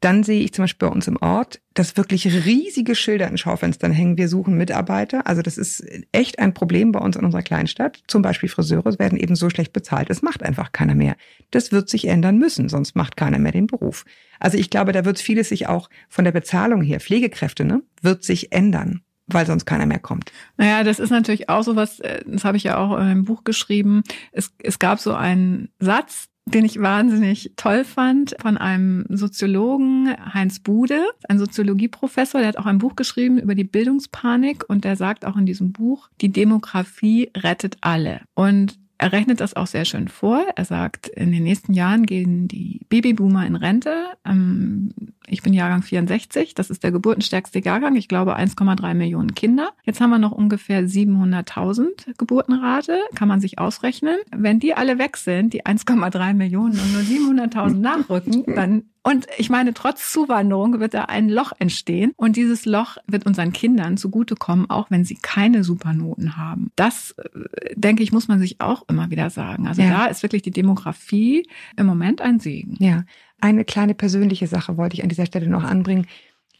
Dann 0.00 0.22
sehe 0.22 0.40
ich 0.40 0.54
zum 0.54 0.62
Beispiel 0.62 0.88
bei 0.88 0.94
uns 0.94 1.06
im 1.08 1.18
Ort, 1.20 1.60
dass 1.74 1.98
wirklich 1.98 2.26
riesige 2.46 2.94
Schilder 2.94 3.28
in 3.28 3.36
Schaufenstern 3.36 3.92
hängen. 3.92 4.16
Wir 4.16 4.28
suchen 4.28 4.56
Mitarbeiter. 4.56 5.26
Also 5.26 5.42
das 5.42 5.58
ist 5.58 5.84
echt 6.12 6.38
ein 6.38 6.54
Problem 6.54 6.90
bei 6.90 7.00
uns 7.00 7.16
in 7.16 7.24
unserer 7.24 7.42
Kleinstadt. 7.42 8.02
Zum 8.06 8.22
Beispiel 8.22 8.48
Friseure 8.48 8.98
werden 8.98 9.18
eben 9.18 9.36
so 9.36 9.50
schlecht 9.50 9.74
bezahlt. 9.74 10.08
Das 10.08 10.22
macht 10.22 10.42
einfach 10.42 10.72
keiner 10.72 10.94
mehr. 10.94 11.16
Das 11.50 11.70
wird 11.70 11.90
sich 11.90 12.08
ändern 12.08 12.38
müssen, 12.38 12.70
sonst 12.70 12.96
macht 12.96 13.18
keiner 13.18 13.38
mehr 13.38 13.52
den 13.52 13.66
Beruf. 13.66 14.06
Also 14.38 14.56
ich 14.56 14.70
glaube, 14.70 14.92
da 14.92 15.04
wird 15.04 15.20
vieles 15.20 15.50
sich 15.50 15.68
auch 15.68 15.90
von 16.08 16.24
der 16.24 16.32
Bezahlung 16.32 16.80
her, 16.80 16.98
Pflegekräfte, 16.98 17.66
ne, 17.66 17.82
wird 18.00 18.24
sich 18.24 18.52
ändern, 18.52 19.02
weil 19.26 19.44
sonst 19.44 19.66
keiner 19.66 19.84
mehr 19.84 19.98
kommt. 19.98 20.32
Naja, 20.56 20.82
das 20.82 20.98
ist 20.98 21.10
natürlich 21.10 21.50
auch 21.50 21.62
so 21.62 21.76
was, 21.76 22.00
äh, 22.00 22.22
das 22.26 22.44
habe 22.44 22.56
ich 22.56 22.64
ja 22.64 22.78
auch 22.78 22.96
in 22.96 23.02
einem 23.02 23.24
Buch 23.24 23.44
geschrieben. 23.44 24.02
Es, 24.32 24.54
es 24.62 24.78
gab 24.78 24.98
so 24.98 25.12
einen 25.12 25.68
Satz, 25.78 26.29
den 26.46 26.64
ich 26.64 26.80
wahnsinnig 26.80 27.52
toll 27.56 27.84
fand, 27.84 28.34
von 28.40 28.56
einem 28.56 29.04
Soziologen, 29.08 30.14
Heinz 30.34 30.60
Bude, 30.60 31.04
ein 31.28 31.38
Soziologieprofessor, 31.38 32.40
der 32.40 32.48
hat 32.48 32.56
auch 32.58 32.66
ein 32.66 32.78
Buch 32.78 32.96
geschrieben 32.96 33.38
über 33.38 33.54
die 33.54 33.64
Bildungspanik 33.64 34.68
und 34.68 34.84
der 34.84 34.96
sagt 34.96 35.24
auch 35.24 35.36
in 35.36 35.46
diesem 35.46 35.72
Buch, 35.72 36.08
die 36.20 36.30
Demografie 36.30 37.30
rettet 37.36 37.76
alle. 37.80 38.22
Und 38.34 38.78
er 39.00 39.12
rechnet 39.12 39.40
das 39.40 39.54
auch 39.54 39.66
sehr 39.66 39.86
schön 39.86 40.08
vor. 40.08 40.44
Er 40.56 40.64
sagt, 40.66 41.08
in 41.08 41.32
den 41.32 41.42
nächsten 41.42 41.72
Jahren 41.72 42.04
gehen 42.04 42.48
die 42.48 42.80
Babyboomer 42.90 43.46
in 43.46 43.56
Rente. 43.56 43.94
Ähm, 44.26 44.90
Ich 45.26 45.42
bin 45.42 45.54
Jahrgang 45.54 45.82
64, 45.82 46.54
das 46.54 46.70
ist 46.70 46.82
der 46.82 46.90
geburtenstärkste 46.90 47.60
Jahrgang. 47.60 47.94
Ich 47.96 48.08
glaube 48.08 48.36
1,3 48.36 48.94
Millionen 48.94 49.34
Kinder. 49.34 49.70
Jetzt 49.84 50.00
haben 50.00 50.10
wir 50.10 50.18
noch 50.18 50.32
ungefähr 50.32 50.82
700.000 50.82 52.18
Geburtenrate, 52.18 52.98
kann 53.14 53.28
man 53.28 53.40
sich 53.40 53.58
ausrechnen. 53.58 54.18
Wenn 54.34 54.58
die 54.58 54.74
alle 54.74 54.98
weg 54.98 55.16
sind, 55.16 55.52
die 55.54 55.64
1,3 55.64 56.34
Millionen 56.34 56.78
und 56.78 56.92
nur 56.92 57.02
700.000 57.02 57.74
nachrücken, 57.78 58.44
dann 58.54 58.89
und 59.02 59.26
ich 59.38 59.48
meine, 59.50 59.72
trotz 59.74 60.12
Zuwanderung 60.12 60.78
wird 60.80 60.94
da 60.94 61.04
ein 61.04 61.28
Loch 61.28 61.52
entstehen 61.58 62.12
und 62.16 62.36
dieses 62.36 62.66
Loch 62.66 62.96
wird 63.06 63.26
unseren 63.26 63.52
Kindern 63.52 63.96
zugutekommen, 63.96 64.68
auch 64.68 64.90
wenn 64.90 65.04
sie 65.04 65.16
keine 65.20 65.64
Supernoten 65.64 66.36
haben. 66.36 66.70
Das, 66.76 67.12
äh, 67.12 67.74
denke 67.76 68.02
ich, 68.02 68.12
muss 68.12 68.28
man 68.28 68.38
sich 68.38 68.60
auch 68.60 68.84
immer 68.88 69.10
wieder 69.10 69.30
sagen. 69.30 69.66
Also 69.66 69.82
Ja. 69.82 69.90
da 69.90 70.06
ist 70.06 70.22
wirklich 70.22 70.42
die 70.42 70.50
Demografie 70.50 71.48
im 71.76 71.86
Moment 71.86 72.20
ein 72.20 72.40
Segen. 72.40 72.76
Ja, 72.78 73.04
eine 73.40 73.64
kleine 73.64 73.94
persönliche 73.94 74.46
Sache 74.46 74.76
wollte 74.76 74.96
ich 74.96 75.02
an 75.02 75.08
dieser 75.08 75.24
Stelle 75.26 75.48
noch 75.48 75.64
anbringen. 75.64 76.06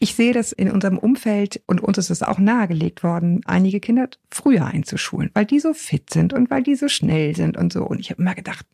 Ich 0.03 0.14
sehe 0.14 0.32
das 0.32 0.53
in 0.53 0.70
unserem 0.70 0.96
Umfeld 0.96 1.61
und 1.66 1.82
uns 1.82 1.98
ist 1.98 2.09
es 2.09 2.22
auch 2.22 2.38
nahegelegt 2.38 3.03
worden, 3.03 3.42
einige 3.44 3.80
Kinder 3.80 4.09
früher 4.30 4.64
einzuschulen, 4.64 5.30
weil 5.34 5.44
die 5.44 5.61
so 5.61 5.74
fit 5.74 6.09
sind 6.09 6.32
und 6.32 6.51
weil 6.51 6.62
die 6.62 6.74
so 6.74 6.88
schnell 6.88 7.36
sind 7.36 7.59
und 7.59 7.70
so. 7.70 7.82
Und 7.82 8.01
ich 8.01 8.09
habe 8.09 8.22
immer 8.22 8.34
gedacht, 8.34 8.64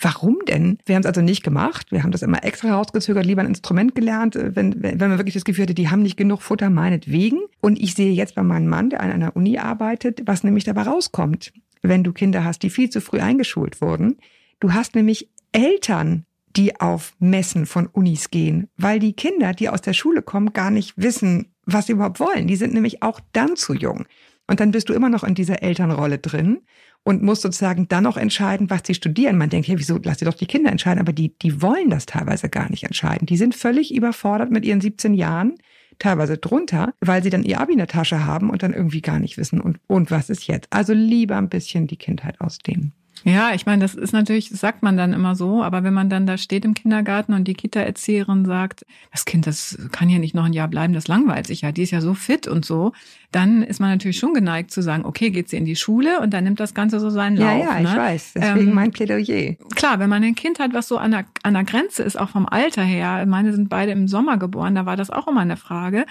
warum 0.00 0.38
denn? 0.48 0.78
Wir 0.84 0.96
haben 0.96 1.02
es 1.02 1.06
also 1.06 1.20
nicht 1.20 1.44
gemacht. 1.44 1.92
Wir 1.92 2.02
haben 2.02 2.10
das 2.10 2.22
immer 2.22 2.42
extra 2.42 2.74
rausgezögert, 2.74 3.24
lieber 3.24 3.42
ein 3.42 3.46
Instrument 3.46 3.94
gelernt, 3.94 4.34
äh, 4.34 4.56
wenn, 4.56 4.82
wenn 4.82 4.98
man 4.98 5.16
wirklich 5.16 5.34
das 5.34 5.44
Gefühl 5.44 5.62
hatte, 5.62 5.74
die 5.74 5.90
haben 5.90 6.02
nicht 6.02 6.16
genug 6.16 6.42
Futter, 6.42 6.70
meinetwegen. 6.70 7.42
Und 7.60 7.80
ich 7.80 7.94
sehe 7.94 8.10
jetzt 8.10 8.34
bei 8.34 8.42
meinem 8.42 8.66
Mann, 8.66 8.90
der 8.90 9.00
an 9.00 9.12
einer 9.12 9.36
Uni 9.36 9.58
arbeitet, 9.58 10.22
was 10.26 10.42
nämlich 10.42 10.64
dabei 10.64 10.82
rauskommt, 10.82 11.52
wenn 11.82 12.02
du 12.02 12.12
Kinder 12.12 12.42
hast, 12.42 12.64
die 12.64 12.70
viel 12.70 12.90
zu 12.90 13.00
früh 13.00 13.20
eingeschult 13.20 13.80
wurden. 13.80 14.16
Du 14.58 14.72
hast 14.72 14.96
nämlich 14.96 15.30
Eltern, 15.52 16.26
die 16.56 16.80
auf 16.80 17.14
Messen 17.18 17.66
von 17.66 17.86
Unis 17.86 18.30
gehen, 18.30 18.68
weil 18.76 18.98
die 18.98 19.14
Kinder, 19.14 19.52
die 19.52 19.68
aus 19.68 19.80
der 19.80 19.92
Schule 19.92 20.22
kommen, 20.22 20.52
gar 20.52 20.70
nicht 20.70 20.94
wissen, 20.96 21.52
was 21.66 21.86
sie 21.86 21.92
überhaupt 21.92 22.20
wollen. 22.20 22.46
Die 22.46 22.56
sind 22.56 22.74
nämlich 22.74 23.02
auch 23.02 23.20
dann 23.32 23.56
zu 23.56 23.74
jung. 23.74 24.06
Und 24.46 24.60
dann 24.60 24.70
bist 24.70 24.88
du 24.88 24.92
immer 24.92 25.08
noch 25.08 25.24
in 25.24 25.34
dieser 25.34 25.62
Elternrolle 25.62 26.18
drin 26.18 26.60
und 27.02 27.22
musst 27.22 27.42
sozusagen 27.42 27.88
dann 27.88 28.04
noch 28.04 28.16
entscheiden, 28.16 28.70
was 28.70 28.82
sie 28.84 28.94
studieren. 28.94 29.38
Man 29.38 29.50
denkt, 29.50 29.68
ja, 29.68 29.78
wieso, 29.78 29.98
lass 30.02 30.18
sie 30.18 30.24
doch 30.24 30.34
die 30.34 30.46
Kinder 30.46 30.70
entscheiden, 30.70 31.00
aber 31.00 31.12
die, 31.12 31.36
die 31.38 31.62
wollen 31.62 31.90
das 31.90 32.06
teilweise 32.06 32.48
gar 32.48 32.70
nicht 32.70 32.84
entscheiden. 32.84 33.26
Die 33.26 33.36
sind 33.36 33.54
völlig 33.54 33.94
überfordert 33.94 34.50
mit 34.50 34.64
ihren 34.64 34.80
17 34.80 35.14
Jahren, 35.14 35.54
teilweise 35.98 36.38
drunter, 36.38 36.92
weil 37.00 37.22
sie 37.22 37.30
dann 37.30 37.44
ihr 37.44 37.60
Abi 37.60 37.72
in 37.72 37.78
der 37.78 37.86
Tasche 37.86 38.24
haben 38.24 38.50
und 38.50 38.62
dann 38.62 38.72
irgendwie 38.72 39.02
gar 39.02 39.18
nicht 39.18 39.38
wissen, 39.38 39.60
und, 39.60 39.78
und 39.86 40.10
was 40.10 40.30
ist 40.30 40.46
jetzt. 40.46 40.68
Also 40.70 40.92
lieber 40.92 41.36
ein 41.36 41.48
bisschen 41.48 41.86
die 41.86 41.96
Kindheit 41.96 42.40
ausdehnen. 42.40 42.92
Ja, 43.24 43.54
ich 43.54 43.64
meine, 43.64 43.80
das 43.80 43.94
ist 43.94 44.12
natürlich, 44.12 44.50
das 44.50 44.60
sagt 44.60 44.82
man 44.82 44.98
dann 44.98 45.14
immer 45.14 45.34
so, 45.34 45.62
aber 45.62 45.82
wenn 45.82 45.94
man 45.94 46.10
dann 46.10 46.26
da 46.26 46.36
steht 46.36 46.64
im 46.66 46.74
Kindergarten 46.74 47.32
und 47.32 47.48
die 47.48 47.54
Kita-Erzieherin 47.54 48.44
sagt, 48.44 48.84
das 49.12 49.24
Kind, 49.24 49.46
das 49.46 49.78
kann 49.92 50.10
ja 50.10 50.18
nicht 50.18 50.34
noch 50.34 50.44
ein 50.44 50.52
Jahr 50.52 50.68
bleiben, 50.68 50.92
das 50.92 51.08
langweilt 51.08 51.46
sich 51.46 51.62
ja, 51.62 51.72
die 51.72 51.82
ist 51.82 51.90
ja 51.90 52.02
so 52.02 52.12
fit 52.12 52.46
und 52.46 52.66
so, 52.66 52.92
dann 53.32 53.62
ist 53.62 53.80
man 53.80 53.90
natürlich 53.90 54.18
schon 54.18 54.34
geneigt 54.34 54.70
zu 54.70 54.82
sagen, 54.82 55.06
okay, 55.06 55.30
geht 55.30 55.48
sie 55.48 55.56
in 55.56 55.64
die 55.64 55.74
Schule 55.74 56.20
und 56.20 56.34
dann 56.34 56.44
nimmt 56.44 56.60
das 56.60 56.74
Ganze 56.74 57.00
so 57.00 57.08
seinen 57.08 57.38
Lauf. 57.38 57.48
ja, 57.48 57.58
ja, 57.58 57.78
ich 57.78 57.90
ne? 57.90 57.96
weiß. 57.96 58.32
Deswegen 58.34 58.68
Ähm, 58.68 58.74
mein 58.74 58.90
Plädoyer. 58.90 59.54
Klar, 59.74 59.98
wenn 60.00 60.10
man 60.10 60.22
ein 60.22 60.34
Kind 60.34 60.58
hat, 60.58 60.74
was 60.74 60.86
so 60.86 60.98
an 60.98 61.10
der, 61.10 61.24
an 61.42 61.54
der 61.54 61.64
Grenze 61.64 62.02
ist, 62.02 62.20
auch 62.20 62.28
vom 62.28 62.46
Alter 62.46 62.82
her, 62.82 63.24
meine 63.26 63.54
sind 63.54 63.70
beide 63.70 63.92
im 63.92 64.06
Sommer 64.06 64.36
geboren, 64.36 64.74
da 64.74 64.84
war 64.84 64.96
das 64.96 65.08
auch 65.08 65.26
immer 65.28 65.40
eine 65.40 65.56
Frage. 65.56 66.04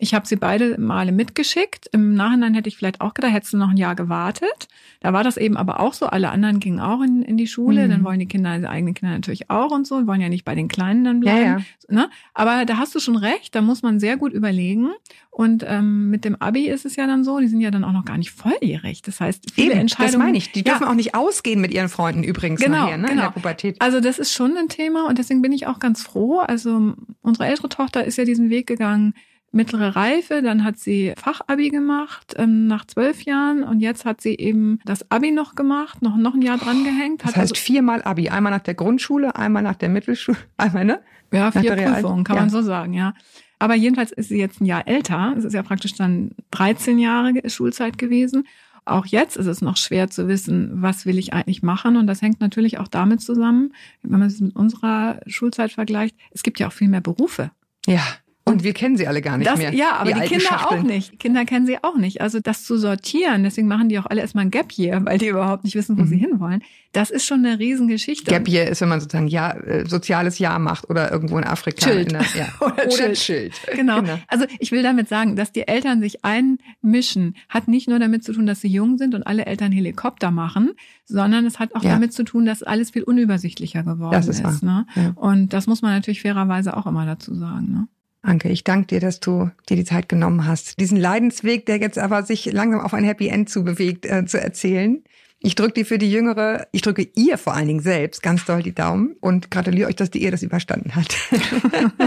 Ich 0.00 0.14
habe 0.14 0.26
sie 0.26 0.36
beide 0.36 0.80
Male 0.80 1.10
mitgeschickt. 1.12 1.88
Im 1.92 2.14
Nachhinein 2.14 2.54
hätte 2.54 2.68
ich 2.68 2.76
vielleicht 2.76 3.00
auch 3.00 3.14
gedacht, 3.14 3.32
hättest 3.32 3.52
du 3.52 3.56
noch 3.56 3.70
ein 3.70 3.76
Jahr 3.76 3.96
gewartet. 3.96 4.68
Da 5.00 5.12
war 5.12 5.24
das 5.24 5.36
eben 5.36 5.56
aber 5.56 5.80
auch 5.80 5.92
so. 5.92 6.06
Alle 6.06 6.30
anderen 6.30 6.60
gingen 6.60 6.78
auch 6.80 7.02
in, 7.02 7.22
in 7.22 7.36
die 7.36 7.46
Schule. 7.48 7.86
Mhm. 7.86 7.90
Dann 7.90 8.04
wollen 8.04 8.18
die 8.20 8.26
Kinder, 8.26 8.56
die 8.58 8.66
eigenen 8.66 8.94
Kinder 8.94 9.14
natürlich 9.14 9.50
auch 9.50 9.70
und 9.72 9.86
so, 9.86 10.06
wollen 10.06 10.20
ja 10.20 10.28
nicht 10.28 10.44
bei 10.44 10.54
den 10.54 10.68
Kleinen 10.68 11.04
dann 11.04 11.20
bleiben. 11.20 11.58
Ja, 11.58 11.64
Ne? 11.90 12.10
Aber 12.34 12.66
da 12.66 12.76
hast 12.76 12.94
du 12.94 13.00
schon 13.00 13.16
recht, 13.16 13.54
da 13.54 13.62
muss 13.62 13.80
man 13.82 13.98
sehr 13.98 14.18
gut 14.18 14.34
überlegen. 14.34 14.90
Und 15.30 15.64
ähm, 15.66 16.10
mit 16.10 16.24
dem 16.26 16.36
Abi 16.36 16.68
ist 16.68 16.84
es 16.84 16.96
ja 16.96 17.06
dann 17.06 17.24
so, 17.24 17.38
die 17.38 17.48
sind 17.48 17.60
ja 17.62 17.70
dann 17.70 17.82
auch 17.82 17.92
noch 17.92 18.04
gar 18.04 18.18
nicht 18.18 18.30
volljährig. 18.30 19.00
Das 19.02 19.20
heißt, 19.20 19.52
viele 19.52 19.70
Eben, 19.72 19.80
Entscheidungen. 19.80 20.12
das 20.12 20.18
meine 20.18 20.36
ich. 20.36 20.52
Die 20.52 20.58
Ja. 20.60 20.64
dürfen 20.74 20.84
auch 20.86 20.94
nicht 20.94 21.14
ausgehen 21.14 21.60
mit 21.62 21.72
ihren 21.72 21.88
Freunden 21.88 22.22
übrigens 22.24 22.60
Genau, 22.60 22.84
nachher, 22.84 22.98
ne, 22.98 23.04
in 23.06 23.10
genau. 23.14 23.22
der 23.22 23.30
Pubertät. 23.30 23.76
Also 23.80 24.00
das 24.00 24.18
ist 24.18 24.32
schon 24.34 24.56
ein 24.58 24.68
Thema 24.68 25.08
und 25.08 25.16
deswegen 25.18 25.40
bin 25.40 25.52
ich 25.52 25.66
auch 25.66 25.78
ganz 25.78 26.02
froh. 26.02 26.40
Also 26.40 26.94
unsere 27.22 27.46
ältere 27.46 27.68
Tochter 27.70 28.04
ist 28.04 28.18
ja 28.18 28.24
diesen 28.24 28.50
Weg 28.50 28.66
gegangen, 28.66 29.14
mittlere 29.50 29.96
Reife, 29.96 30.42
dann 30.42 30.64
hat 30.64 30.78
sie 30.78 31.14
Fachabi 31.16 31.70
gemacht 31.70 32.34
ähm, 32.36 32.66
nach 32.66 32.86
zwölf 32.86 33.22
Jahren 33.22 33.62
und 33.62 33.80
jetzt 33.80 34.04
hat 34.04 34.20
sie 34.20 34.34
eben 34.34 34.78
das 34.84 35.10
Abi 35.10 35.30
noch 35.30 35.54
gemacht, 35.54 36.02
noch, 36.02 36.16
noch 36.16 36.34
ein 36.34 36.42
Jahr 36.42 36.58
dran 36.58 36.84
gehängt. 36.84 37.22
Das 37.22 37.30
heißt 37.30 37.52
also, 37.52 37.54
viermal 37.54 38.02
Abi. 38.02 38.28
Einmal 38.28 38.52
nach 38.52 38.60
der 38.60 38.74
Grundschule, 38.74 39.36
einmal 39.36 39.62
nach 39.62 39.76
der 39.76 39.88
Mittelschule, 39.88 40.36
einmal, 40.56 40.84
ne? 40.84 41.00
ja, 41.32 41.50
vier 41.50 41.76
Prüfungen, 41.76 42.24
kann 42.24 42.36
ja. 42.36 42.42
man 42.42 42.50
so 42.50 42.62
sagen, 42.62 42.92
ja. 42.92 43.14
Aber 43.58 43.74
jedenfalls 43.74 44.12
ist 44.12 44.28
sie 44.28 44.38
jetzt 44.38 44.60
ein 44.60 44.66
Jahr 44.66 44.86
älter. 44.86 45.34
Es 45.36 45.44
ist 45.44 45.52
ja 45.52 45.62
praktisch 45.62 45.94
dann 45.94 46.30
13 46.52 46.98
Jahre 46.98 47.32
Schulzeit 47.48 47.98
gewesen. 47.98 48.46
Auch 48.84 49.04
jetzt 49.04 49.36
ist 49.36 49.46
es 49.46 49.60
noch 49.60 49.76
schwer 49.76 50.08
zu 50.08 50.28
wissen, 50.28 50.70
was 50.80 51.04
will 51.04 51.18
ich 51.18 51.34
eigentlich 51.34 51.62
machen. 51.62 51.96
Und 51.96 52.06
das 52.06 52.22
hängt 52.22 52.40
natürlich 52.40 52.78
auch 52.78 52.88
damit 52.88 53.20
zusammen, 53.20 53.74
wenn 54.02 54.12
man 54.12 54.22
es 54.22 54.40
mit 54.40 54.54
unserer 54.54 55.20
Schulzeit 55.26 55.72
vergleicht. 55.72 56.16
Es 56.30 56.42
gibt 56.42 56.60
ja 56.60 56.68
auch 56.68 56.72
viel 56.72 56.88
mehr 56.88 57.00
Berufe. 57.00 57.50
Ja. 57.86 58.02
Und 58.48 58.62
wir 58.64 58.72
kennen 58.72 58.96
sie 58.96 59.06
alle 59.06 59.20
gar 59.22 59.36
nicht 59.38 59.48
Das, 59.50 59.58
mehr. 59.58 59.72
ja, 59.74 59.92
aber 59.96 60.12
die, 60.12 60.14
alten 60.20 60.38
Kinder 60.38 60.70
auch 60.70 60.82
nicht. 60.82 61.18
Kinder 61.18 61.44
kennen 61.44 61.66
sie 61.66 61.76
auch 61.82 61.96
nicht. 61.96 62.20
Also 62.20 62.40
das 62.40 62.64
zu 62.64 62.76
sortieren, 62.78 63.42
deswegen 63.44 63.68
machen 63.68 63.88
die 63.88 63.98
auch 63.98 64.06
alle 64.06 64.20
erstmal 64.20 64.44
ein 64.44 64.50
Gap 64.50 64.72
Year, 64.72 65.04
weil 65.04 65.18
die 65.18 65.28
überhaupt 65.28 65.64
nicht 65.64 65.74
wissen, 65.76 65.96
wo 65.98 66.02
Mhm. 66.02 66.06
sie 66.08 66.16
hinwollen. 66.18 66.62
Das 66.92 67.10
ist 67.10 67.26
schon 67.26 67.44
eine 67.44 67.58
Riesengeschichte. 67.58 68.30
Gap 68.30 68.48
Year 68.48 68.66
ist, 68.68 68.80
wenn 68.80 68.88
man 68.88 69.00
sozusagen 69.00 69.28
ja, 69.28 69.50
äh, 69.52 69.86
soziales 69.88 70.38
Jahr 70.38 70.58
macht 70.58 70.88
oder 70.88 71.10
irgendwo 71.12 71.36
in 71.38 71.44
Afrika. 71.44 71.84
Chillt. 71.90 72.12
In 72.12 72.18
der, 72.18 72.26
ja. 72.36 72.48
Oder 72.60 72.88
chillt. 72.88 73.14
chillt. 73.18 73.54
Genau. 73.74 74.02
Also 74.26 74.46
ich 74.58 74.72
will 74.72 74.82
damit 74.82 75.08
sagen, 75.08 75.36
dass 75.36 75.52
die 75.52 75.68
Eltern 75.68 76.00
sich 76.00 76.24
einmischen, 76.24 77.36
hat 77.48 77.68
nicht 77.68 77.88
nur 77.88 77.98
damit 77.98 78.24
zu 78.24 78.32
tun, 78.32 78.46
dass 78.46 78.60
sie 78.60 78.68
jung 78.68 78.98
sind 78.98 79.14
und 79.14 79.22
alle 79.26 79.46
Eltern 79.46 79.72
Helikopter 79.72 80.30
machen, 80.30 80.70
sondern 81.04 81.46
es 81.46 81.58
hat 81.58 81.74
auch 81.74 81.82
Ja. 81.82 81.90
damit 81.92 82.12
zu 82.12 82.24
tun, 82.24 82.46
dass 82.46 82.62
alles 82.62 82.90
viel 82.90 83.02
unübersichtlicher 83.02 83.82
geworden 83.82 84.12
Das 84.12 84.28
ist 84.28 84.42
wahr. 84.42 84.58
Ne? 84.62 84.86
Ja. 84.94 85.12
Und 85.16 85.52
das 85.52 85.66
muss 85.66 85.82
man 85.82 85.92
natürlich 85.92 86.22
fairerweise 86.22 86.76
auch 86.76 86.86
immer 86.86 87.06
dazu 87.06 87.34
sagen. 87.34 87.70
Ne? 87.70 87.88
Anke, 88.22 88.48
ich 88.48 88.64
danke 88.64 88.88
dir, 88.88 89.00
dass 89.00 89.20
du 89.20 89.50
dir 89.68 89.76
die 89.76 89.84
Zeit 89.84 90.08
genommen 90.08 90.46
hast, 90.46 90.80
diesen 90.80 90.98
Leidensweg, 90.98 91.66
der 91.66 91.78
jetzt 91.78 91.98
aber 91.98 92.22
sich 92.24 92.46
langsam 92.46 92.80
auf 92.80 92.94
ein 92.94 93.04
Happy 93.04 93.28
End 93.28 93.48
zubewegt, 93.48 94.06
äh, 94.06 94.26
zu 94.26 94.40
erzählen. 94.40 95.02
Ich 95.40 95.54
drücke 95.54 95.74
dir 95.74 95.86
für 95.86 95.98
die 95.98 96.10
Jüngere, 96.10 96.66
ich 96.72 96.82
drücke 96.82 97.06
ihr 97.14 97.38
vor 97.38 97.54
allen 97.54 97.68
Dingen 97.68 97.80
selbst 97.80 98.24
ganz 98.24 98.44
doll 98.44 98.60
die 98.60 98.74
Daumen 98.74 99.14
und 99.20 99.52
gratuliere 99.52 99.88
euch, 99.88 99.94
dass 99.94 100.10
die 100.10 100.20
ihr 100.20 100.32
das 100.32 100.42
überstanden 100.42 100.96
hat. 100.96 101.16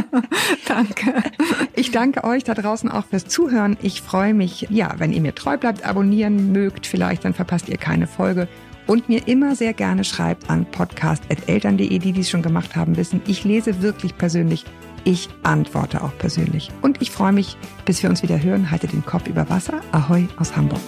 danke. 0.67 1.23
Ich 1.73 1.91
danke 1.91 2.25
euch 2.25 2.43
da 2.43 2.55
draußen 2.55 2.91
auch 2.91 3.05
fürs 3.05 3.27
Zuhören. 3.27 3.77
Ich 3.81 4.01
freue 4.01 4.33
mich, 4.33 4.67
ja, 4.69 4.95
wenn 4.97 5.13
ihr 5.13 5.21
mir 5.21 5.33
treu 5.33 5.57
bleibt, 5.57 5.85
abonnieren 5.85 6.51
mögt, 6.51 6.85
vielleicht 6.85 7.23
dann 7.23 7.33
verpasst 7.33 7.69
ihr 7.69 7.77
keine 7.77 8.05
Folge 8.05 8.49
und 8.85 9.07
mir 9.07 9.25
immer 9.29 9.55
sehr 9.55 9.71
gerne 9.71 10.03
schreibt 10.03 10.49
an 10.49 10.65
podcast.eltern.de, 10.65 11.99
die 11.99 12.11
dies 12.11 12.29
schon 12.29 12.41
gemacht 12.41 12.75
haben, 12.75 12.97
wissen, 12.97 13.21
ich 13.27 13.45
lese 13.45 13.81
wirklich 13.81 14.17
persönlich, 14.17 14.65
ich 15.03 15.29
antworte 15.43 16.03
auch 16.03 16.17
persönlich. 16.17 16.69
Und 16.81 17.01
ich 17.01 17.11
freue 17.11 17.31
mich, 17.31 17.57
bis 17.85 18.01
wir 18.03 18.09
uns 18.09 18.23
wieder 18.23 18.41
hören. 18.41 18.71
Halte 18.71 18.87
den 18.87 19.05
Kopf 19.05 19.27
über 19.27 19.49
Wasser. 19.49 19.81
Ahoi 19.91 20.27
aus 20.37 20.55
Hamburg. 20.55 20.81